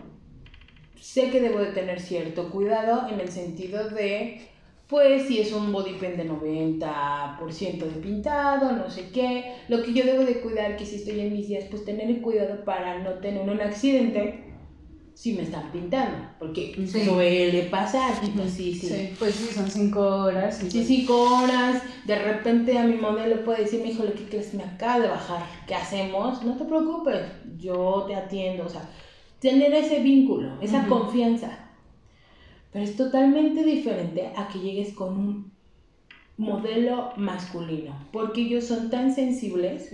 sé 0.99 1.29
que 1.31 1.41
debo 1.41 1.59
de 1.59 1.71
tener 1.71 1.99
cierto 1.99 2.49
cuidado 2.51 3.09
en 3.09 3.19
el 3.19 3.29
sentido 3.29 3.89
de, 3.89 4.41
pues 4.87 5.27
si 5.27 5.39
es 5.39 5.51
un 5.51 5.71
body 5.71 5.93
pen 5.93 6.17
de 6.17 6.29
90% 6.29 7.77
de 7.77 8.01
pintado, 8.01 8.71
no 8.73 8.89
sé 8.89 9.09
qué, 9.09 9.55
lo 9.67 9.81
que 9.81 9.93
yo 9.93 10.05
debo 10.05 10.23
de 10.23 10.41
cuidar, 10.41 10.77
que 10.77 10.85
si 10.85 10.97
estoy 10.97 11.21
en 11.21 11.33
mis 11.33 11.47
días, 11.47 11.65
pues 11.71 11.83
tener 11.83 12.07
el 12.07 12.21
cuidado 12.21 12.63
para 12.63 12.99
no 12.99 13.15
tener 13.15 13.49
un 13.49 13.61
accidente 13.61 14.50
si 15.21 15.33
me 15.33 15.43
están 15.43 15.71
pintando, 15.71 16.17
porque 16.39 16.73
Sí. 16.87 17.05
suele 17.05 17.61
pasar, 17.69 18.19
chicos, 18.25 18.49
sí, 18.49 18.73
sí. 18.73 18.87
Sí, 18.87 19.09
pues 19.19 19.35
sí, 19.35 19.53
son 19.53 19.69
cinco 19.69 19.99
horas. 19.99 20.57
Sí, 20.57 20.67
pues- 20.73 20.87
cinco 20.87 21.13
horas, 21.21 21.83
de 22.07 22.15
repente 22.17 22.75
a 22.79 22.85
mi 22.85 22.95
modelo 22.95 23.43
puede 23.43 23.61
decirme, 23.65 23.91
híjole, 23.91 24.13
¿qué 24.13 24.23
crees? 24.23 24.55
Me 24.55 24.63
acaba 24.63 24.99
de 24.99 25.09
bajar, 25.09 25.43
¿qué 25.67 25.75
hacemos? 25.75 26.43
No 26.43 26.57
te 26.57 26.65
preocupes, 26.65 27.21
yo 27.59 28.05
te 28.07 28.15
atiendo, 28.15 28.65
o 28.65 28.69
sea, 28.69 28.89
tener 29.39 29.71
ese 29.75 29.99
vínculo, 29.99 30.59
esa 30.59 30.87
confianza. 30.87 31.69
Pero 32.71 32.83
es 32.83 32.95
totalmente 32.95 33.63
diferente 33.63 34.31
a 34.35 34.47
que 34.47 34.57
llegues 34.57 34.91
con 34.93 35.19
un 35.19 35.51
modelo 36.37 37.11
masculino, 37.15 37.93
porque 38.11 38.41
ellos 38.41 38.63
son 38.65 38.89
tan 38.89 39.13
sensibles. 39.13 39.91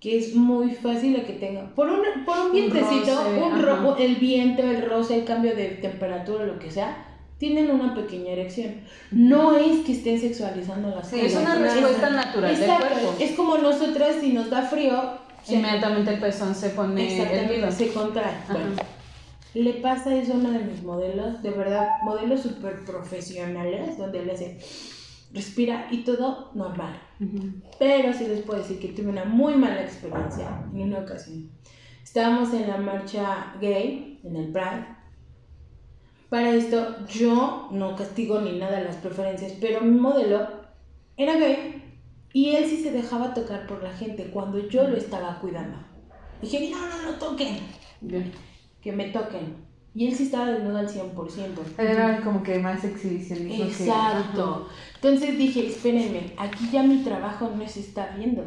Que 0.00 0.16
es 0.18 0.34
muy 0.34 0.70
fácil 0.70 1.16
a 1.16 1.24
que 1.24 1.32
tengan, 1.34 1.74
por 1.74 1.88
un, 1.90 2.00
por 2.24 2.38
un 2.38 2.46
Un 2.46 2.52
vientecito, 2.52 3.16
roce, 3.16 3.42
un 3.42 3.52
ajá. 3.52 3.62
ro- 3.62 3.96
el 3.98 4.16
viento, 4.16 4.62
el 4.62 4.82
roce, 4.88 5.18
el 5.18 5.24
cambio 5.24 5.56
de 5.56 5.64
temperatura, 5.70 6.44
lo 6.46 6.58
que 6.58 6.70
sea, 6.70 7.04
tienen 7.38 7.70
una 7.70 7.94
pequeña 7.94 8.30
erección. 8.32 8.74
No 9.10 9.56
es 9.56 9.80
que 9.84 9.92
estén 9.92 10.20
sexualizando 10.20 10.90
las 10.90 11.08
Sí, 11.08 11.20
Es 11.20 11.34
una 11.36 11.54
Es- 11.54 11.60
respuesta 11.74 12.10
natural 12.10 12.52
del 12.54 12.62
Exacto, 12.62 12.86
cuerpo. 12.88 13.14
Es 13.20 13.30
como 13.32 13.58
nosotras, 13.58 14.16
si 14.20 14.32
nos 14.32 14.50
da 14.50 14.62
frío, 14.62 15.00
se, 15.44 15.54
Inmediatamente 15.54 16.14
el 16.14 16.20
pezón 16.20 16.54
se 16.54 16.70
pone 16.70 17.20
erguido. 17.22 17.70
se 17.72 17.88
contrae. 17.92 18.32
Bueno, 18.50 18.66
le 19.54 19.72
pasa 19.74 20.14
eso 20.14 20.34
a 20.34 20.36
uno 20.36 20.50
de 20.50 20.58
mis 20.60 20.82
modelos, 20.82 21.42
de 21.42 21.50
verdad, 21.50 21.88
modelos 22.04 22.42
súper 22.42 22.84
profesionales, 22.84 23.96
donde 23.98 24.24
le 24.24 24.32
hace 24.32 24.58
respira 25.32 25.88
y 25.90 25.98
todo 25.98 26.52
normal. 26.54 27.00
Ujú. 27.20 27.52
Pero 27.78 28.12
sí 28.12 28.26
les 28.26 28.42
puedo 28.42 28.60
decir 28.60 28.78
que 28.78 28.88
tuve 28.88 29.08
una 29.08 29.24
muy 29.24 29.54
mala 29.54 29.82
experiencia 29.82 30.64
en 30.72 30.82
una 30.82 31.00
ocasión. 31.00 31.50
Estábamos 32.02 32.52
en 32.54 32.68
la 32.68 32.78
marcha 32.78 33.54
gay, 33.60 34.20
en 34.24 34.36
el 34.36 34.50
Pride. 34.50 34.86
Para 36.30 36.50
esto, 36.54 37.06
yo 37.06 37.68
no 37.72 37.96
castigo 37.96 38.40
ni 38.40 38.58
nada 38.58 38.80
las 38.80 38.96
preferencias, 38.96 39.52
pero 39.60 39.80
mi 39.80 39.98
modelo 39.98 40.46
era 41.16 41.36
gay 41.38 41.82
y 42.32 42.50
él 42.50 42.66
sí 42.66 42.82
se 42.82 42.92
dejaba 42.92 43.34
tocar 43.34 43.66
por 43.66 43.82
la 43.82 43.92
gente 43.92 44.30
cuando 44.30 44.68
yo 44.68 44.86
lo 44.88 44.96
estaba 44.96 45.38
cuidando. 45.40 45.78
Dije, 46.40 46.70
no, 46.70 46.78
no, 46.78 47.10
no 47.10 47.18
toquen, 47.18 47.58
Bien. 48.00 48.32
que 48.80 48.92
me 48.92 49.06
toquen. 49.06 49.67
Y 49.98 50.06
él 50.06 50.14
sí 50.14 50.22
estaba 50.24 50.46
desnudo 50.52 50.78
al 50.78 50.88
100%. 50.88 51.60
era 51.76 52.20
como 52.20 52.42
que 52.44 52.58
más 52.60 52.84
exhibicionismo. 52.84 53.64
que- 53.64 53.70
Exacto. 53.70 54.68
Entonces 54.94 55.36
dije, 55.36 55.66
espérenme, 55.66 56.34
aquí 56.36 56.68
ya 56.72 56.84
mi 56.84 56.98
trabajo 57.02 57.50
no 57.56 57.66
se 57.66 57.80
está 57.80 58.14
viendo. 58.16 58.44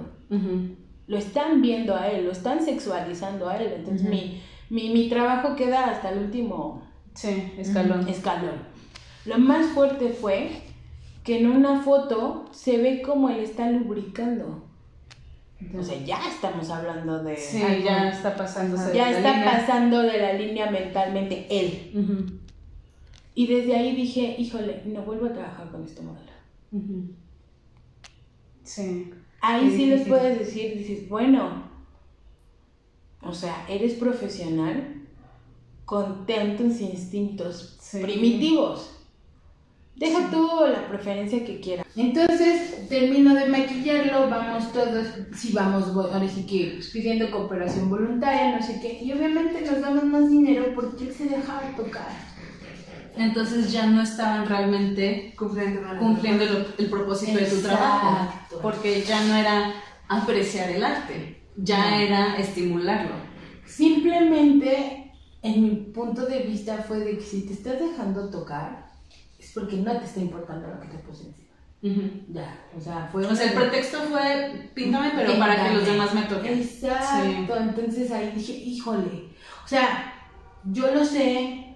Lo 1.07 1.17
están 1.17 1.61
viendo 1.61 1.93
a 1.95 2.07
él, 2.07 2.23
lo 2.25 2.31
están 2.31 2.63
sexualizando 2.63 3.49
a 3.49 3.57
él. 3.57 3.73
Entonces 3.79 4.03
Ujú. 4.03 4.11
mi, 4.11 4.41
mi, 4.69 4.89
mi 4.93 5.09
trabajo 5.09 5.57
queda 5.57 5.89
hasta 5.91 6.11
el 6.11 6.19
último 6.19 6.83
Sí, 7.15 7.51
escalón. 7.57 8.07
escalón. 8.07 8.55
Lo 9.25 9.37
más 9.37 9.67
fuerte 9.73 10.07
fue 10.09 10.51
que 11.25 11.39
en 11.39 11.47
una 11.51 11.81
foto 11.81 12.45
se 12.51 12.77
ve 12.77 13.01
como 13.01 13.27
él 13.29 13.41
está 13.41 13.69
lubricando. 13.69 14.63
O 15.77 15.83
sea, 15.83 15.97
ya 16.03 16.19
estamos 16.27 16.69
hablando 16.69 17.23
de... 17.23 17.37
Sí, 17.37 17.61
algo. 17.61 17.83
ya 17.85 18.09
está 18.09 18.35
pasándose. 18.35 18.95
ya 18.95 19.11
está 19.11 19.31
línea. 19.35 19.51
pasando 19.59 20.01
de 20.01 20.17
la 20.17 20.33
línea 20.33 20.69
mentalmente 20.71 21.47
él. 21.49 22.39
Y 23.35 23.47
desde 23.47 23.75
ahí 23.75 23.95
dije, 23.95 24.35
híjole, 24.37 24.81
no 24.85 25.01
vuelvo 25.03 25.27
a 25.27 25.33
trabajar 25.33 25.69
con 25.71 25.83
este 25.83 26.01
modelo. 26.01 26.31
Sí. 28.63 29.11
Ahí 29.41 29.71
sí 29.75 29.85
les 29.87 30.07
puedes 30.07 30.37
decir, 30.39 30.77
dices, 30.77 31.09
bueno, 31.09 31.63
o 33.23 33.33
sea, 33.33 33.65
eres 33.69 33.93
profesional 33.93 35.03
con 35.85 36.25
tantos 36.25 36.79
instintos 36.81 37.77
Sí. 37.81 37.99
primitivos. 38.01 38.97
Deja 40.01 40.31
tú 40.31 40.49
la 40.67 40.87
preferencia 40.87 41.45
que 41.45 41.59
quieras. 41.61 41.85
Entonces, 41.95 42.87
termino 42.89 43.35
de 43.35 43.45
maquillarlo, 43.45 44.29
vamos 44.31 44.73
todos, 44.73 45.05
si 45.37 45.53
vamos, 45.53 45.89
ahora 45.89 46.27
sí 46.27 46.45
que 46.47 46.79
pidiendo 46.91 47.29
cooperación 47.29 47.87
voluntaria, 47.87 48.57
no 48.57 48.65
sé 48.65 48.79
qué, 48.81 48.99
y 49.03 49.13
obviamente 49.13 49.61
nos 49.61 49.79
daban 49.79 50.11
más 50.11 50.27
dinero 50.27 50.73
porque 50.73 51.03
él 51.05 51.13
se 51.13 51.25
dejaba 51.25 51.61
tocar. 51.77 52.07
Entonces 53.15 53.71
ya 53.71 53.85
no 53.85 54.01
estaban 54.01 54.47
realmente 54.47 55.33
Cumpliendo, 55.37 55.81
cumpliendo 55.99 56.43
el, 56.45 56.65
el 56.79 56.89
propósito 56.89 57.33
de 57.37 57.45
tu 57.45 57.55
Exacto. 57.57 57.67
trabajo. 57.77 58.33
Porque 58.61 59.03
ya 59.03 59.23
no 59.25 59.35
era 59.35 59.73
apreciar 60.07 60.69
el 60.71 60.83
arte, 60.83 61.43
ya 61.57 61.91
No. 61.91 61.95
era 61.97 62.35
estimularlo. 62.37 63.13
Simplemente, 63.67 65.11
en 65.43 65.61
mi 65.61 65.69
punto 65.93 66.25
de 66.25 66.39
vista, 66.39 66.77
fue 66.87 66.99
de 66.99 67.17
que 67.17 67.23
si 67.23 67.45
te 67.45 67.53
estás 67.53 67.79
dejando 67.79 68.29
tocar, 68.29 68.90
porque 69.53 69.77
no 69.77 69.97
te 69.97 70.05
está 70.05 70.19
importando 70.19 70.67
lo 70.67 70.79
que 70.79 70.87
te 70.87 70.97
puse 70.99 71.27
encima. 71.27 71.47
Ya, 72.29 72.59
o 72.77 72.79
sea, 72.79 73.09
fue 73.11 73.25
O 73.25 73.35
sea, 73.35 73.47
el 73.47 73.57
pretexto 73.57 74.01
fue 74.01 74.69
píntame, 74.75 75.13
pero 75.15 75.37
para 75.39 75.63
que 75.67 75.73
los 75.73 75.85
demás 75.85 76.13
me 76.13 76.21
toquen. 76.23 76.59
Exacto, 76.59 77.55
entonces 77.57 78.11
ahí 78.11 78.31
dije, 78.35 78.53
híjole, 78.53 79.29
o 79.65 79.67
sea, 79.67 80.13
yo 80.71 80.93
lo 80.93 81.03
sé, 81.03 81.71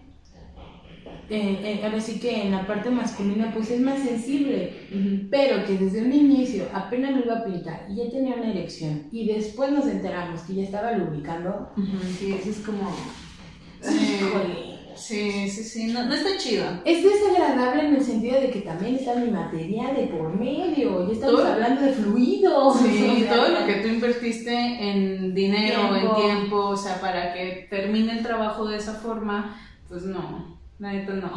eh, 1.27 1.59
eh, 1.63 1.81
ahora 1.83 1.99
sí 1.99 2.19
que 2.19 2.43
en 2.43 2.51
la 2.51 2.67
parte 2.67 2.91
masculina 2.91 3.51
pues 3.51 3.71
es 3.71 3.81
más 3.81 3.99
sensible, 3.99 5.27
pero 5.31 5.65
que 5.65 5.75
desde 5.75 6.03
un 6.03 6.13
inicio 6.13 6.65
apenas 6.71 7.13
lo 7.13 7.25
iba 7.25 7.39
a 7.39 7.45
pintar 7.45 7.87
y 7.89 7.95
ya 7.95 8.11
tenía 8.11 8.35
una 8.35 8.51
erección 8.51 9.07
y 9.11 9.27
después 9.27 9.71
nos 9.71 9.87
enteramos 9.87 10.41
que 10.41 10.53
ya 10.53 10.63
estaba 10.63 10.91
lubricando, 10.91 11.71
Ujú. 11.75 11.97
Sí, 12.19 12.33
eso 12.39 12.51
es 12.51 12.59
como. 12.59 12.95
Híjole. 13.81 14.74
Sí, 14.95 15.49
sí, 15.49 15.63
sí, 15.63 15.87
no, 15.93 16.05
no 16.05 16.13
está 16.13 16.37
chido. 16.37 16.65
Es 16.85 17.03
desagradable 17.03 17.87
en 17.87 17.95
el 17.95 18.01
sentido 18.03 18.39
de 18.39 18.49
que 18.49 18.61
también 18.61 18.95
está 18.95 19.15
mi 19.15 19.29
material 19.29 19.95
de 19.95 20.03
por 20.07 20.33
medio, 20.39 21.05
ya 21.07 21.13
estamos 21.13 21.35
Todo- 21.41 21.51
hablando 21.53 21.81
de 21.81 21.91
fluidos. 21.93 22.77
Sí, 22.79 23.07
o 23.15 23.19
sea, 23.19 23.35
todo 23.35 23.49
lo 23.59 23.65
que 23.65 23.73
tú 23.75 23.87
invertiste 23.89 24.53
en 24.53 25.33
dinero, 25.33 25.89
Tiempo. 25.89 25.95
en 26.19 26.23
tiempo, 26.25 26.55
o 26.69 26.77
sea, 26.77 26.99
para 27.01 27.33
que 27.33 27.67
termine 27.69 28.13
el 28.17 28.23
trabajo 28.23 28.65
de 28.67 28.77
esa 28.77 28.93
forma, 28.95 29.55
pues 29.87 30.03
no, 30.03 30.57
la 30.79 30.93
neta 30.93 31.13
no. 31.13 31.31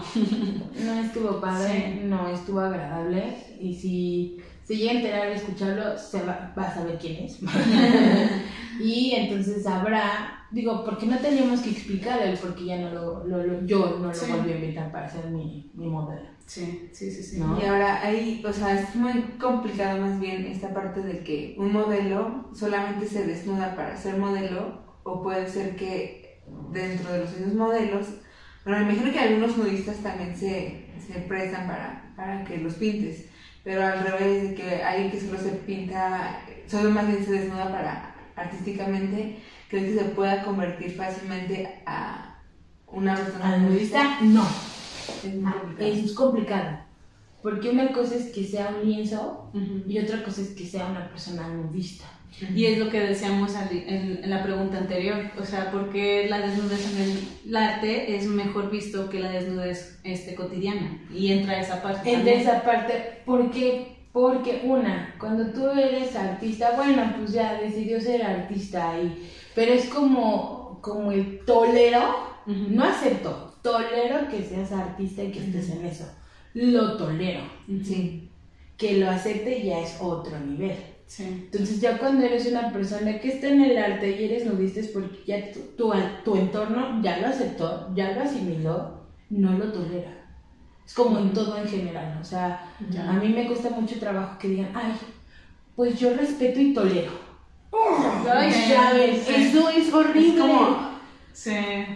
No 0.84 1.00
estuvo 1.00 1.40
padre, 1.40 2.00
no 2.04 2.28
estuvo 2.28 2.60
agradable. 2.60 3.36
Y 3.60 3.74
si 3.74 4.36
se 4.68 4.76
llega 4.76 4.92
a 4.92 4.94
enterar 4.96 5.28
de 5.30 5.34
escucharlo, 5.36 5.96
se 5.98 6.22
va, 6.24 6.52
va 6.56 6.62
a 6.64 6.74
saber 6.74 6.98
quién 6.98 7.24
es. 7.24 7.38
y 8.80 9.12
entonces 9.14 9.66
habrá, 9.66 10.46
digo, 10.50 10.84
porque 10.84 11.06
no 11.06 11.16
teníamos 11.18 11.60
que 11.60 11.70
explicar 11.70 12.20
el 12.22 12.36
porque 12.38 12.66
ya 12.66 12.76
no 12.78 12.90
lo, 12.90 13.24
lo- 13.26 13.42
lo- 13.46 13.66
yo 13.66 13.96
no 13.98 14.08
lo 14.08 14.14
Sí. 14.14 14.30
volví 14.30 14.52
a 14.52 14.56
invitar 14.58 14.92
para 14.92 15.08
ser 15.08 15.30
mi, 15.30 15.70
mi 15.74 15.86
modelo. 15.88 16.28
Sí, 16.44 16.90
sí, 16.92 17.10
sí, 17.10 17.22
sí. 17.22 17.40
No. 17.40 17.58
Y 17.60 17.64
ahora 17.64 18.00
ahí, 18.02 18.42
o 18.46 18.52
sea, 18.52 18.78
es 18.78 18.94
muy 18.94 19.12
complicado 19.40 20.00
más 20.00 20.20
bien 20.20 20.44
esta 20.46 20.72
parte 20.74 21.00
de 21.00 21.24
que 21.24 21.54
un 21.58 21.72
modelo 21.72 22.50
solamente 22.54 23.06
se 23.06 23.26
desnuda 23.26 23.74
para 23.74 23.96
ser 23.96 24.16
modelo, 24.18 24.82
o 25.02 25.22
puede 25.22 25.48
ser 25.48 25.76
que 25.76 26.42
dentro 26.72 27.10
de 27.12 27.20
los 27.20 27.30
mismos 27.38 27.54
modelos 27.54 28.06
Bueno, 28.64 28.84
me 28.84 28.92
imagino 28.92 29.12
que 29.12 29.18
algunos 29.18 29.56
nudistas 29.56 29.96
también 30.02 30.36
se, 30.36 30.86
se 31.06 31.20
prestan 31.20 31.66
para, 31.66 32.12
para 32.16 32.44
que 32.44 32.58
los 32.58 32.74
pintes, 32.74 33.26
pero 33.64 33.84
al 33.84 34.04
revés 34.04 34.50
de 34.50 34.54
que 34.54 34.82
alguien 34.82 35.10
que 35.10 35.20
solo 35.20 35.38
se 35.38 35.50
pinta, 35.50 36.40
solo 36.66 36.90
más 36.90 37.06
bien 37.06 37.24
se 37.24 37.32
desnuda 37.32 37.70
para 37.70 38.14
artísticamente, 38.36 39.38
creo 39.68 39.82
que 39.84 39.94
se 39.94 40.04
pueda 40.10 40.42
convertir 40.42 40.96
fácilmente 40.96 41.82
a 41.86 42.40
una 42.86 43.14
persona 43.16 43.54
¿Al 43.54 43.68
nudista? 43.68 44.20
No. 44.22 44.46
Es 45.24 45.34
muy 45.34 45.52
complicado. 45.52 45.90
Es 45.90 46.12
complicado. 46.14 46.78
Porque 47.42 47.70
una 47.70 47.92
cosa 47.92 48.16
es 48.16 48.32
que 48.32 48.44
sea 48.44 48.68
un 48.68 48.88
lienzo 48.88 49.50
y 49.86 49.98
otra 49.98 50.24
cosa 50.24 50.42
es 50.42 50.50
que 50.50 50.66
sea 50.66 50.86
una 50.86 51.08
persona 51.08 51.48
nudista. 51.48 52.04
Y 52.54 52.66
es 52.66 52.78
lo 52.78 52.88
que 52.90 53.00
decíamos 53.00 53.52
en, 53.70 54.20
la 54.28 54.42
pregunta 54.42 54.78
anterior, 54.78 55.30
o 55.40 55.44
sea, 55.44 55.70
¿por 55.70 55.90
qué 55.90 56.26
la 56.28 56.38
desnudez 56.38 56.94
en 56.94 57.48
el, 57.48 57.56
arte 57.56 58.14
es 58.16 58.26
mejor 58.26 58.70
visto 58.70 59.08
que 59.10 59.18
la 59.18 59.30
desnudez 59.30 59.98
este, 60.04 60.34
cotidiana? 60.34 61.02
Y 61.12 61.32
entra 61.32 61.60
esa 61.60 61.82
parte. 61.82 62.12
También. 62.12 62.40
esa 62.40 62.62
parte, 62.62 63.22
¿por 63.24 63.50
qué? 63.50 63.96
Porque 64.12 64.62
una, 64.64 65.14
cuando 65.18 65.52
tú 65.52 65.68
eres 65.68 66.14
artista, 66.16 66.72
bueno, 66.76 67.14
pues 67.18 67.32
ya 67.32 67.54
decidió 67.54 68.00
ser 68.00 68.22
artista 68.22 68.92
ahí, 68.92 69.30
pero 69.54 69.72
es 69.72 69.86
como, 69.86 70.78
como 70.80 71.12
el 71.12 71.44
tolero, 71.44 72.28
Ujú. 72.46 72.66
no 72.70 72.84
acepto, 72.84 73.54
tolero 73.62 74.28
que 74.30 74.42
seas 74.42 74.72
artista 74.72 75.22
y 75.22 75.30
que 75.30 75.40
estés 75.40 75.70
en 75.70 75.84
eso, 75.84 76.10
lo 76.54 76.96
tolero, 76.96 77.42
Sí. 77.84 78.30
que 78.76 78.96
lo 78.98 79.10
acepte 79.10 79.62
ya 79.62 79.80
es 79.80 79.98
otro 80.00 80.38
nivel. 80.40 80.76
Sí. 81.08 81.24
Entonces 81.50 81.80
ya 81.80 81.98
cuando 81.98 82.24
eres 82.24 82.46
una 82.46 82.70
persona 82.72 83.18
que 83.18 83.28
está 83.28 83.48
en 83.48 83.62
el 83.62 83.76
arte 83.78 84.10
y 84.20 84.24
eres 84.26 84.44
nudista 84.46 84.80
es 84.80 84.88
porque 84.88 85.18
ya 85.26 85.50
tu, 85.50 85.60
tu, 85.76 85.92
tu 86.24 86.36
entorno 86.36 87.02
ya 87.02 87.18
lo 87.18 87.26
aceptó, 87.28 87.88
ya 87.96 88.12
lo 88.12 88.20
asimiló, 88.20 89.04
no 89.30 89.52
lo 89.58 89.72
tolera. 89.72 90.14
Es 90.86 90.94
como 90.94 91.18
en 91.18 91.32
todo 91.32 91.56
en 91.58 91.66
general, 91.66 92.18
o 92.20 92.24
sea, 92.24 92.72
Ya. 92.90 93.08
a 93.10 93.14
mí 93.14 93.28
me 93.30 93.46
cuesta 93.46 93.70
mucho 93.70 93.98
trabajo 93.98 94.38
que 94.38 94.48
digan, 94.48 94.70
ay, 94.74 94.92
pues 95.74 95.98
yo 95.98 96.14
respeto 96.14 96.60
y 96.60 96.72
tolero. 96.74 97.12
Ay, 98.30 98.50
ya 98.68 98.88
ay, 98.90 98.98
ves, 98.98 99.22
sí. 99.26 99.34
eso 99.34 99.68
es 99.70 99.92
horrible. 99.92 100.28
Es 100.34 100.40
como, 100.40 100.88
Sí. 101.32 101.52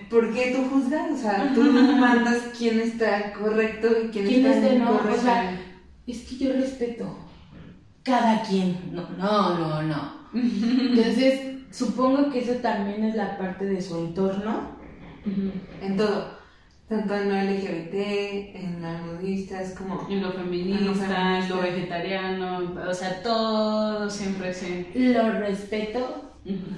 ¿por 0.09 0.33
qué 0.33 0.53
tú 0.55 0.69
juzgas? 0.71 1.11
O 1.13 1.17
sea, 1.17 1.53
tú 1.55 1.63
mandas 1.63 2.39
quién 2.57 2.81
está 2.81 3.33
correcto 3.33 3.89
y 4.05 4.09
quién, 4.09 4.27
¿Quién 4.27 4.47
está 4.47 4.59
está 4.69 4.79
no? 4.85 4.91
incorrecto. 4.93 5.19
O 5.21 5.23
sea, 5.23 5.61
es 6.07 6.19
que 6.23 6.37
yo 6.37 6.53
respeto 6.53 7.17
cada 8.03 8.43
quien. 8.43 8.91
No, 8.93 9.09
no, 9.11 9.59
no, 9.59 9.83
no. 9.83 10.13
Entonces, 10.35 11.59
supongo 11.71 12.31
que 12.31 12.41
eso 12.41 12.55
también 12.61 13.05
es 13.05 13.15
la 13.15 13.37
parte 13.39 13.65
de 13.67 13.81
su 13.81 13.99
entorno. 13.99 14.77
en 15.81 15.97
todo. 15.97 16.43
Tanto 16.89 17.15
en 17.15 17.29
lo 17.31 17.37
LGBT, 17.37 17.95
en 18.55 18.83
la 18.83 19.01
nudista, 19.01 19.63
es 19.63 19.75
como... 19.75 20.07
En 20.11 20.21
lo 20.21 20.31
feminista, 20.33 20.79
en 20.79 20.87
lo, 20.87 20.95
feminista. 20.95 21.61
vegetariano, 21.61 22.75
o 22.87 22.93
sea, 22.93 23.23
todo 23.23 24.11
siempre 24.11 24.53
sí. 24.53 24.89
Lo 24.95 25.33
respeto, 25.33 26.35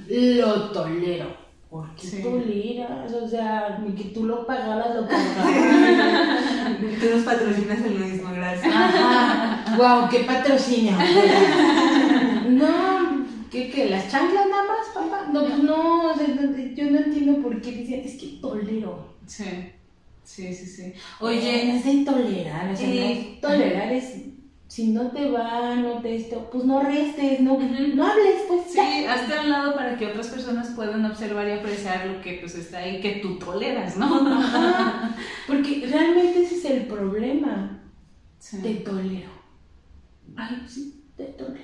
lo 0.09 0.71
tolero. 0.71 1.44
Porque 1.75 2.07
Sí. 2.07 2.23
toleras, 2.23 3.13
o 3.13 3.27
sea, 3.29 3.81
ni 3.85 3.97
que 3.97 4.11
tú 4.11 4.27
lo 4.27 4.47
pagaras, 4.47 4.95
lo 4.95 5.03
pagaras. 5.09 6.41
Tú 7.01 7.07
nos 7.17 7.25
patrocinas 7.25 7.79
el 7.85 7.99
nudismo, 7.99 8.31
gracias. 8.33 8.73
Ajá, 8.73 9.75
wow, 9.77 10.09
qué 10.09 10.21
patrocinio. 10.21 10.93
No, 12.51 13.27
¿qué, 13.51 13.71
qué? 13.71 13.91
¿Las 13.91 14.09
chanclas 14.09 14.47
nada 14.49 14.63
más, 14.69 14.87
papá? 14.95 15.27
No, 15.33 15.41
pues 15.47 15.59
no, 15.65 16.13
o 16.13 16.17
sea, 16.17 16.29
no, 16.29 16.57
yo 16.57 16.91
no 16.93 16.99
entiendo 16.99 17.43
por 17.43 17.61
qué 17.61 17.73
dicen, 17.73 18.03
es 18.05 18.21
que 18.21 18.39
tolero. 18.41 19.09
Sí, 19.27 19.45
sí, 20.23 20.55
sí, 20.55 20.67
sí. 20.67 20.93
Oye, 21.19 21.39
Oye, 21.39 21.65
no 21.67 21.75
es 21.75 21.85
de 21.85 22.05
tolerar, 22.05 22.71
o 22.73 22.77
sea, 22.77 22.87
eh, 22.89 23.35
es 23.35 23.41
tolerar 23.41 23.93
es, 23.93 24.15
si 24.75 24.89
no 24.89 25.13
te 25.13 25.31
va, 25.31 25.77
no 25.77 26.03
te 26.03 26.17
esto, 26.17 26.49
pues 26.51 26.65
no 26.65 26.83
restes, 26.83 27.39
no, 27.39 27.57
no 27.61 28.05
hables, 28.05 28.43
pues 28.49 28.63
sí, 28.71 28.77
ya. 28.77 29.15
hazte 29.15 29.33
a 29.35 29.43
un 29.43 29.51
lado 29.51 29.77
para 29.77 29.97
que 29.97 30.09
otras 30.09 30.27
personas 30.27 30.73
puedan 30.75 31.05
observar 31.05 31.47
y 31.47 31.53
apreciar 31.53 32.07
lo 32.07 32.21
que 32.21 32.39
pues 32.41 32.57
está 32.57 32.79
ahí, 32.79 33.01
que 33.01 33.21
tú 33.23 33.39
toleras, 33.39 33.97
¿no? 33.97 34.27
Ajá, 34.33 35.15
porque 35.47 35.87
realmente 35.89 36.43
ese 36.43 36.57
es 36.57 36.65
el 36.65 36.87
problema, 36.87 37.83
Sí. 38.41 38.57
te 38.63 38.75
tolero. 38.75 39.31
Ay, 40.35 40.65
sí, 40.67 41.05
te 41.17 41.23
tolero. 41.23 41.63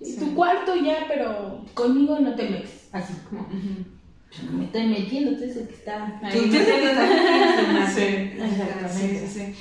Sí. 0.00 0.16
Tu 0.16 0.34
cuarto 0.36 0.76
ya, 0.76 1.06
pero 1.08 1.64
conmigo 1.74 2.20
no 2.20 2.36
te 2.36 2.50
metes, 2.50 2.88
así 2.92 3.14
como, 3.28 3.42
Ujú. 3.42 3.84
yo 4.30 4.44
no 4.52 4.58
me 4.58 4.64
estoy 4.66 4.86
metiendo, 4.86 5.36
tú 5.36 5.42
eres 5.42 5.56
el 5.56 5.66
que 5.66 5.74
está... 5.74 6.20
Ahí 6.22 6.32
Tú 6.32 6.38
sí, 8.88 9.18
sí. 9.26 9.54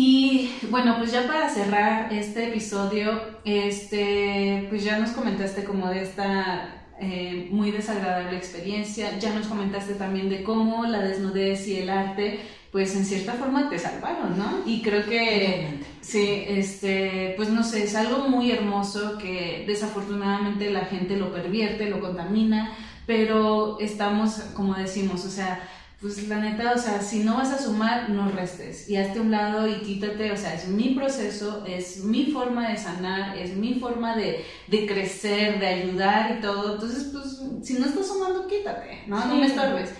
Y 0.00 0.52
bueno, 0.70 0.94
pues 0.96 1.10
ya 1.10 1.26
para 1.26 1.48
cerrar 1.48 2.12
este 2.12 2.50
episodio, 2.50 3.20
este, 3.44 4.64
pues 4.68 4.84
ya 4.84 4.96
nos 4.96 5.10
comentaste 5.10 5.64
como 5.64 5.88
de 5.88 6.04
esta 6.04 6.84
eh, 7.00 7.48
muy 7.50 7.72
desagradable 7.72 8.36
experiencia, 8.36 9.18
ya 9.18 9.34
nos 9.34 9.48
comentaste 9.48 9.94
también 9.94 10.28
de 10.28 10.44
cómo 10.44 10.86
la 10.86 11.00
desnudez 11.00 11.66
y 11.66 11.78
el 11.78 11.90
arte, 11.90 12.38
pues 12.70 12.94
en 12.94 13.04
cierta 13.04 13.32
forma 13.32 13.68
te 13.70 13.80
salvaron, 13.80 14.38
¿no? 14.38 14.62
Y 14.66 14.82
creo 14.82 15.04
que. 15.04 15.80
Sí, 16.00 16.44
este, 16.46 17.34
pues 17.36 17.50
no 17.50 17.64
sé, 17.64 17.82
es 17.82 17.96
algo 17.96 18.28
muy 18.28 18.52
hermoso 18.52 19.18
que 19.18 19.64
desafortunadamente 19.66 20.70
la 20.70 20.84
gente 20.84 21.16
lo 21.16 21.32
pervierte, 21.32 21.90
lo 21.90 21.98
contamina, 21.98 22.70
pero 23.04 23.80
estamos, 23.80 24.34
como 24.54 24.74
decimos, 24.74 25.24
o 25.24 25.30
sea, 25.30 25.60
pues 26.00 26.28
la 26.28 26.38
neta, 26.38 26.72
o 26.74 26.78
sea, 26.78 27.00
si 27.02 27.24
no 27.24 27.36
vas 27.36 27.52
a 27.52 27.58
sumar, 27.58 28.08
no 28.10 28.30
restes 28.30 28.88
y 28.88 28.96
hazte 28.96 29.18
un 29.18 29.32
lado 29.32 29.66
y 29.66 29.80
quítate, 29.80 30.30
o 30.30 30.36
sea, 30.36 30.54
es 30.54 30.68
mi 30.68 30.90
proceso, 30.90 31.64
es 31.66 32.04
mi 32.04 32.26
forma 32.26 32.68
de 32.68 32.76
sanar, 32.76 33.36
es 33.36 33.56
mi 33.56 33.74
forma 33.80 34.16
de, 34.16 34.44
de 34.68 34.86
crecer, 34.86 35.58
de 35.58 35.66
ayudar 35.66 36.36
y 36.38 36.40
todo, 36.40 36.74
entonces, 36.74 37.10
pues, 37.12 37.42
si 37.66 37.74
no 37.74 37.86
estás 37.86 38.06
sumando, 38.06 38.46
quítate, 38.46 39.02
¿no? 39.08 39.24
No 39.26 39.36
me 39.36 39.46
estorbes. 39.46 39.90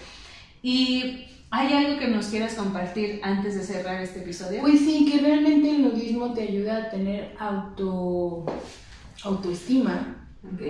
Y 0.63 1.27
¿hay 1.51 1.73
algo 1.73 1.99
que 1.99 2.07
nos 2.07 2.27
quieras 2.27 2.55
compartir 2.55 3.21
antes 3.25 3.57
de 3.57 3.65
cerrar 3.65 4.01
este 4.01 4.21
episodio? 4.21 4.61
Pues 4.61 4.79
sí, 4.79 5.05
que 5.11 5.19
realmente 5.19 5.71
el 5.71 5.83
nudismo 5.83 6.33
te 6.33 6.43
ayuda 6.43 6.77
a 6.77 6.91
tener 6.91 7.35
auto 7.41 8.47
autoestima. 9.25 10.29
Ok. 10.45 10.63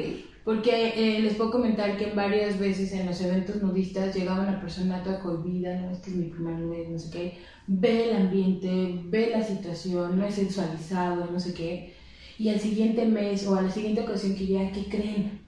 Porque 0.48 0.94
eh, 0.96 1.20
les 1.20 1.34
puedo 1.34 1.50
comentar 1.50 1.98
que 1.98 2.06
varias 2.14 2.58
veces 2.58 2.90
en 2.92 3.04
los 3.04 3.20
eventos 3.20 3.60
nudistas 3.60 4.16
llegaba 4.16 4.44
una 4.44 4.58
persona 4.58 5.02
toda 5.02 5.20
cohibida, 5.20 5.78
no, 5.78 5.90
este 5.90 6.08
es 6.08 6.16
mi 6.16 6.30
primer 6.30 6.66
vez, 6.66 6.88
no 6.88 6.98
sé 6.98 7.10
qué, 7.10 7.36
ve 7.66 8.04
el 8.04 8.16
ambiente, 8.16 8.98
ve 9.04 9.28
la 9.30 9.42
situación, 9.42 10.18
no 10.18 10.24
es 10.24 10.36
sensualizado, 10.36 11.30
no 11.30 11.38
sé 11.38 11.52
qué, 11.52 11.92
y 12.38 12.48
al 12.48 12.58
siguiente 12.60 13.04
mes 13.04 13.46
o 13.46 13.56
a 13.56 13.60
la 13.60 13.68
siguiente 13.70 14.00
ocasión 14.00 14.34
que 14.36 14.46
ya, 14.46 14.72
¿qué 14.72 14.88
creen? 14.88 15.42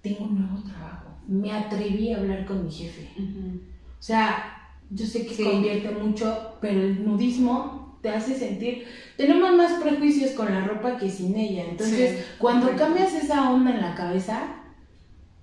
Tengo 0.00 0.24
un 0.24 0.38
nuevo 0.38 0.62
trabajo, 0.66 1.18
me 1.28 1.52
atreví 1.52 2.10
a 2.10 2.16
hablar 2.20 2.46
con 2.46 2.64
mi 2.64 2.72
jefe. 2.72 3.10
Ujú. 3.18 3.60
O 4.00 4.02
sea, 4.02 4.62
yo 4.88 5.04
sé 5.04 5.26
que 5.26 5.34
Sí. 5.34 5.44
convierte 5.44 5.90
mucho, 5.90 6.56
pero 6.58 6.80
el 6.80 7.04
nudismo 7.04 7.83
te 8.04 8.10
hace 8.10 8.38
sentir. 8.38 8.84
Tenemos 9.16 9.56
más 9.56 9.80
prejuicios 9.82 10.32
con 10.32 10.52
la 10.52 10.60
ropa 10.62 10.98
que 10.98 11.10
sin 11.10 11.34
ella. 11.34 11.64
Entonces, 11.64 12.18
Sí, 12.18 12.24
cuando 12.38 12.76
cambias 12.76 13.14
esa 13.14 13.50
onda 13.50 13.70
en 13.70 13.80
la 13.80 13.94
cabeza, 13.94 14.42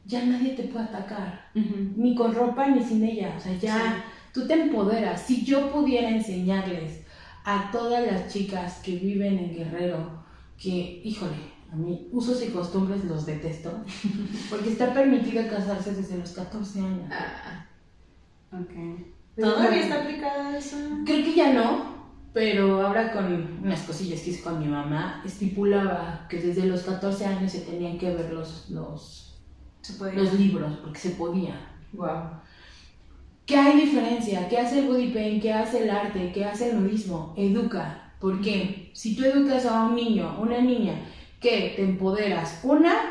ya 0.05 0.23
nadie 0.23 0.51
te 0.53 0.63
puede 0.65 0.85
atacar. 0.85 1.49
Ni 1.55 2.13
con 2.13 2.35
ropa 2.35 2.67
ni 2.67 2.83
sin 2.83 3.03
ella. 3.03 3.33
O 3.35 3.39
sea, 3.39 3.57
ya 3.57 4.05
tú 4.31 4.45
te 4.45 4.53
empoderas. 4.53 5.23
Si 5.23 5.43
yo 5.43 5.71
pudiera 5.71 6.07
enseñarles 6.11 7.01
a 7.45 7.71
todas 7.71 8.05
las 8.05 8.31
chicas 8.31 8.79
que 8.83 8.91
viven 8.97 9.39
en 9.39 9.55
Guerrero 9.55 10.23
que, 10.55 11.01
híjole, 11.03 11.37
a 11.71 11.75
mí 11.75 12.09
usos 12.11 12.43
y 12.43 12.49
costumbres 12.49 13.03
los 13.05 13.25
detesto, 13.25 13.71
porque 14.51 14.69
está 14.69 14.93
permitido 14.93 15.47
casarse 15.49 15.95
desde 15.95 16.19
los 16.19 16.29
14 16.33 16.79
años. 16.79 17.09
Ah, 17.11 17.65
Ok. 18.53 19.09
¿Todavía 19.35 19.81
está 19.81 20.03
aplicada 20.03 20.55
eso? 20.57 20.75
Creo 21.05 21.23
que 21.23 21.33
ya 21.33 21.53
no, 21.53 22.00
pero 22.33 22.85
ahora 22.85 23.11
con 23.11 23.59
unas 23.63 23.81
cosillas 23.81 24.21
que 24.21 24.29
hice 24.31 24.43
con 24.43 24.59
mi 24.59 24.67
mamá, 24.67 25.21
estipulaba 25.25 26.25
que 26.29 26.39
desde 26.39 26.65
los 26.65 26.83
14 26.83 27.25
años 27.25 27.51
se 27.51 27.61
tenían 27.61 27.97
que 27.97 28.13
ver 28.13 28.31
los, 28.31 28.69
los, 28.69 29.37
los 30.13 30.33
libros, 30.33 30.77
porque 30.81 30.99
se 30.99 31.09
podía. 31.11 31.55
wow. 31.93 32.41
¿Qué 33.45 33.57
hay 33.57 33.81
diferencia? 33.81 34.47
¿Qué 34.47 34.57
hace 34.57 34.79
el 34.79 34.87
body 34.87 35.09
paint? 35.09 35.41
¿Qué 35.41 35.51
hace 35.51 35.83
el 35.83 35.89
arte? 35.89 36.31
¿Qué 36.33 36.45
hace 36.45 36.69
el 36.69 36.81
nudismo? 36.81 37.33
Educa. 37.35 38.13
¿Por 38.19 38.39
qué? 38.39 38.91
Si 38.93 39.15
tú 39.15 39.25
educas 39.25 39.65
a 39.65 39.83
un 39.83 39.95
niño, 39.95 40.29
a 40.29 40.39
una 40.39 40.61
niña, 40.61 40.93
que 41.41 41.73
te 41.75 41.83
empoderas, 41.83 42.61
una, 42.63 43.01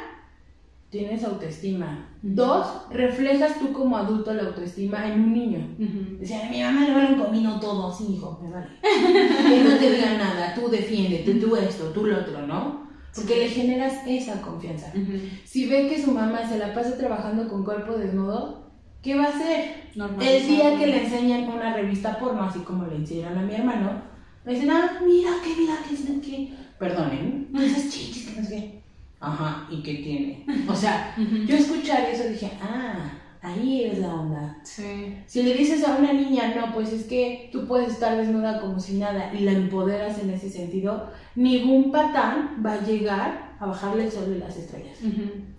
tienes 0.88 1.24
autoestima. 1.24 2.09
Dos, 2.22 2.66
reflejas 2.90 3.58
tú 3.58 3.72
como 3.72 3.96
adulto 3.96 4.34
la 4.34 4.42
autoestima 4.42 5.06
en 5.06 5.20
un 5.20 5.32
niño. 5.32 5.76
Ujú. 5.78 6.18
Decían, 6.18 6.48
a 6.48 6.50
mi 6.50 6.62
mamá 6.62 6.86
le 6.86 6.94
vale 6.94 7.14
un 7.14 7.20
comino 7.20 7.58
todo, 7.58 7.90
sí, 7.92 8.14
hijo, 8.14 8.38
me 8.42 8.50
vale. 8.50 8.66
que 8.82 9.64
no 9.64 9.76
te 9.76 9.90
diga 9.90 10.18
nada, 10.18 10.54
tú 10.54 10.68
defiéndete, 10.68 11.34
tú 11.34 11.56
esto, 11.56 11.84
tú 11.86 12.04
lo 12.04 12.18
otro, 12.18 12.46
¿no? 12.46 12.88
Porque 13.14 13.36
le 13.36 13.48
generas 13.48 14.06
esa 14.06 14.40
confianza. 14.42 14.92
Ujú. 14.94 15.12
Si 15.44 15.66
ve 15.66 15.88
que 15.88 16.02
su 16.02 16.12
mamá 16.12 16.46
se 16.46 16.58
la 16.58 16.74
pasa 16.74 16.96
trabajando 16.96 17.48
con 17.48 17.64
cuerpo 17.64 17.94
desnudo, 17.94 18.70
¿qué 19.02 19.16
va 19.16 19.24
a 19.24 19.28
hacer? 19.28 19.90
El 20.20 20.46
día 20.46 20.78
que 20.78 20.86
le 20.86 21.04
enseñan 21.04 21.48
una 21.48 21.74
revista 21.74 22.18
porno, 22.18 22.42
así 22.42 22.60
como 22.60 22.86
le 22.86 22.96
enseñaron 22.96 23.38
a 23.38 23.42
mi 23.42 23.54
hermano, 23.54 24.02
me 24.44 24.52
dicen, 24.52 24.70
ah, 24.70 25.00
mira, 25.04 25.30
qué, 25.42 25.54
mira, 25.58 25.74
qué, 25.88 26.20
qué. 26.20 26.54
Perdonen, 26.78 27.48
esas 27.54 27.90
chichis, 27.90 28.26
que 28.26 28.40
no 28.40 28.46
sé 28.46 28.56
qué. 28.56 28.79
Ajá, 29.20 29.66
¿y 29.70 29.82
qué 29.82 29.94
tiene? 29.94 30.46
O 30.68 30.74
sea, 30.74 31.14
yo 31.46 31.56
escuchar 31.56 32.08
eso 32.10 32.28
dije, 32.28 32.50
ah, 32.62 33.12
ahí 33.42 33.84
es 33.84 33.98
la 33.98 34.14
onda. 34.14 34.56
Sí. 34.62 35.16
Si 35.26 35.42
le 35.42 35.54
dices 35.54 35.86
a 35.86 35.96
una 35.96 36.12
niña, 36.12 36.54
no, 36.54 36.72
pues 36.72 36.92
es 36.92 37.04
que 37.04 37.50
tú 37.52 37.66
puedes 37.66 37.92
estar 37.92 38.16
desnuda 38.16 38.60
como 38.60 38.80
si 38.80 38.94
nada 38.94 39.32
y 39.34 39.40
la 39.40 39.52
empoderas 39.52 40.18
en 40.18 40.30
ese 40.30 40.48
sentido, 40.48 41.10
ningún 41.34 41.92
patán 41.92 42.62
va 42.64 42.74
a 42.74 42.82
llegar 42.82 43.56
a 43.60 43.66
bajarle 43.66 44.04
el 44.04 44.12
sol 44.12 44.32
de 44.32 44.38
las 44.38 44.56
estrellas. 44.56 44.98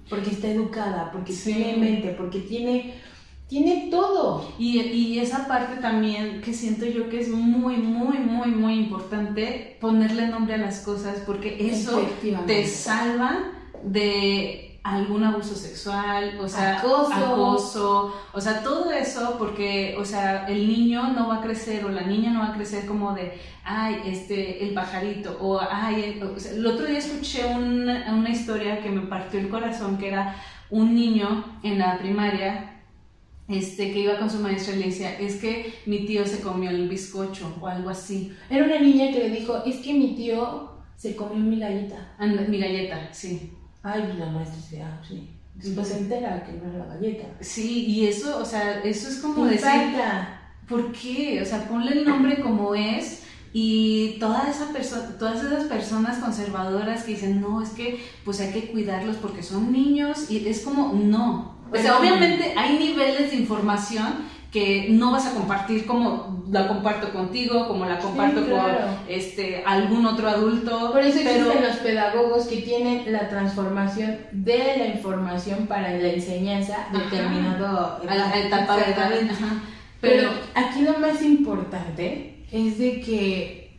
Porque 0.09 0.31
está 0.31 0.47
educada, 0.47 1.11
porque 1.11 1.33
tiene 1.33 1.77
mente, 1.77 2.15
porque 2.17 2.39
tiene 2.39 2.95
tiene 3.51 3.89
todo. 3.91 4.49
Y, 4.57 4.79
y, 4.79 5.19
esa 5.19 5.45
parte 5.45 5.81
también 5.81 6.39
que 6.39 6.53
siento 6.53 6.85
yo 6.85 7.09
que 7.09 7.19
es 7.19 7.27
muy, 7.27 7.75
muy, 7.75 8.17
muy, 8.17 8.47
muy 8.47 8.73
importante, 8.75 9.75
ponerle 9.81 10.27
nombre 10.27 10.53
a 10.53 10.57
las 10.57 10.79
cosas, 10.79 11.21
porque 11.25 11.57
eso 11.69 12.01
te 12.47 12.65
salva 12.65 13.51
de 13.83 14.79
algún 14.83 15.25
abuso 15.25 15.53
sexual, 15.53 16.39
o 16.39 16.47
sea, 16.47 16.79
acoso. 16.79 18.13
o 18.31 18.39
sea, 18.39 18.63
todo 18.63 18.89
eso, 18.93 19.35
porque, 19.37 19.97
o 19.99 20.05
sea, 20.05 20.47
el 20.47 20.65
niño 20.65 21.09
no 21.09 21.27
va 21.27 21.39
a 21.39 21.41
crecer 21.41 21.83
o 21.83 21.89
la 21.89 22.03
niña 22.03 22.31
no 22.31 22.39
va 22.39 22.47
a 22.47 22.53
crecer 22.53 22.85
como 22.85 23.13
de, 23.13 23.33
ay, 23.65 24.01
este, 24.05 24.63
el 24.63 24.73
pajarito, 24.73 25.37
o 25.41 25.59
ay, 25.59 26.21
el, 26.21 26.57
el 26.57 26.65
otro 26.65 26.85
día 26.85 26.99
escuché 26.99 27.45
una, 27.53 28.13
una 28.13 28.29
historia 28.29 28.81
que 28.81 28.89
me 28.89 29.01
partió 29.01 29.41
el 29.41 29.49
corazón, 29.49 29.97
que 29.97 30.07
era 30.07 30.37
un 30.69 30.95
niño 30.95 31.59
en 31.63 31.79
la 31.79 31.97
primaria 31.99 32.70
este, 33.47 33.91
que 33.91 33.99
iba 33.99 34.17
con 34.17 34.29
su 34.29 34.39
maestra 34.39 34.75
y 34.75 34.79
le 34.79 34.85
decía, 34.85 35.19
es 35.19 35.35
que 35.35 35.73
mi 35.85 36.05
tío 36.05 36.25
se 36.25 36.41
comió 36.41 36.69
el 36.69 36.87
bizcocho 36.87 37.53
o 37.59 37.67
algo 37.67 37.89
así. 37.89 38.33
Era 38.49 38.65
una 38.65 38.79
niña 38.79 39.11
que 39.11 39.19
le 39.19 39.29
dijo, 39.29 39.63
es 39.65 39.77
que 39.77 39.93
mi 39.93 40.15
tío 40.15 40.71
se 40.95 41.15
comió 41.15 41.37
mi 41.37 41.59
galleta. 41.59 42.15
mi 42.19 42.59
galleta, 42.59 43.09
sí. 43.11 43.51
Ay, 43.83 44.13
la 44.17 44.27
maestra 44.27 44.57
decía, 44.57 44.87
ah, 44.87 45.05
sí. 45.07 45.29
Después 45.55 45.87
se 45.87 45.97
entera 45.97 46.43
que 46.43 46.53
no 46.53 46.69
era 46.69 46.85
la 46.85 46.95
galleta. 46.95 47.25
Sí, 47.39 47.85
y 47.87 48.07
eso, 48.07 48.39
o 48.39 48.45
sea, 48.45 48.81
eso 48.83 49.09
es 49.09 49.17
como 49.17 49.45
decir, 49.45 49.69
¿por 50.67 50.91
qué? 50.91 51.41
O 51.41 51.45
sea, 51.45 51.67
ponle 51.67 51.91
el 51.91 52.05
nombre 52.05 52.41
como 52.41 52.73
es 52.73 53.23
y 53.53 54.17
toda 54.19 54.49
esa 54.49 54.69
todas 55.19 55.43
esas 55.43 55.65
personas 55.65 56.19
conservadoras 56.19 57.03
que 57.03 57.11
dicen, 57.11 57.41
no, 57.41 57.61
es 57.61 57.69
que 57.69 57.99
pues 58.23 58.39
hay 58.39 58.53
que 58.53 58.71
cuidarlos 58.71 59.17
porque 59.17 59.43
son 59.43 59.71
niños 59.71 60.31
y 60.31 60.47
es 60.47 60.61
como, 60.61 60.93
no, 60.93 61.55
o 61.71 61.77
sea, 61.77 61.99
obviamente 61.99 62.53
hay 62.57 62.77
niveles 62.77 63.31
de 63.31 63.37
información 63.37 64.29
que 64.51 64.87
no 64.89 65.11
vas 65.11 65.27
a 65.27 65.33
compartir 65.33 65.85
como 65.85 66.43
la 66.51 66.67
comparto 66.67 67.13
contigo, 67.13 67.69
como 67.69 67.85
la 67.85 67.99
comparto 67.99 68.41
con 68.41 68.61
este, 69.07 69.63
algún 69.65 70.05
otro 70.05 70.27
adulto. 70.27 70.91
Por 70.91 71.01
eso 71.01 71.19
existen 71.19 71.63
los 71.63 71.77
pedagogos 71.77 72.47
que 72.47 72.57
tienen 72.57 73.13
la 73.13 73.29
transformación 73.29 74.17
de 74.33 74.75
la 74.77 74.87
información 74.87 75.67
para 75.67 75.93
la 75.93 76.09
enseñanza 76.09 76.87
determinado 76.91 78.01
a 78.05 78.15
la 78.15 78.37
etapa 78.37 78.75
de 78.75 78.91
edad. 78.91 79.11
Pero 80.01 80.31
aquí 80.53 80.81
lo 80.81 80.97
más 80.99 81.21
importante 81.21 82.43
es 82.51 82.77
de 82.77 82.99
que 82.99 83.77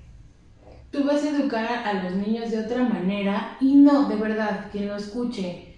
tú 0.90 1.04
vas 1.04 1.22
a 1.24 1.28
educar 1.28 1.82
a 1.84 2.02
los 2.02 2.12
niños 2.14 2.50
de 2.50 2.60
otra 2.60 2.82
manera 2.82 3.58
y 3.60 3.74
no, 3.74 4.08
de 4.08 4.16
verdad, 4.16 4.68
quien 4.72 4.88
lo 4.88 4.96
escuche 4.96 5.71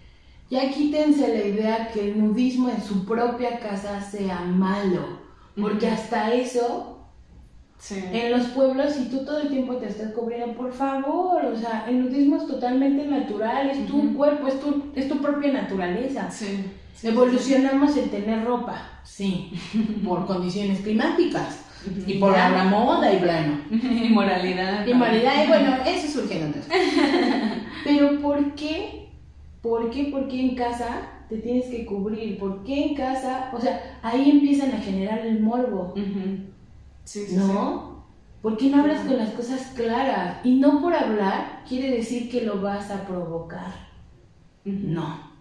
ya 0.55 0.71
quítense 0.71 1.29
la 1.37 1.45
idea 1.45 1.89
que 1.93 2.13
el 2.13 2.19
nudismo 2.19 2.71
en 2.71 2.81
su 2.81 3.05
propia 3.05 3.59
casa 3.59 4.01
sea 4.01 4.41
malo, 4.41 5.19
porque 5.61 5.89
hasta 5.89 6.33
eso 6.33 6.91
En 7.91 8.31
los 8.31 8.47
pueblos, 8.49 8.95
si 8.95 9.11
tú 9.11 9.25
todo 9.25 9.41
el 9.41 9.49
tiempo 9.49 9.77
te 9.77 9.89
estás 9.89 10.13
cubriendo, 10.13 10.55
por 10.55 10.73
favor, 10.73 11.45
o 11.45 11.57
sea, 11.57 11.85
el 11.87 12.05
nudismo 12.05 12.37
es 12.37 12.47
totalmente 12.47 13.05
natural, 13.05 13.69
es 13.69 13.87
tu 13.87 14.15
cuerpo, 14.15 14.49
es 14.49 14.59
tu, 14.59 14.91
es 14.95 15.07
tu 15.07 15.19
propia 15.21 15.53
naturaleza. 15.53 16.31
Evolucionamos 17.03 17.95
en 17.99 18.09
tener 18.09 18.45
ropa, 18.45 19.01
sí, 19.03 19.53
por 20.05 20.25
condiciones 20.27 20.81
climáticas. 20.81 21.61
Y 22.07 22.15
por 22.15 22.33
la 22.33 22.65
moda 22.65 23.13
y 23.13 23.19
bueno. 23.19 23.61
y 23.71 24.09
moralidad. 24.09 24.87
Y 24.87 24.95
moralidad, 24.95 25.45
y 25.45 25.49
bueno, 25.49 25.77
eso 25.85 26.21
surge 26.21 26.41
en 26.41 26.55
Pero 27.85 28.21
¿por 28.23 28.55
qué 28.55 29.04
¿Por 29.65 29.91
qué? 29.91 30.11
Porque 30.13 30.39
en 30.39 30.55
casa 30.55 31.09
te 31.27 31.39
tienes 31.39 31.65
que 31.71 31.87
cubrir. 31.87 32.39
¿Por 32.39 32.63
qué 32.65 32.89
en 32.89 32.95
casa? 32.95 33.51
O 33.55 33.59
sea, 33.59 33.99
ahí 34.03 34.31
empiezan 34.31 34.73
a 34.73 34.77
generar 34.79 35.21
el 35.21 35.41
morbo. 35.41 35.95
sí, 37.05 37.25
sí, 37.27 37.35
¿No? 37.35 38.05
¿Por 38.43 38.59
qué 38.59 38.69
no 38.69 38.83
hablas 38.83 39.01
con 39.07 39.17
las 39.17 39.31
cosas 39.31 39.73
claras? 39.75 40.45
Y 40.45 40.57
no 40.57 40.83
por 40.83 40.93
hablar 40.93 41.63
quiere 41.67 41.93
decir 41.93 42.31
que 42.31 42.43
lo 42.43 42.61
vas 42.61 42.91
a 42.91 43.07
provocar. 43.07 43.73
No, 44.67 45.33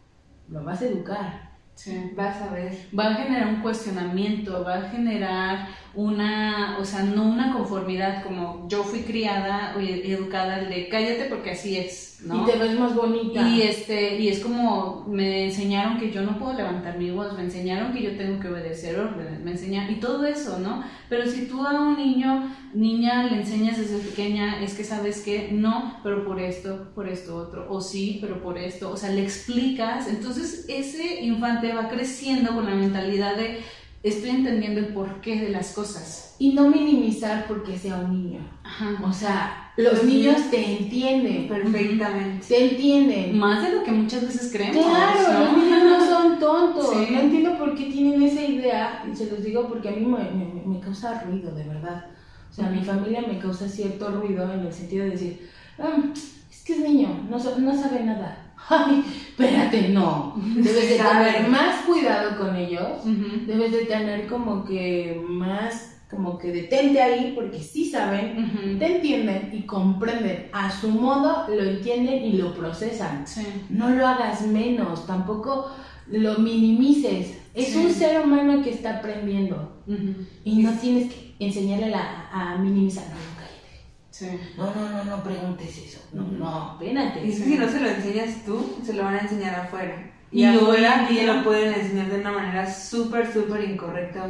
lo 0.48 0.64
vas 0.64 0.82
a 0.82 0.86
educar. 0.86 1.52
Sí. 1.76 2.14
Vas 2.16 2.42
a 2.44 2.54
ver. 2.54 2.72
Va 2.98 3.08
a 3.10 3.16
generar 3.16 3.50
un 3.50 3.62
cuestionamiento, 3.62 4.64
va 4.64 4.76
a 4.76 4.90
generar 4.90 5.68
una, 5.96 6.78
o 6.80 6.86
sea, 6.86 7.04
no 7.04 7.24
una 7.24 7.54
conformidad 7.54 8.24
como 8.24 8.68
yo 8.68 8.84
fui 8.84 9.02
criada 9.02 9.76
o 9.78 9.80
educada 9.80 10.60
de 10.60 10.90
cállate 10.90 11.26
porque 11.30 11.52
así 11.52 11.78
es, 11.78 12.20
¿no? 12.26 12.42
Y 12.42 12.52
te 12.52 12.58
ves 12.58 12.80
más 12.80 12.96
bonita. 12.96 13.48
Y 13.48 13.62
este, 13.62 14.20
y 14.20 14.30
es 14.30 14.40
como 14.40 15.06
me 15.08 15.46
enseñaron 15.46 16.00
que 16.00 16.12
yo 16.12 16.24
no 16.24 16.40
puedo 16.40 16.54
levantar 16.54 16.98
mi 16.98 17.12
voz, 17.12 17.34
me 17.34 17.44
enseñaron 17.44 17.94
que 17.94 18.02
yo 18.02 18.18
tengo 18.18 18.40
que 18.40 18.48
obedecer 18.48 19.00
órdenes, 19.00 19.40
me 19.42 19.52
enseñaron, 19.52 19.94
y 19.94 20.00
todo 20.00 20.26
eso, 20.26 20.58
¿no? 20.58 20.84
Pero 21.10 21.30
si 21.30 21.46
tú 21.46 21.64
a 21.64 21.80
un 21.80 21.96
niño, 21.96 22.52
niña, 22.74 23.26
le 23.26 23.38
enseñas 23.38 23.78
desde 23.78 24.00
pequeña, 24.00 24.64
es 24.64 24.74
que 24.74 24.84
sabes 24.84 25.22
que 25.22 25.50
no, 25.52 26.00
pero 26.02 26.26
por 26.26 26.40
esto, 26.40 26.92
por 26.96 27.08
esto 27.08 27.36
otro, 27.36 27.68
o 27.70 27.82
sí, 27.82 28.18
pero 28.20 28.42
por 28.42 28.58
esto, 28.58 28.90
o 28.90 28.98
sea, 28.98 29.12
le 29.12 29.22
explicas, 29.22 30.08
entonces 30.08 30.66
ese 30.68 31.22
infante 31.22 31.72
va 31.72 31.88
creciendo 31.88 32.56
con 32.56 32.66
la 32.66 32.74
mentalidad 32.74 33.36
de 33.36 33.60
estoy 34.04 34.32
entendiendo 34.32 34.82
el 34.82 34.94
porqué 34.94 35.40
de 35.40 35.50
las 35.50 35.72
cosas. 35.72 36.36
Y 36.38 36.54
no 36.54 36.70
minimizar 36.70 37.48
porque 37.48 37.78
sea 37.78 37.96
un 37.98 38.12
niño. 38.12 38.40
O 39.02 39.14
sea, 39.14 39.72
los, 39.78 40.04
niños, 40.04 40.52
te 40.52 40.78
entienden. 40.78 41.48
Perfectamente. 41.48 42.46
Te 42.46 42.72
entienden. 42.72 43.38
Más 43.38 43.64
de 43.64 43.78
lo 43.78 43.84
que 43.84 43.92
muchas 43.92 44.24
veces 44.24 44.52
creemos. 44.52 44.86
Claro, 44.86 45.46
los 45.46 45.58
niños 45.58 45.84
no 45.84 46.06
son 46.06 46.40
tontos. 46.40 46.94
No 47.12 47.20
entiendo 47.20 47.58
por 47.58 47.76
qué 47.76 47.86
tienen 47.86 48.22
esa 48.22 48.42
idea. 48.42 49.06
Y 49.10 49.16
se 49.16 49.32
los 49.32 49.44
digo 49.44 49.68
porque 49.70 49.90
a 49.90 49.92
mí 49.94 50.06
me, 50.06 50.64
me, 50.66 50.80
causa 50.82 51.24
ruido, 51.24 51.56
de 51.56 51.64
verdad. 51.64 52.06
O 52.52 52.54
sea, 52.54 52.68
a 52.68 52.72
mi 52.72 52.84
familia 52.84 53.22
me 53.22 53.40
causa 53.40 53.68
cierto 53.68 54.12
ruido 54.12 54.52
en 54.52 54.60
el 54.62 54.74
sentido 54.74 55.06
de 55.06 55.12
decir, 55.12 55.50
ah, 55.80 55.98
es 56.52 56.64
que 56.64 56.74
es 56.74 56.80
niño, 56.80 57.26
no, 57.30 57.38
no 57.38 57.76
sabe 57.76 58.04
nada 58.04 58.43
ay, 58.70 59.04
espérate, 59.30 59.90
no. 59.90 60.36
Debes 60.38 60.90
de 60.90 60.98
tener 60.98 61.48
más 61.50 61.86
cuidado 61.86 62.38
con 62.38 62.56
ellos, 62.56 63.04
debes 63.46 63.72
de 63.72 63.86
tener 63.86 64.28
como 64.28 64.64
que 64.64 65.22
más, 65.28 66.02
como 66.10 66.38
que 66.38 66.52
detente 66.52 67.02
ahí, 67.02 67.34
porque 67.36 67.60
sí 67.60 67.90
saben, 67.90 68.78
te 68.80 68.98
entienden 68.98 69.50
y 69.54 69.64
comprenden. 69.64 70.50
A 70.54 70.72
su 70.72 70.90
modo 70.90 71.48
lo 71.50 71.64
entienden 71.64 72.24
y 72.24 72.34
lo 72.34 72.54
procesan. 72.54 73.26
No 73.70 73.90
lo 73.90 74.08
hagas 74.08 74.42
menos, 74.44 75.08
tampoco 75.08 75.72
lo 76.08 76.38
minimices. 76.38 77.38
Es 77.54 77.76
un 77.76 77.92
ser 77.92 78.22
humano 78.22 78.62
que 78.64 78.72
está 78.72 78.98
aprendiendo. 78.98 79.84
Y 80.44 80.62
no 80.62 80.72
tienes 80.80 81.12
que 81.12 81.36
enseñarle 81.40 81.94
a, 81.94 82.30
a 82.32 82.58
minimizar. 84.22 84.58
No, 84.58 84.74
no, 84.74 84.90
no, 84.90 85.04
no 85.04 85.24
preguntes 85.24 85.78
eso. 85.78 86.00
No, 86.14 86.24
no, 86.24 86.78
espérate. 86.80 87.26
Y 87.26 87.32
si 87.32 87.58
no 87.58 87.68
se 87.68 87.80
lo 87.80 87.90
enseñas 87.90 88.46
tú, 88.46 88.78
se 88.86 88.94
lo 88.94 89.04
van 89.04 89.16
a 89.16 89.20
enseñar 89.20 89.56
afuera. 89.56 90.12
Y, 90.32 90.46
afuera 90.46 91.08
y 91.12 91.26
lo 91.26 91.44
pueden 91.44 91.74
enseñar 91.74 92.10
de 92.10 92.20
una 92.20 92.32
manera 92.32 92.74
súper, 92.74 93.32
súper 93.32 93.70
incorrecta, 93.70 94.28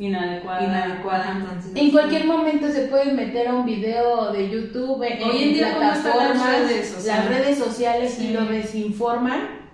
inadecuada. 0.00 0.64
inadecuada 0.64 1.36
entonces, 1.38 1.72
en 1.76 1.92
cualquier 1.92 2.26
momento 2.26 2.68
se 2.68 2.88
pueden 2.88 3.14
meter 3.14 3.46
a 3.46 3.54
un 3.54 3.64
video 3.64 4.32
de 4.32 4.50
YouTube, 4.50 4.98
Hoy 5.00 5.42
en, 5.42 5.54
día, 5.54 5.76
plataformas, 5.76 6.36
las 6.36 6.68
redes 6.68 6.88
sociales, 6.88 7.24
las 7.24 7.38
redes 7.38 7.58
sociales 7.58 8.18
y 8.18 8.32
lo 8.32 8.46
desinforman. 8.46 9.64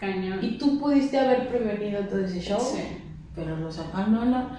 Cañón. 0.00 0.42
Y 0.42 0.58
tú 0.58 0.80
pudiste 0.80 1.18
haber 1.18 1.48
prevenido 1.48 2.00
todo 2.06 2.24
ese 2.24 2.40
show. 2.40 2.58
Sí. 2.58 2.82
Pero 3.34 3.56
no, 3.56 3.68
ah, 3.94 4.06
no, 4.08 4.24
no. 4.24 4.50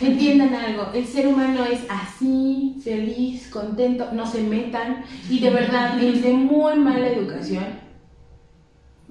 Entiendan 0.00 0.54
algo, 0.54 0.90
el 0.94 1.06
ser 1.06 1.26
humano 1.26 1.64
es 1.64 1.80
así, 1.88 2.76
feliz, 2.82 3.48
contento, 3.48 4.10
no 4.12 4.26
se 4.26 4.42
metan 4.42 5.04
y 5.28 5.40
de 5.40 5.50
verdad 5.50 6.02
es 6.02 6.22
de 6.22 6.32
muy 6.32 6.76
mala 6.76 7.08
educación 7.08 7.82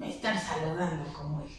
estar 0.08 0.38
saludando 0.38 1.04
como 1.12 1.44
es. 1.44 1.52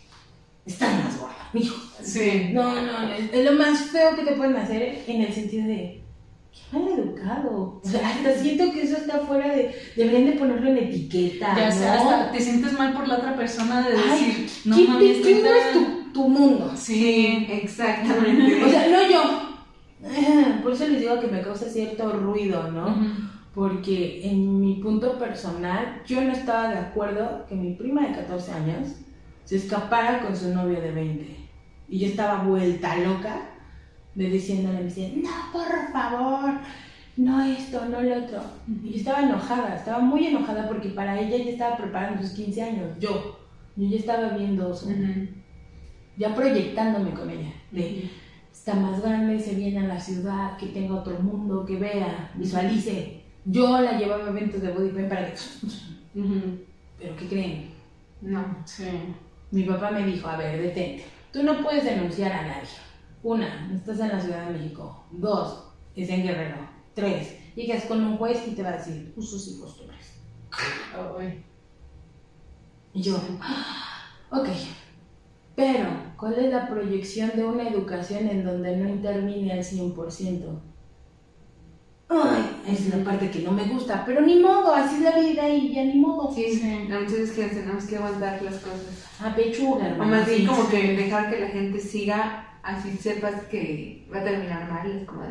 Estar 0.65 0.93
más 1.03 1.19
gorda, 1.19 1.49
hijo. 1.53 1.75
Sí. 2.01 2.49
No, 2.53 2.81
no, 2.81 3.13
es, 3.13 3.43
lo 3.43 3.51
más 3.53 3.81
feo 3.81 4.15
que 4.15 4.23
te 4.23 4.33
pueden 4.33 4.55
hacer 4.55 5.03
en 5.07 5.21
el 5.21 5.33
sentido 5.33 5.67
de 5.67 6.03
qué 6.51 6.79
mal 6.79 6.87
educado. 6.87 7.81
O 7.83 7.87
sea, 7.87 8.07
hasta 8.07 8.33
siento 8.35 8.71
que 8.71 8.83
eso 8.83 8.97
está 8.97 9.19
fuera 9.19 9.53
de. 9.53 9.75
Deberían 9.97 10.25
de 10.25 10.31
ponerlo 10.33 10.69
en 10.69 10.77
etiqueta. 10.77 11.53
Ya 11.55 11.69
¿no? 11.69 11.91
hasta 11.91 12.31
te 12.31 12.39
sientes 12.39 12.73
mal 12.73 12.93
por 12.93 13.07
la 13.07 13.17
otra 13.17 13.35
persona 13.35 13.87
de 13.87 13.95
decir, 13.97 14.49
no 14.65 14.77
mames, 14.77 15.17
¿qué, 15.17 15.41
no 15.41 15.49
es 15.49 16.02
tu 16.13 16.29
mundo. 16.29 16.71
Sí, 16.75 17.47
exactamente. 17.49 18.63
O 18.65 18.69
sea, 18.69 18.87
no 18.87 19.09
yo. 19.09 19.53
Por 20.63 20.73
eso 20.73 20.87
les 20.87 20.99
digo 20.99 21.19
que 21.19 21.27
me 21.27 21.41
causa 21.41 21.65
cierto 21.69 22.11
ruido, 22.13 22.71
¿no? 22.71 22.95
Porque 23.55 24.27
en 24.27 24.59
mi 24.59 24.75
punto 24.75 25.17
personal, 25.17 26.01
yo 26.05 26.21
no 26.21 26.31
estaba 26.31 26.69
de 26.69 26.79
acuerdo 26.79 27.45
que 27.47 27.55
mi 27.55 27.73
prima 27.73 28.07
de 28.07 28.15
14 28.15 28.51
años 28.51 28.89
se 29.45 29.57
escapara 29.57 30.21
con 30.21 30.35
su 30.35 30.53
novio 30.53 30.81
de 30.81 30.91
20. 30.91 31.35
Y 31.89 31.99
yo 31.99 32.07
estaba 32.07 32.43
vuelta 32.43 32.97
loca 32.97 33.49
de 34.15 34.29
diciéndole, 34.29 34.83
me 34.83 35.21
no, 35.21 35.29
por 35.51 35.91
favor, 35.91 36.51
no 37.17 37.43
esto, 37.43 37.85
no 37.85 38.01
lo 38.01 38.17
otro. 38.17 38.41
Y 38.83 38.91
yo 38.91 38.97
estaba 38.97 39.23
enojada, 39.23 39.75
estaba 39.75 39.99
muy 39.99 40.27
enojada 40.27 40.67
porque 40.67 40.89
para 40.89 41.19
ella 41.19 41.37
ya 41.37 41.51
estaba 41.51 41.77
preparando 41.77 42.21
sus 42.21 42.31
15 42.31 42.61
años, 42.61 42.89
yo. 42.99 43.39
Yo 43.75 43.87
ya 43.87 43.97
estaba 43.97 44.29
viendo 44.29 44.71
eso, 44.71 44.87
Ujú. 44.87 45.27
Ya 46.17 46.35
proyectándome 46.35 47.11
con 47.11 47.29
ella. 47.29 47.53
De, 47.71 48.09
está 48.51 48.75
más 48.75 49.01
grande, 49.01 49.39
se 49.39 49.55
viene 49.55 49.79
a 49.79 49.87
la 49.87 49.99
ciudad, 49.99 50.57
que 50.57 50.67
tenga 50.67 50.95
otro 50.95 51.19
mundo, 51.19 51.65
que 51.65 51.77
vea, 51.77 52.31
visualice. 52.35 53.23
Yo 53.45 53.81
la 53.81 53.97
llevaba 53.97 54.25
a 54.25 54.29
eventos 54.29 54.61
de 54.61 54.71
body 54.71 54.89
para 54.89 55.33
que... 55.33 55.39
¿Pero 56.99 57.15
qué 57.17 57.27
creen? 57.27 57.69
No. 58.21 58.45
Sí. 58.65 58.85
Mi 59.51 59.63
papá 59.63 59.91
me 59.91 60.05
dijo, 60.05 60.27
a 60.27 60.37
ver, 60.37 60.61
detente. 60.61 61.05
Tú 61.31 61.43
no 61.43 61.61
puedes 61.61 61.83
denunciar 61.83 62.31
a 62.31 62.47
nadie. 62.47 62.69
Una, 63.23 63.71
estás 63.73 63.99
en 63.99 64.09
la 64.09 64.19
Ciudad 64.19 64.47
de 64.47 64.57
México. 64.57 65.05
Dos, 65.11 65.73
es 65.95 66.09
en 66.09 66.23
Guerrero. 66.23 66.57
Tres, 66.93 67.37
llegas 67.55 67.85
con 67.85 68.03
un 68.03 68.17
juez 68.17 68.43
y 68.47 68.51
te 68.51 68.63
va 68.63 68.69
a 68.69 68.77
decir 68.77 69.13
usos 69.15 69.47
y 69.47 69.59
costumbres. 69.59 70.19
Y 72.93 73.01
yo, 73.01 73.19
"Ah, 73.41 74.05
ok. 74.31 74.47
Pero, 75.55 75.85
¿cuál 76.17 76.33
es 76.39 76.51
la 76.51 76.67
proyección 76.67 77.31
de 77.35 77.45
una 77.45 77.67
educación 77.69 78.27
en 78.27 78.43
donde 78.43 78.75
no 78.77 78.89
interviene 78.89 79.53
al 79.53 79.59
100%? 79.63 80.59
Ay, 82.09 82.61
es 82.67 82.95
la 82.95 83.03
parte 83.03 83.29
que 83.31 83.39
no 83.39 83.51
me 83.51 83.63
gusta, 83.65 84.03
pero 84.05 84.21
ni 84.21 84.39
modo, 84.39 84.73
así 84.73 84.95
es 84.97 85.01
la 85.01 85.17
vida 85.19 85.49
y 85.49 85.73
ya 85.73 85.83
ni 85.83 85.95
modo. 85.99 86.31
Sí, 86.33 86.45
Sí. 86.59 86.85
no, 86.87 86.99
muchas 87.01 87.13
veces 87.19 87.31
que 87.31 87.43
tenemos 87.47 87.85
que 87.85 87.97
aguantar 87.97 88.41
las 88.41 88.55
cosas. 88.55 89.07
A 89.19 89.35
pechuga, 89.35 89.95
O 89.99 90.03
más 90.05 90.25
bien 90.27 90.41
sí. 90.41 90.45
como 90.45 90.69
que 90.69 90.95
dejar 90.95 91.29
que 91.31 91.39
la 91.39 91.47
gente 91.47 91.79
siga, 91.79 92.59
así 92.61 92.95
sepas 92.97 93.43
que 93.45 94.07
va 94.13 94.19
a 94.19 94.23
terminar 94.23 94.69
mal, 94.71 94.89
es 94.91 95.05
como 95.07 95.21
de, 95.23 95.29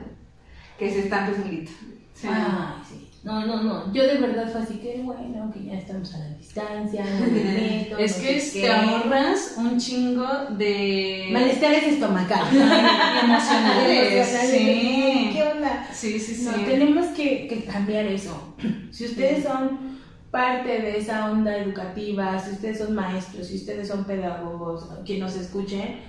que 0.79 0.91
se 0.91 1.01
estampe 1.01 1.37
solito. 1.41 1.71
Sí. 2.15 2.29
Ay, 2.29 2.83
sí. 2.89 3.09
No, 3.25 3.47
no, 3.47 3.63
no. 3.63 3.93
Yo 3.93 4.03
de 4.05 4.19
verdad 4.19 4.51
fue 4.51 4.63
así 4.63 4.75
que, 4.79 5.01
bueno, 5.05 5.49
que 5.53 5.65
ya 5.65 5.75
estamos 5.75 6.13
a 6.15 6.19
la 6.19 6.29
distancia, 6.31 7.05
no 7.05 7.27
me 7.27 7.45
meto, 7.45 7.97
Es 7.99 8.19
no 8.19 8.25
que 8.25 8.41
sé 8.41 8.53
te 8.53 8.67
qué. 8.67 8.73
ahorras 8.73 9.55
un 9.59 9.79
chingo 9.79 10.27
de 10.59 11.29
Malestares 11.31 11.85
estomacales. 11.85 12.53
emocionales. 13.25 14.29
Sí. 14.51 15.31
¿Qué 15.33 15.43
onda? 15.55 15.87
Sí, 15.93 16.19
sí, 16.19 16.35
sí. 16.35 16.45
No, 16.47 16.65
tenemos 16.65 17.07
que, 17.09 17.47
que 17.47 17.65
cambiar 17.65 18.07
eso. 18.07 18.55
Si 18.91 19.05
ustedes 19.05 19.45
son 19.45 19.93
parte 20.33 20.69
de 20.81 20.97
esa 20.99 21.31
onda 21.31 21.57
educativa, 21.57 22.39
si 22.41 22.53
ustedes 22.53 22.79
son 22.79 22.95
maestros, 22.95 23.47
si 23.47 23.57
ustedes 23.57 23.87
son 23.87 24.05
pedagogos, 24.05 24.89
que 25.05 25.19
nos 25.19 25.37
escuchen, 25.37 26.01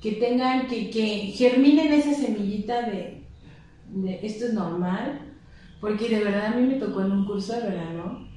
que 0.00 0.12
tengan, 0.12 0.66
que, 0.68 0.88
que 0.88 1.32
germinen 1.36 1.92
esa 1.92 2.14
semillita 2.14 2.82
de, 2.82 3.24
de 3.88 4.20
esto 4.22 4.46
es 4.46 4.54
normal, 4.54 5.20
porque 5.80 6.08
de 6.08 6.24
verdad 6.24 6.46
a 6.46 6.56
mí 6.56 6.66
me 6.66 6.74
tocó 6.74 7.00
en 7.02 7.12
un 7.12 7.26
curso 7.26 7.54
de 7.54 7.70
verano, 7.70 8.28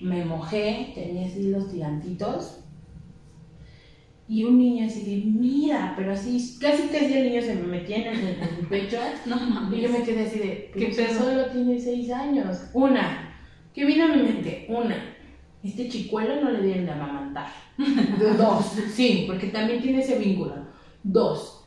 me 0.00 0.24
mojé, 0.24 0.92
tenía 0.94 1.26
así 1.26 1.50
los 1.50 1.70
tirantitos, 1.70 2.62
y 4.28 4.44
un 4.44 4.56
niño 4.56 4.86
así 4.86 5.04
de, 5.04 5.26
mira, 5.26 5.94
pero 5.96 6.12
así, 6.12 6.58
casi 6.60 6.88
casi 6.88 7.12
el 7.12 7.28
niño 7.28 7.42
se 7.42 7.54
me 7.54 7.66
metía 7.66 7.96
en 7.98 8.06
el, 8.06 8.28
en 8.28 8.42
el 8.42 8.66
pecho, 8.68 8.96
No 9.26 9.76
y 9.76 9.80
yo 9.80 9.90
me 9.90 10.02
quedé 10.02 10.26
así 10.26 10.38
de, 10.38 10.70
¿Qué 10.72 10.86
¿qué 10.88 10.94
pedo? 10.94 11.18
Solo 11.18 11.46
tiene 11.46 11.78
seis 11.78 12.10
años. 12.10 12.70
Una, 12.72 13.36
¿qué 13.74 13.84
vino 13.84 14.04
a 14.04 14.08
mi 14.08 14.22
mente? 14.22 14.66
Una, 14.68 14.96
este 15.62 15.88
chicuelo 15.88 16.40
no 16.40 16.50
le 16.50 16.62
deben 16.62 16.86
de 16.86 16.92
amamantar. 16.92 17.48
Dos, 18.38 18.72
sí, 18.94 19.24
porque 19.26 19.48
también 19.48 19.82
tiene 19.82 20.00
ese 20.00 20.18
vínculo. 20.18 20.54
Dos, 21.02 21.61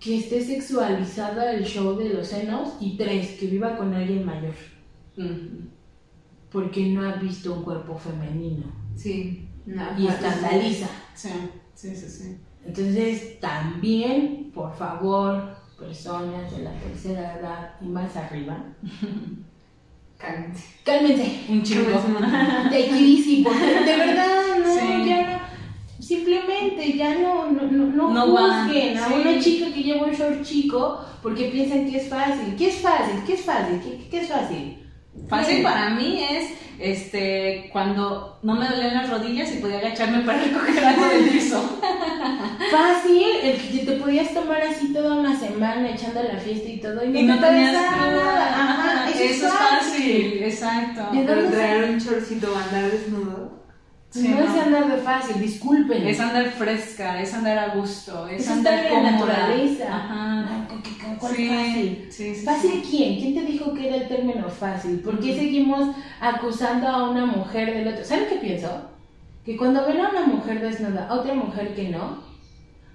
que 0.00 0.18
esté 0.18 0.40
sexualizada 0.44 1.52
el 1.52 1.64
show 1.64 1.96
de 1.96 2.10
los 2.10 2.28
senos. 2.28 2.74
Y 2.80 2.96
tres, 2.96 3.38
que 3.38 3.46
viva 3.46 3.76
con 3.76 3.94
alguien 3.94 4.24
mayor, 4.26 4.54
porque 6.50 6.86
no 6.86 7.08
ha 7.08 7.14
visto 7.16 7.52
un 7.54 7.62
cuerpo 7.64 7.96
femenino 7.98 8.64
Sí. 8.96 9.48
No, 9.66 9.98
y 9.98 10.06
escandaliza. 10.06 10.86
Sí, 11.14 11.30
sí, 11.74 11.96
sí, 11.96 12.08
sí. 12.08 12.36
Entonces, 12.66 13.40
también, 13.40 14.50
por 14.54 14.74
favor, 14.76 15.56
personas 15.78 16.50
de 16.56 16.62
la 16.64 16.72
tercera 16.78 17.38
edad 17.38 17.70
y 17.80 17.86
más 17.86 18.14
arriba, 18.16 18.62
Cálmense. 20.18 20.64
cálmense. 20.84 21.40
Un 21.48 21.62
chingo. 21.62 21.90
Easy, 22.72 23.42
porque 23.42 23.66
de 23.66 23.96
verdad, 23.96 24.58
no, 24.64 24.74
Sí. 24.74 25.08
ya 25.08 25.38
no, 25.38 25.43
simplemente 26.04 26.92
ya 26.96 27.14
no, 27.18 27.50
no, 27.50 27.62
no, 27.62 28.10
no, 28.12 28.26
juzguen 28.26 28.96
a 28.98 29.08
sí. 29.08 29.14
una 29.20 29.38
chica 29.40 29.66
que 29.72 29.82
lleva 29.82 30.06
un 30.06 30.12
short 30.14 30.42
chico 30.42 31.00
porque 31.22 31.46
piensan 31.46 31.90
que 31.90 31.98
es 31.98 32.08
fácil. 32.08 32.54
¿Qué 32.56 32.68
es 32.68 32.76
fácil? 32.76 33.22
¿Qué 33.26 33.34
es 33.34 33.40
fácil? 33.42 33.80
¿Qué, 33.80 34.08
qué 34.10 34.20
es 34.20 34.28
fácil? 34.28 34.78
Fácil 35.28 35.56
Sí. 35.58 35.62
para 35.62 35.90
mí 35.90 36.20
es 36.28 36.50
este 36.78 37.68
cuando 37.72 38.38
no 38.42 38.54
me 38.56 38.66
dolían 38.66 38.94
las 38.94 39.08
rodillas 39.08 39.52
y 39.54 39.58
podía 39.58 39.78
agacharme 39.78 40.22
para 40.22 40.42
recoger 40.42 40.84
algo 40.84 41.06
del 41.06 41.28
piso. 41.30 41.80
Fácil, 42.70 43.26
el 43.42 43.56
que 43.60 43.78
te 43.84 43.92
podías 43.92 44.32
tomar 44.34 44.60
así 44.62 44.92
toda 44.92 45.16
una 45.16 45.38
semana 45.38 45.90
echando 45.90 46.22
la 46.22 46.38
fiesta 46.38 46.68
y 46.68 46.80
todo 46.80 47.04
y 47.04 47.08
no, 47.08 47.18
Y 47.20 47.22
no 47.24 47.34
te 47.38 47.46
tenías 47.46 47.74
pasaba 47.74 48.02
cruda. 48.02 48.24
nada. 48.24 48.62
Ajá, 48.62 49.10
eso, 49.10 49.22
Eso 49.22 49.46
es 49.46 49.52
fácil, 49.52 50.42
exacto. 50.42 51.02
¿De 51.12 51.22
Pero 51.24 51.48
traer 51.50 51.90
un 51.90 51.98
shortcito 51.98 52.52
o 52.52 52.56
andar 52.56 52.90
desnudo. 52.90 53.43
Sí, 54.14 54.28
no, 54.28 54.38
no. 54.38 54.44
es 54.44 54.62
andar 54.62 54.96
de 54.96 55.02
fácil, 55.02 55.40
disculpen. 55.42 56.06
Es 56.06 56.20
andar 56.20 56.48
fresca, 56.52 57.20
es 57.20 57.34
andar 57.34 57.58
a 57.58 57.74
gusto, 57.74 58.28
es, 58.28 58.42
Es 58.42 58.48
andar 58.48 58.88
cómoda. 58.88 59.10
naturaleza. 59.10 59.84
Ajá. 59.88 60.46
Ay, 60.70 60.78
¿qué- 60.84 60.90
qué- 60.90 61.16
¿Cuál 61.18 61.34
Sí, 61.34 61.48
fácil? 61.48 62.06
sí, 62.10 62.34
sí, 62.36 62.44
¿Fácil 62.44 62.70
sí. 62.70 62.82
quién? 62.90 63.20
¿Quién 63.20 63.34
te 63.34 63.52
dijo 63.52 63.74
que 63.74 63.88
era 63.88 63.96
el 63.96 64.06
término 64.08 64.48
fácil? 64.48 65.00
¿Por 65.00 65.18
qué 65.18 65.30
Ujú. 65.32 65.40
seguimos 65.40 65.96
acusando 66.20 66.86
a 66.86 67.10
una 67.10 67.26
mujer 67.26 67.74
del 67.74 67.88
otro? 67.88 68.04
¿Saben 68.04 68.26
qué 68.28 68.36
pienso? 68.36 68.70
Que 69.44 69.56
cuando 69.56 69.84
ven 69.86 70.00
a 70.00 70.10
una 70.10 70.26
mujer 70.26 70.60
desnuda, 70.60 71.08
a 71.08 71.14
otra 71.14 71.34
mujer 71.34 71.74
que 71.74 71.88
no, 71.88 72.22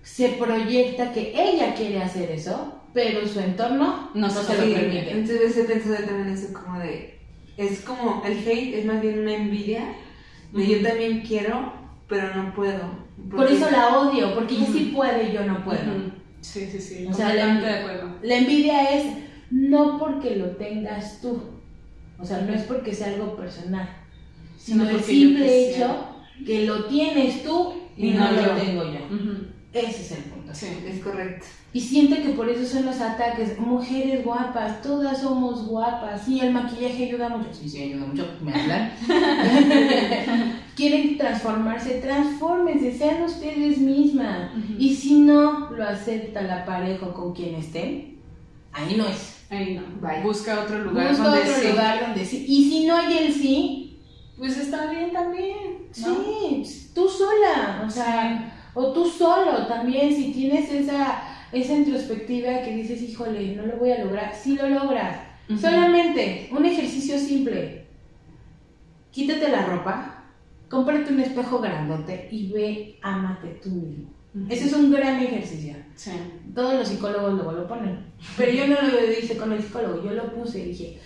se 0.01 0.29
proyecta 0.29 1.11
que 1.11 1.33
ella 1.35 1.75
quiere 1.75 2.01
hacer 2.01 2.31
eso, 2.31 2.75
pero 2.93 3.27
su 3.27 3.39
entorno 3.41 4.09
No 4.13 4.27
no, 4.27 4.29
se 4.29 4.53
lo 4.53 4.73
permite. 4.73 5.11
entonces 5.11 5.57
he 5.57 5.63
pensado 5.65 5.97
también 6.05 6.29
eso 6.29 6.53
como 6.53 6.79
de, 6.79 7.19
es 7.57 7.81
como, 7.81 8.23
el 8.25 8.37
hate 8.39 8.75
es 8.79 8.85
más 8.85 9.01
bien 9.01 9.19
una 9.19 9.33
envidia 9.35 9.83
de 10.53 10.67
yo 10.67 10.87
también 10.87 11.21
quiero, 11.21 11.73
pero 12.07 12.35
no 12.35 12.53
puedo. 12.53 13.09
Por 13.29 13.51
eso 13.51 13.69
la 13.69 13.99
odio, 13.99 14.33
porque 14.33 14.55
ella 14.55 14.65
sí 14.67 14.85
Ujú. 14.87 14.97
puede 14.97 15.29
y 15.29 15.33
yo 15.33 15.45
no 15.45 15.63
puedo. 15.63 15.79
Sí, 16.41 16.67
sí, 16.71 16.79
sí. 16.79 17.05
O 17.07 17.13
sea, 17.13 17.33
la- 17.35 17.59
de 17.59 17.69
acuerdo. 17.69 18.15
La 18.23 18.35
envidia 18.35 18.83
es 18.97 19.05
no 19.51 19.97
porque 19.99 20.35
lo 20.37 20.51
tengas 20.51 21.21
tú, 21.21 21.39
o 22.19 22.25
sea, 22.25 22.41
no 22.41 22.53
es 22.53 22.63
porque 22.63 22.93
sea 22.93 23.07
algo 23.07 23.35
personal, 23.35 23.89
sino 24.57 24.87
el 24.89 24.99
simple 25.01 25.45
yo 25.45 25.75
hecho 25.75 26.05
que 26.45 26.65
lo 26.65 26.85
tienes 26.85 27.43
tú 27.43 27.73
y, 27.97 28.07
Y 28.09 28.11
no, 28.13 28.31
no 28.31 28.31
lo 28.31 28.41
yo. 28.47 28.53
tengo 28.61 28.83
yo. 28.85 29.05
Ujú. 29.13 29.28
Ese 29.71 30.01
es 30.01 30.11
el 30.13 30.23
punto. 30.23 30.53
Sí. 30.53 30.67
Es 30.87 30.99
correcto. 31.03 31.45
Y 31.71 31.79
siento 31.81 32.15
que 32.15 32.29
por 32.29 32.49
eso 32.49 32.65
son 32.65 32.87
los 32.87 32.99
ataques. 32.99 33.59
Mujeres 33.59 34.25
guapas, 34.25 34.81
todas 34.81 35.21
somos 35.21 35.67
guapas. 35.67 36.23
Sí, 36.25 36.39
el 36.39 36.51
maquillaje 36.51 37.05
ayuda 37.05 37.29
mucho. 37.29 37.49
Sí, 37.53 37.69
sí, 37.69 37.83
ayuda 37.83 38.07
mucho. 38.07 38.27
Me 38.41 38.51
hablan. 38.53 38.91
Quieren 40.75 41.17
transformarse, 41.17 41.99
transfórmense, 42.01 42.97
sean 42.97 43.21
ustedes 43.23 43.77
mismas. 43.77 44.51
Y 44.79 44.95
si 44.95 45.19
no 45.19 45.69
lo 45.69 45.83
acepta 45.87 46.41
la 46.41 46.65
pareja 46.65 47.13
con 47.13 47.33
quien 47.33 47.55
estén, 47.55 48.17
ahí 48.71 48.95
no 48.97 49.05
es. 49.07 49.45
Ahí 49.51 49.75
no. 49.75 49.83
Bye. 50.01 50.23
Busca 50.23 50.61
otro 50.61 50.79
lugar 50.79 51.09
Busca 51.09 51.23
donde 51.25 51.41
otro 51.41 51.53
sí. 51.61 51.67
lugar 51.67 51.99
donde 52.07 52.25
sí. 52.25 52.45
Y 52.47 52.69
si 52.69 52.85
no 52.85 52.95
hay 52.95 53.17
el 53.17 53.33
sí, 53.33 53.99
Pues 54.37 54.57
está 54.57 54.89
bien 54.89 55.11
también. 55.11 55.89
¿no? 55.97 56.15
sí, 56.23 56.91
tú 56.95 57.07
sola. 57.07 57.83
O 57.85 57.89
sea, 57.89 58.55
o 58.79 58.93
tú 58.93 59.05
solo 59.05 59.67
también, 59.67 60.15
si 60.15 60.31
tienes 60.31 60.71
esa, 60.71 61.21
esa 61.51 61.73
introspectiva 61.73 62.61
que 62.61 62.77
dices, 62.77 63.01
híjole, 63.01 63.53
no 63.53 63.65
lo 63.65 63.75
voy 63.75 63.91
a 63.91 64.05
lograr, 64.05 64.33
sí 64.33 64.55
lo 64.55 64.69
logras. 64.69 65.19
Solamente 65.59 66.47
un 66.49 66.63
ejercicio 66.63 67.19
simple. 67.19 67.87
Quítate 69.11 69.49
la 69.49 69.65
ropa, 69.65 70.23
cómprate 70.69 71.11
un 71.11 71.19
espejo 71.19 71.59
grandote 71.59 72.29
y 72.31 72.53
ve, 72.53 72.99
ámate 73.01 73.59
tú 73.61 73.69
mismo. 73.69 74.11
Ujú. 74.33 74.45
Ese 74.47 74.67
es 74.67 74.73
un 74.73 74.93
gran 74.93 75.21
ejercicio. 75.21 75.75
Sí. 75.95 76.11
Todos 76.55 76.75
los 76.75 76.87
psicólogos 76.87 77.33
luego 77.33 77.51
lo 77.51 77.67
ponen. 77.67 78.05
Pero 78.37 78.51
yo 78.53 78.67
no 78.67 78.81
lo 78.81 79.11
hice 79.11 79.35
con 79.35 79.51
el 79.51 79.61
psicólogo, 79.61 80.05
yo 80.05 80.11
lo 80.11 80.33
puse 80.33 80.59
y 80.59 80.69
dije, 80.69 80.99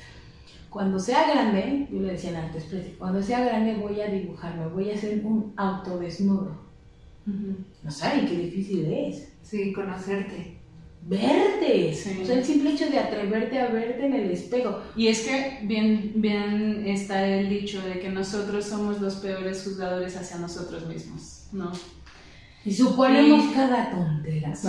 cuando 0.70 1.00
sea 1.00 1.28
grande, 1.28 1.88
yo 1.92 2.02
le 2.02 2.12
decía 2.12 2.40
antes, 2.40 2.68
cuando 3.00 3.24
sea 3.24 3.44
grande 3.44 3.78
voy 3.78 4.00
a 4.00 4.10
dibujarme, 4.10 4.68
voy 4.68 4.92
a 4.92 4.94
hacer 4.94 5.26
un 5.26 5.54
autodesnudo. 5.56 6.73
No 7.26 7.92
saben 7.92 8.28
qué 8.28 8.38
difícil 8.38 8.86
es. 8.86 9.30
Sí, 9.42 9.72
conocerte. 9.74 10.58
Verte. 11.06 11.94
Sí. 11.94 12.20
O 12.22 12.26
sea, 12.26 12.38
el 12.38 12.46
simple 12.46 12.72
hecho 12.72 12.90
de 12.90 12.98
atreverte 13.00 13.60
a 13.60 13.68
verte 13.68 14.06
en 14.06 14.14
el 14.14 14.32
espejo. 14.32 14.80
Y 14.96 15.08
es 15.08 15.22
que 15.22 15.60
bien, 15.64 16.14
bien 16.16 16.86
está 16.88 17.28
el 17.28 17.50
dicho 17.50 17.82
de 17.82 18.00
que 18.00 18.10
nosotros 18.10 18.66
somos 18.66 19.02
los 19.02 19.16
peores 19.16 19.64
juzgadores 19.64 20.16
hacia 20.16 20.38
nosotros 20.38 20.88
mismos, 20.88 21.48
¿no? 21.52 21.72
Y 22.66 22.74
suponemos 22.74 23.44
Sí. 23.48 23.52
cada 23.54 23.92
tontera. 23.92 24.56
Sí, 24.56 24.68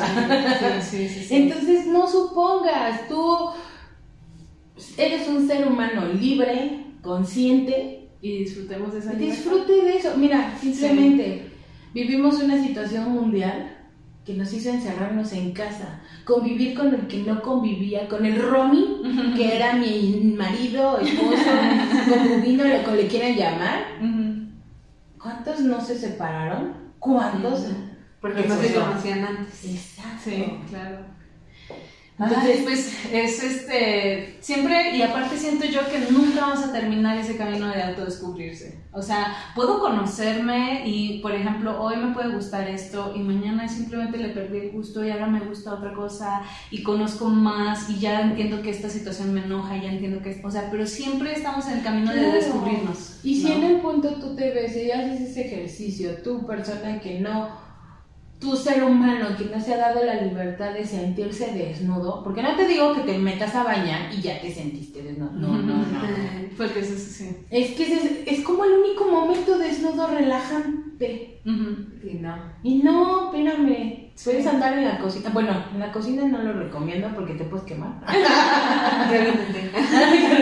sí, 0.82 1.08
sí, 1.08 1.24
sí. 1.24 1.34
Entonces 1.36 1.86
no 1.86 2.08
supongas, 2.10 3.06
tú 3.08 3.50
eres 4.96 5.28
un 5.28 5.46
ser 5.46 5.66
humano 5.68 6.06
libre, 6.12 6.86
consciente, 7.02 8.08
y 8.20 8.38
disfrutemos 8.38 8.92
de 8.92 8.98
esa 8.98 9.12
libertad. 9.12 9.36
disfrute 9.36 9.72
de 9.72 9.96
eso. 9.98 10.16
Mira, 10.16 10.58
simplemente 10.60 11.52
vivimos 11.94 12.42
una 12.42 12.60
situación 12.60 13.12
mundial 13.12 13.70
que 14.26 14.34
nos 14.34 14.52
hizo 14.52 14.70
encerrarnos 14.70 15.32
en 15.32 15.52
casa, 15.52 16.00
convivir 16.24 16.74
con 16.74 16.94
el 16.94 17.06
que 17.06 17.18
no 17.18 17.40
convivía, 17.40 18.08
con 18.08 18.26
el 18.26 18.40
Romy, 18.40 19.34
que 19.36 19.56
era 19.56 19.74
mi 19.74 20.34
marido, 20.36 20.98
esposo, 20.98 21.50
concubino, 22.08 22.64
lo 22.64 22.84
que 22.84 22.96
le 22.96 23.06
quieran 23.06 23.36
llamar. 23.36 23.84
¿Cuántos 25.22 25.60
no 25.60 25.80
se 25.80 25.98
separaron? 25.98 26.72
¿Cuántos? 26.98 27.66
Porque 28.20 28.46
no 28.48 28.56
se 28.56 28.74
conocían 28.74 29.24
antes. 29.24 29.64
Exacto. 29.64 30.22
Sí, 30.24 30.44
claro. 30.70 31.13
Entonces- 32.16 32.60
pues 32.62 32.94
es 33.12 33.42
este, 33.42 34.36
siempre, 34.40 34.96
y 34.96 35.02
aparte 35.02 35.36
siento 35.36 35.64
yo 35.66 35.80
que 35.90 35.98
nunca 36.12 36.42
vamos 36.42 36.60
a 36.62 36.72
terminar 36.72 37.16
ese 37.18 37.36
camino 37.36 37.66
de 37.68 37.82
autodescubrirse. 37.82 38.78
O 38.92 39.02
sea, 39.02 39.34
puedo 39.56 39.80
conocerme 39.80 40.86
y, 40.86 41.18
por 41.20 41.32
ejemplo, 41.34 41.80
hoy 41.82 41.96
me 41.96 42.14
puede 42.14 42.32
gustar 42.32 42.68
esto 42.68 43.12
y 43.16 43.18
mañana 43.18 43.68
simplemente 43.68 44.18
le 44.18 44.28
perdí 44.28 44.58
el 44.58 44.70
gusto 44.70 45.04
y 45.04 45.10
ahora 45.10 45.26
me 45.26 45.40
gusta 45.40 45.74
otra 45.74 45.92
cosa 45.92 46.42
y 46.70 46.82
conozco 46.84 47.26
más 47.28 47.90
y 47.90 47.98
ya 47.98 48.20
entiendo 48.20 48.62
que 48.62 48.70
esta 48.70 48.88
situación 48.88 49.34
me 49.34 49.44
enoja, 49.44 49.76
ya 49.76 49.90
entiendo 49.90 50.22
que, 50.22 50.40
o 50.44 50.50
sea, 50.50 50.68
pero 50.70 50.86
siempre 50.86 51.32
estamos 51.32 51.66
en 51.66 51.78
el 51.78 51.82
camino 51.82 52.12
de 52.12 52.18
Claro. 52.20 52.34
descubrirnos. 52.34 53.18
Y 53.24 53.40
si 53.40 53.48
¿no? 53.48 53.54
en 53.56 53.64
el 53.64 53.76
punto 53.80 54.14
tú 54.20 54.36
te 54.36 54.50
ves 54.52 54.76
y 54.76 54.90
haces 54.92 55.20
ese 55.30 55.46
ejercicio, 55.48 56.10
tú 56.22 56.46
persona 56.46 57.00
que 57.00 57.18
no, 57.18 57.48
tu 58.44 58.54
ser 58.54 58.84
humano 58.84 59.28
que 59.38 59.46
no 59.46 59.58
se 59.58 59.72
ha 59.72 59.78
dado 59.78 60.04
la 60.04 60.20
libertad 60.20 60.74
de 60.74 60.84
sentirse 60.84 61.52
desnudo, 61.52 62.22
porque 62.22 62.42
no 62.42 62.54
te 62.54 62.68
digo 62.68 62.94
que 62.94 63.00
te 63.00 63.16
metas 63.16 63.54
a 63.54 63.64
bañar 63.64 64.12
y 64.12 64.20
ya 64.20 64.38
te 64.38 64.52
sentiste 64.52 65.02
desnudo, 65.02 65.32
no, 65.32 65.56
no, 65.56 65.78
no. 65.78 65.84
Porque 66.56 66.80
eso 66.80 66.94
es 66.94 67.08
así. 67.08 67.36
Es 67.50 67.72
que 67.72 67.82
es, 67.82 68.04
es 68.26 68.44
como 68.44 68.64
el 68.64 68.72
único 68.72 69.08
momento 69.10 69.58
desnudo 69.58 70.06
relajante. 70.06 71.40
Sí, 71.42 72.18
no. 72.20 72.36
Y 72.62 72.76
no, 72.76 73.32
espérame, 73.32 74.10
puedes 74.22 74.46
andar 74.46 74.78
en 74.78 74.84
la 74.84 74.98
cocina. 74.98 75.30
Bueno, 75.30 75.64
en 75.72 75.80
la 75.80 75.90
cocina 75.90 76.24
no 76.24 76.42
lo 76.44 76.52
recomiendo 76.52 77.08
porque 77.12 77.34
te 77.34 77.44
puedes 77.44 77.66
quemar. 77.66 78.00
Ya 78.06 79.24
lo 79.24 79.30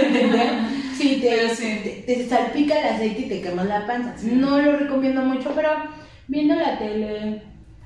intenté. 0.08 0.48
Sí, 0.94 1.18
te, 1.22 1.48
sí. 1.54 1.80
te, 1.82 2.14
te 2.14 2.28
salpica 2.28 2.78
el 2.78 2.94
aceite 2.94 3.22
y 3.22 3.28
te 3.28 3.40
quemas 3.40 3.66
la 3.66 3.86
panza. 3.86 4.14
No 4.32 4.60
lo 4.60 4.76
recomiendo 4.76 5.22
mucho, 5.22 5.52
pero 5.54 5.70
viendo 6.28 6.54
la 6.54 6.78
tele, 6.78 7.42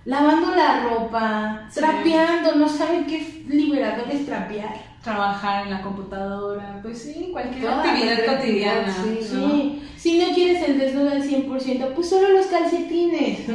lavando 0.07 0.55
la 0.55 0.81
ropa, 0.85 1.67
Sí. 1.71 1.81
trapeando, 1.81 2.55
no 2.55 2.69
saben 2.69 3.07
qué 3.07 3.45
liberador 3.49 4.11
es 4.11 4.25
trapear. 4.25 4.75
Trabajar 5.05 5.65
en 5.67 5.73
la 5.73 5.83
computadora, 5.83 6.81
pues 6.83 7.01
sí, 7.03 7.29
cualquier 7.31 7.63
Toda 7.63 7.83
actividad 7.85 8.27
cotidiana. 8.27 8.97
sí. 9.05 9.19
Sí. 9.23 9.83
Si 9.97 10.19
no 10.19 10.33
quieres 10.35 10.63
el 10.69 10.79
desnudo 10.79 11.11
al 11.11 11.23
100%, 11.23 11.93
pues 11.95 12.09
solo 12.09 12.29
los 12.31 12.47
calcetines. 12.47 13.41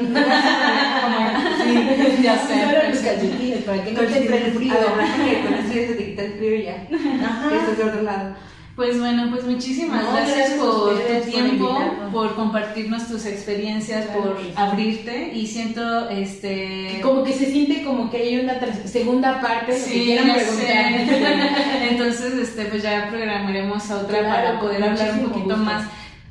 Sí, 1.64 2.22
ya 2.24 2.38
sé. 2.38 2.54
Solo 2.62 2.78
los 2.78 2.84
pues 2.90 3.00
calcetines 3.02 3.64
para 3.64 3.84
que 3.84 3.92
no 3.92 4.00
te 4.02 4.18
entre 4.18 4.46
el 4.48 4.52
frío. 4.54 4.74
Con 4.74 5.00
eso 5.04 5.74
se 5.74 5.94
te 5.94 6.06
quita 6.06 6.24
el 6.24 6.34
frío 6.34 6.56
ya. 6.64 6.88
Ajá. 7.26 7.56
Estás 7.56 7.78
de 7.78 7.84
otro 7.84 8.02
lado. 8.02 8.36
Pues 8.82 9.00
bueno, 9.00 9.28
pues 9.30 9.44
muchísimas 9.44 10.04
No, 10.04 10.12
gracias, 10.12 10.54
por 10.54 10.94
ustedes 10.94 11.26
tu 11.26 11.30
tiempo, 11.32 11.80
por 12.12 12.34
compartirnos 12.34 13.08
tus 13.08 13.28
experiencias, 13.28 14.06
Claro 14.08 14.22
por 14.24 14.42
sí. 14.42 14.52
abrirte 14.56 15.32
y 15.36 15.46
siento 15.46 16.10
este 16.10 17.00
Como 17.04 17.24
que 17.24 17.32
se 17.32 17.46
siente 17.46 17.84
como 17.84 18.10
que 18.10 18.18
hay 18.18 18.40
una 18.40 18.56
segunda 18.86 19.40
parte, 19.40 19.68
lo 19.74 19.78
que 19.78 19.80
Sí, 19.84 20.04
quieran 20.06 20.28
ya 20.30 20.34
preguntar. 20.34 20.66
sé. 20.66 21.90
Entonces, 21.92 22.34
este, 22.34 22.66
pues 22.66 22.82
ya 22.82 23.08
programaremos 23.12 23.92
a 23.92 23.98
otra 23.98 24.18
Claro, 24.20 24.36
para 24.36 24.60
poder 24.60 24.84
hablar 24.84 25.12
un 25.14 25.20
poquito 25.30 25.46
gusto. 25.46 25.58
más. 25.58 25.84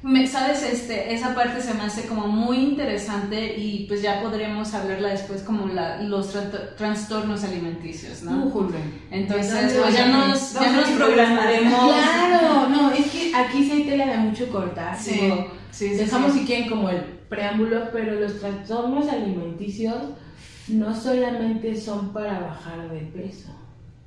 Me- 0.02 0.26
Sabes, 0.26 0.62
este, 0.62 1.12
esa 1.12 1.34
parte 1.34 1.60
se 1.60 1.74
me 1.74 1.82
hace 1.82 2.06
como 2.06 2.26
muy 2.26 2.56
interesante 2.58 3.54
y 3.58 3.84
pues 3.86 4.00
ya 4.00 4.22
podremos 4.22 4.72
hablarla 4.72 5.10
después 5.10 5.42
como 5.42 5.66
la, 5.66 6.00
los 6.02 6.34
tra- 6.34 6.74
trastornos 6.74 7.44
alimenticios, 7.44 8.22
¿no? 8.22 8.46
Újule. 8.46 8.78
Entonces, 9.10 9.52
¿De 9.52 9.60
dónde 9.74 9.80
pues 9.82 9.94
ya 9.94 10.06
nos, 10.08 10.52
ya 10.54 10.60
¿Dónde 10.64 10.80
nos 10.80 10.90
programaremos. 10.90 11.84
Claro, 11.92 12.68
no, 12.70 12.92
es 12.92 13.10
que 13.10 13.34
aquí 13.34 13.62
sí 13.64 13.72
hay 13.72 13.84
tela 13.84 14.06
de 14.06 14.16
mucho 14.18 14.48
cortar. 14.50 14.96
Sí, 14.98 15.20
digo, 15.20 15.52
sí, 15.70 15.88
sí, 15.90 15.94
dejamos 15.96 16.32
sí. 16.32 16.38
si 16.40 16.46
quieren 16.46 16.68
como 16.70 16.88
el 16.88 17.02
preámbulo, 17.28 17.90
pero 17.92 18.18
los 18.18 18.40
trastornos 18.40 19.06
alimenticios 19.08 19.96
no 20.68 20.94
solamente 20.94 21.76
son 21.78 22.12
para 22.12 22.38
bajar 22.40 22.88
de 22.90 23.00
peso, 23.00 23.50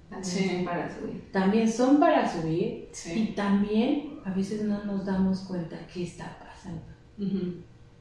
También 0.10 0.24
Sí. 0.26 0.50
son 0.56 0.66
para 0.66 0.90
subir. 0.90 1.22
también 1.32 1.72
son 1.72 2.00
para 2.00 2.32
subir 2.32 2.90
y 3.16 3.26
también 3.36 4.13
a 4.26 4.32
veces 4.32 4.64
no 4.64 4.84
nos 4.86 5.06
damos 5.06 5.40
cuenta 5.42 5.78
qué 5.94 6.04
está 6.04 6.38
pasando. 6.40 6.82
Ujú. 7.20 7.56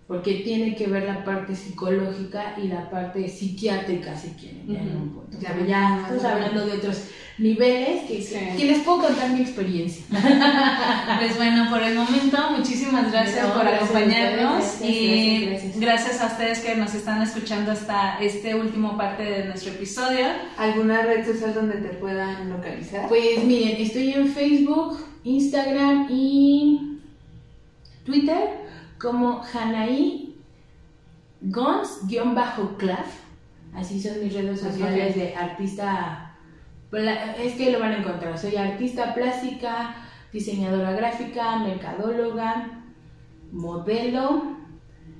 Porque 0.09 0.35
tiene 0.45 0.75
que 0.75 0.89
ver 0.89 1.05
la 1.05 1.25
parte 1.25 1.55
psicológica 1.55 2.55
y 2.63 2.69
la 2.69 2.91
parte 2.91 3.29
psiquiátrica, 3.29 4.15
si 4.17 4.29
quieren, 4.31 4.69
un 4.69 5.09
punto. 5.11 5.39
Ya, 5.41 5.57
ya, 5.61 5.67
ya 5.67 6.01
estamos 6.03 6.25
hablando 6.25 6.67
de 6.67 6.73
otros 6.73 7.05
niveles 7.39 8.03
que, 8.05 8.21
Sí. 8.21 8.37
que 8.59 8.65
les 8.67 8.81
puedo 8.81 9.03
contar 9.03 9.31
mi 9.31 9.41
experiencia. 9.41 10.05
Pues 11.19 11.37
bueno, 11.37 11.71
por 11.71 11.83
el 11.83 11.95
momento, 11.95 12.37
muchísimas 12.57 13.11
gracias 13.13 13.47
No, 13.47 13.55
por 13.55 13.63
gracias 13.65 13.91
acompañarnos 13.91 14.65
ustedes, 14.65 14.91
y 14.91 15.47
gracias, 15.47 15.63
gracias, 15.63 15.81
gracias 15.81 16.21
a 16.21 16.27
ustedes 16.27 16.59
que 16.61 16.77
nos 16.77 16.95
están 16.95 17.23
escuchando 17.23 17.73
hasta 17.73 18.19
este 18.21 18.55
último 18.55 18.97
parte 18.97 19.23
de 19.23 19.45
nuestro 19.47 19.73
episodio. 19.73 20.27
¿Alguna 20.59 21.03
red 21.03 21.25
social 21.25 21.55
donde 21.55 21.77
te 21.77 21.89
puedan 21.91 22.51
localizar? 22.51 23.09
Pues 23.09 23.45
miren, 23.45 23.81
estoy 23.81 24.13
en 24.13 24.29
Facebook, 24.29 24.99
Instagram 25.25 26.09
y 26.11 27.01
Twitter 28.05 28.63
como 29.01 29.43
Hanaí 29.53 30.37
Gons-Claf. 31.43 33.07
Así 33.75 34.01
son 34.03 34.23
mis 34.23 34.35
redes 34.35 34.61
sociales 34.61 35.17
de 35.17 35.35
artista. 35.35 36.37
Es 37.39 37.55
que 37.55 37.73
lo 37.73 37.81
van 37.81 37.93
a 37.93 37.99
encontrar. 37.99 38.39
Soy 38.39 38.57
artista 38.57 39.15
plástica, 39.15 39.97
diseñadora 40.33 40.93
gráfica, 40.93 41.59
mercadóloga, 41.59 42.85
modelo, 43.51 44.57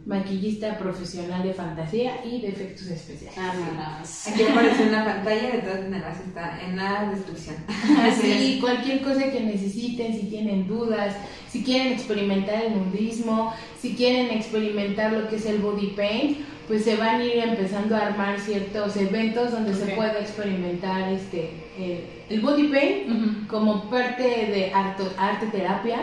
maquillista 0.05 0.79
profesional 0.79 1.43
de 1.45 1.55
fantasía 1.55 2.25
y 2.25 2.41
de 2.41 2.49
efectos 2.49 2.87
especiales. 2.89 3.37
Vámonos. 3.37 4.27
Aquí 4.29 4.43
aparece 4.43 4.83
en 4.85 4.93
la 4.93 5.05
pantalla, 5.05 5.51
de 5.51 5.59
todas 5.59 5.83
maneras 5.83 6.19
está 6.27 6.61
en 6.61 6.77
la 6.77 7.11
descripción. 7.15 7.57
Así, 8.01 8.59
cualquier 8.61 9.03
cosa 9.03 9.31
que 9.31 9.41
necesiten, 9.41 10.13
si 10.19 10.27
tienen 10.27 10.67
dudas, 10.67 11.15
si 11.49 11.63
quieren 11.63 11.93
experimentar 11.93 12.65
el 12.65 12.75
nudismo, 12.77 13.53
si 13.81 13.95
quieren 13.95 14.31
experimentar 14.37 15.13
lo 15.13 15.29
que 15.29 15.37
es 15.37 15.47
el 15.47 15.59
body 15.59 15.89
paint, 15.89 16.39
pues 16.67 16.85
se 16.85 16.97
van 16.97 17.21
a 17.21 17.25
ir 17.25 17.39
empezando 17.39 17.95
a 17.97 18.07
armar 18.07 18.39
ciertos 18.41 18.97
eventos 18.97 19.53
donde 19.53 19.75
se 19.75 19.85
Ok. 19.85 19.95
pueda 19.97 20.19
experimentar 20.21 21.13
este 21.13 21.51
el, 21.79 22.05
el 22.29 22.41
body 22.41 22.69
paint 22.69 23.09
Ujú. 23.11 23.47
como 23.49 23.91
parte 23.91 24.23
de 24.23 24.73
arte, 24.73 25.05
arte 25.19 25.47
terapia, 25.47 25.99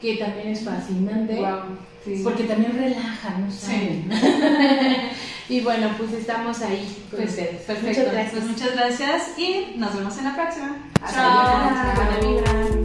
que 0.00 0.16
también 0.16 0.48
es 0.48 0.64
fascinante. 0.64 1.34
Wow, 1.36 1.78
sí. 2.04 2.20
Porque 2.24 2.44
también 2.44 2.76
relaja, 2.76 3.38
¿no 3.38 3.50
saben? 3.50 4.10
y 5.48 5.60
bueno, 5.60 5.90
pues 5.98 6.12
estamos 6.12 6.60
ahí 6.62 7.04
con 7.10 7.18
Pues, 7.20 7.30
ustedes. 7.30 7.62
perfecto. 7.62 7.86
Muchas 8.00 8.12
gracias. 8.12 8.32
Pues 8.32 8.44
muchas 8.44 8.72
gracias 8.74 9.38
y 9.38 9.74
nos 9.76 9.94
vemos 9.96 10.16
en 10.18 10.24
la 10.24 10.34
próxima. 10.34 10.76
Hasta 11.02 11.94
Chao. 11.94 12.79